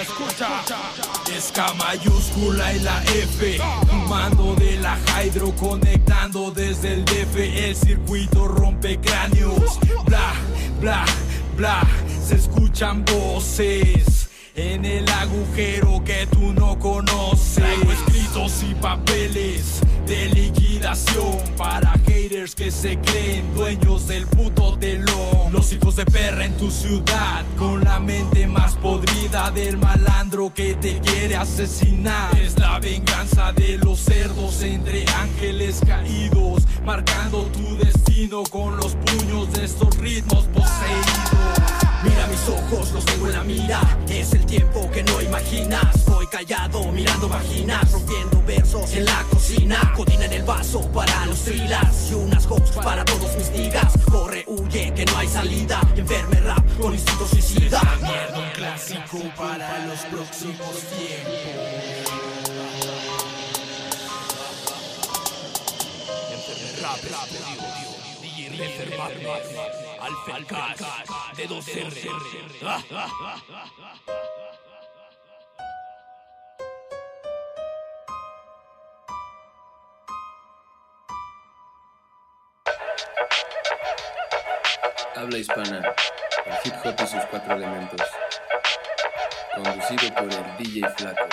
Escucha. 0.00 0.48
Es 1.36 1.52
K 1.52 1.74
mayúscula 1.74 2.72
y 2.72 2.80
la 2.80 3.02
F. 3.04 3.58
Mando 4.08 4.54
de 4.54 4.78
la 4.78 4.98
Hydro 5.22 5.54
conectando 5.54 6.50
desde 6.50 6.94
el 6.94 7.04
DF. 7.04 7.36
El 7.36 7.76
circuito 7.76 8.48
rompe 8.48 8.98
cráneos. 9.00 9.78
Bla, 10.06 10.32
bla, 10.80 11.04
bla. 11.56 11.82
Se 12.26 12.36
escuchan 12.36 13.04
voces. 13.04 14.30
En 14.54 14.86
el 14.86 15.06
agujero 15.10 16.02
que 16.02 16.26
tú 16.28 16.54
no 16.54 16.78
conoces. 16.78 17.54
Traigo 17.56 17.92
escritos 17.92 18.62
y 18.62 18.74
papeles 18.74 19.82
de 20.06 20.26
liquidación 20.30 21.38
para 21.56 21.92
haters 22.06 22.54
que 22.54 22.70
se 22.70 22.98
creen 22.98 23.54
dueños 23.54 24.08
del 24.08 24.26
puto 24.26 24.76
telón. 24.78 25.52
Los 25.52 25.72
hijos 25.72 25.96
de 25.96 26.04
perra 26.04 26.44
en 26.44 26.56
tu 26.56 26.70
ciudad, 26.70 27.44
con 27.56 27.84
la 27.84 28.00
mente 28.00 28.46
más 28.46 28.74
podrida 28.76 29.50
del 29.50 29.76
malandro 29.76 30.52
que 30.52 30.74
te 30.74 30.98
quiere 31.00 31.36
asesinar. 31.36 32.36
Es 32.38 32.58
la 32.58 32.78
venganza 32.80 33.52
de 33.52 33.78
los 33.78 34.00
cerdos 34.00 34.62
entre 34.62 35.04
ángeles 35.20 35.80
caídos, 35.86 36.62
marcando 36.84 37.44
tu 37.46 37.76
destino 37.76 38.42
con 38.44 38.76
los 38.76 38.96
puños 38.96 39.52
de 39.52 39.64
estos 39.64 39.96
ritmos 39.98 40.44
poseídos. 40.46 41.32
Mira 42.02 42.26
mis 42.26 42.48
ojos, 42.48 42.90
los 42.92 43.04
tengo 43.04 43.28
en 43.28 43.32
la 43.32 43.44
mira. 43.44 43.80
Es 44.08 44.32
el 44.32 44.44
tiempo 44.44 44.90
que 44.90 45.04
no 45.04 45.20
imaginas. 45.20 46.04
Voy 46.06 46.26
callado, 46.26 46.90
mirando 46.90 47.28
vaginas, 47.28 47.92
rompiendo 47.92 48.42
versos 48.44 48.92
en 48.94 49.04
la 49.04 49.22
cocina. 49.30 49.91
Codina 49.94 50.24
en 50.24 50.32
el 50.32 50.42
vaso 50.42 50.80
para 50.92 51.26
los 51.26 51.44
thrillers 51.44 52.10
y 52.10 52.14
unas 52.14 52.46
hoes 52.46 52.70
para 52.82 53.04
todos 53.04 53.36
mis 53.36 53.50
niggas. 53.50 53.92
Corre, 54.10 54.44
huye, 54.46 54.92
que 54.94 55.04
no 55.04 55.18
hay 55.18 55.28
salida. 55.28 55.80
Enferme 55.96 56.40
rap 56.40 56.64
con 56.80 56.94
instinto 56.94 57.26
suicida. 57.26 57.80
Mierda, 58.00 58.38
un 58.38 58.50
clásico 58.50 59.18
para 59.36 59.86
los 59.86 60.00
próximos 60.00 60.76
tiempos. 60.96 62.32
Rap 66.82 66.98
Madness, 68.98 69.48
Alfa 70.00 70.36
Cash, 70.46 71.36
de 71.36 71.44
2R. 71.48 71.92
habla 85.22 85.38
hispana, 85.38 85.94
el 86.46 86.54
hip 86.64 86.74
hop 86.84 86.96
y 86.98 87.06
sus 87.06 87.24
cuatro 87.26 87.54
elementos. 87.54 88.00
Conducido 89.54 90.14
por 90.14 90.24
el 90.24 90.56
DJ 90.58 90.88
Flaco. 90.96 91.28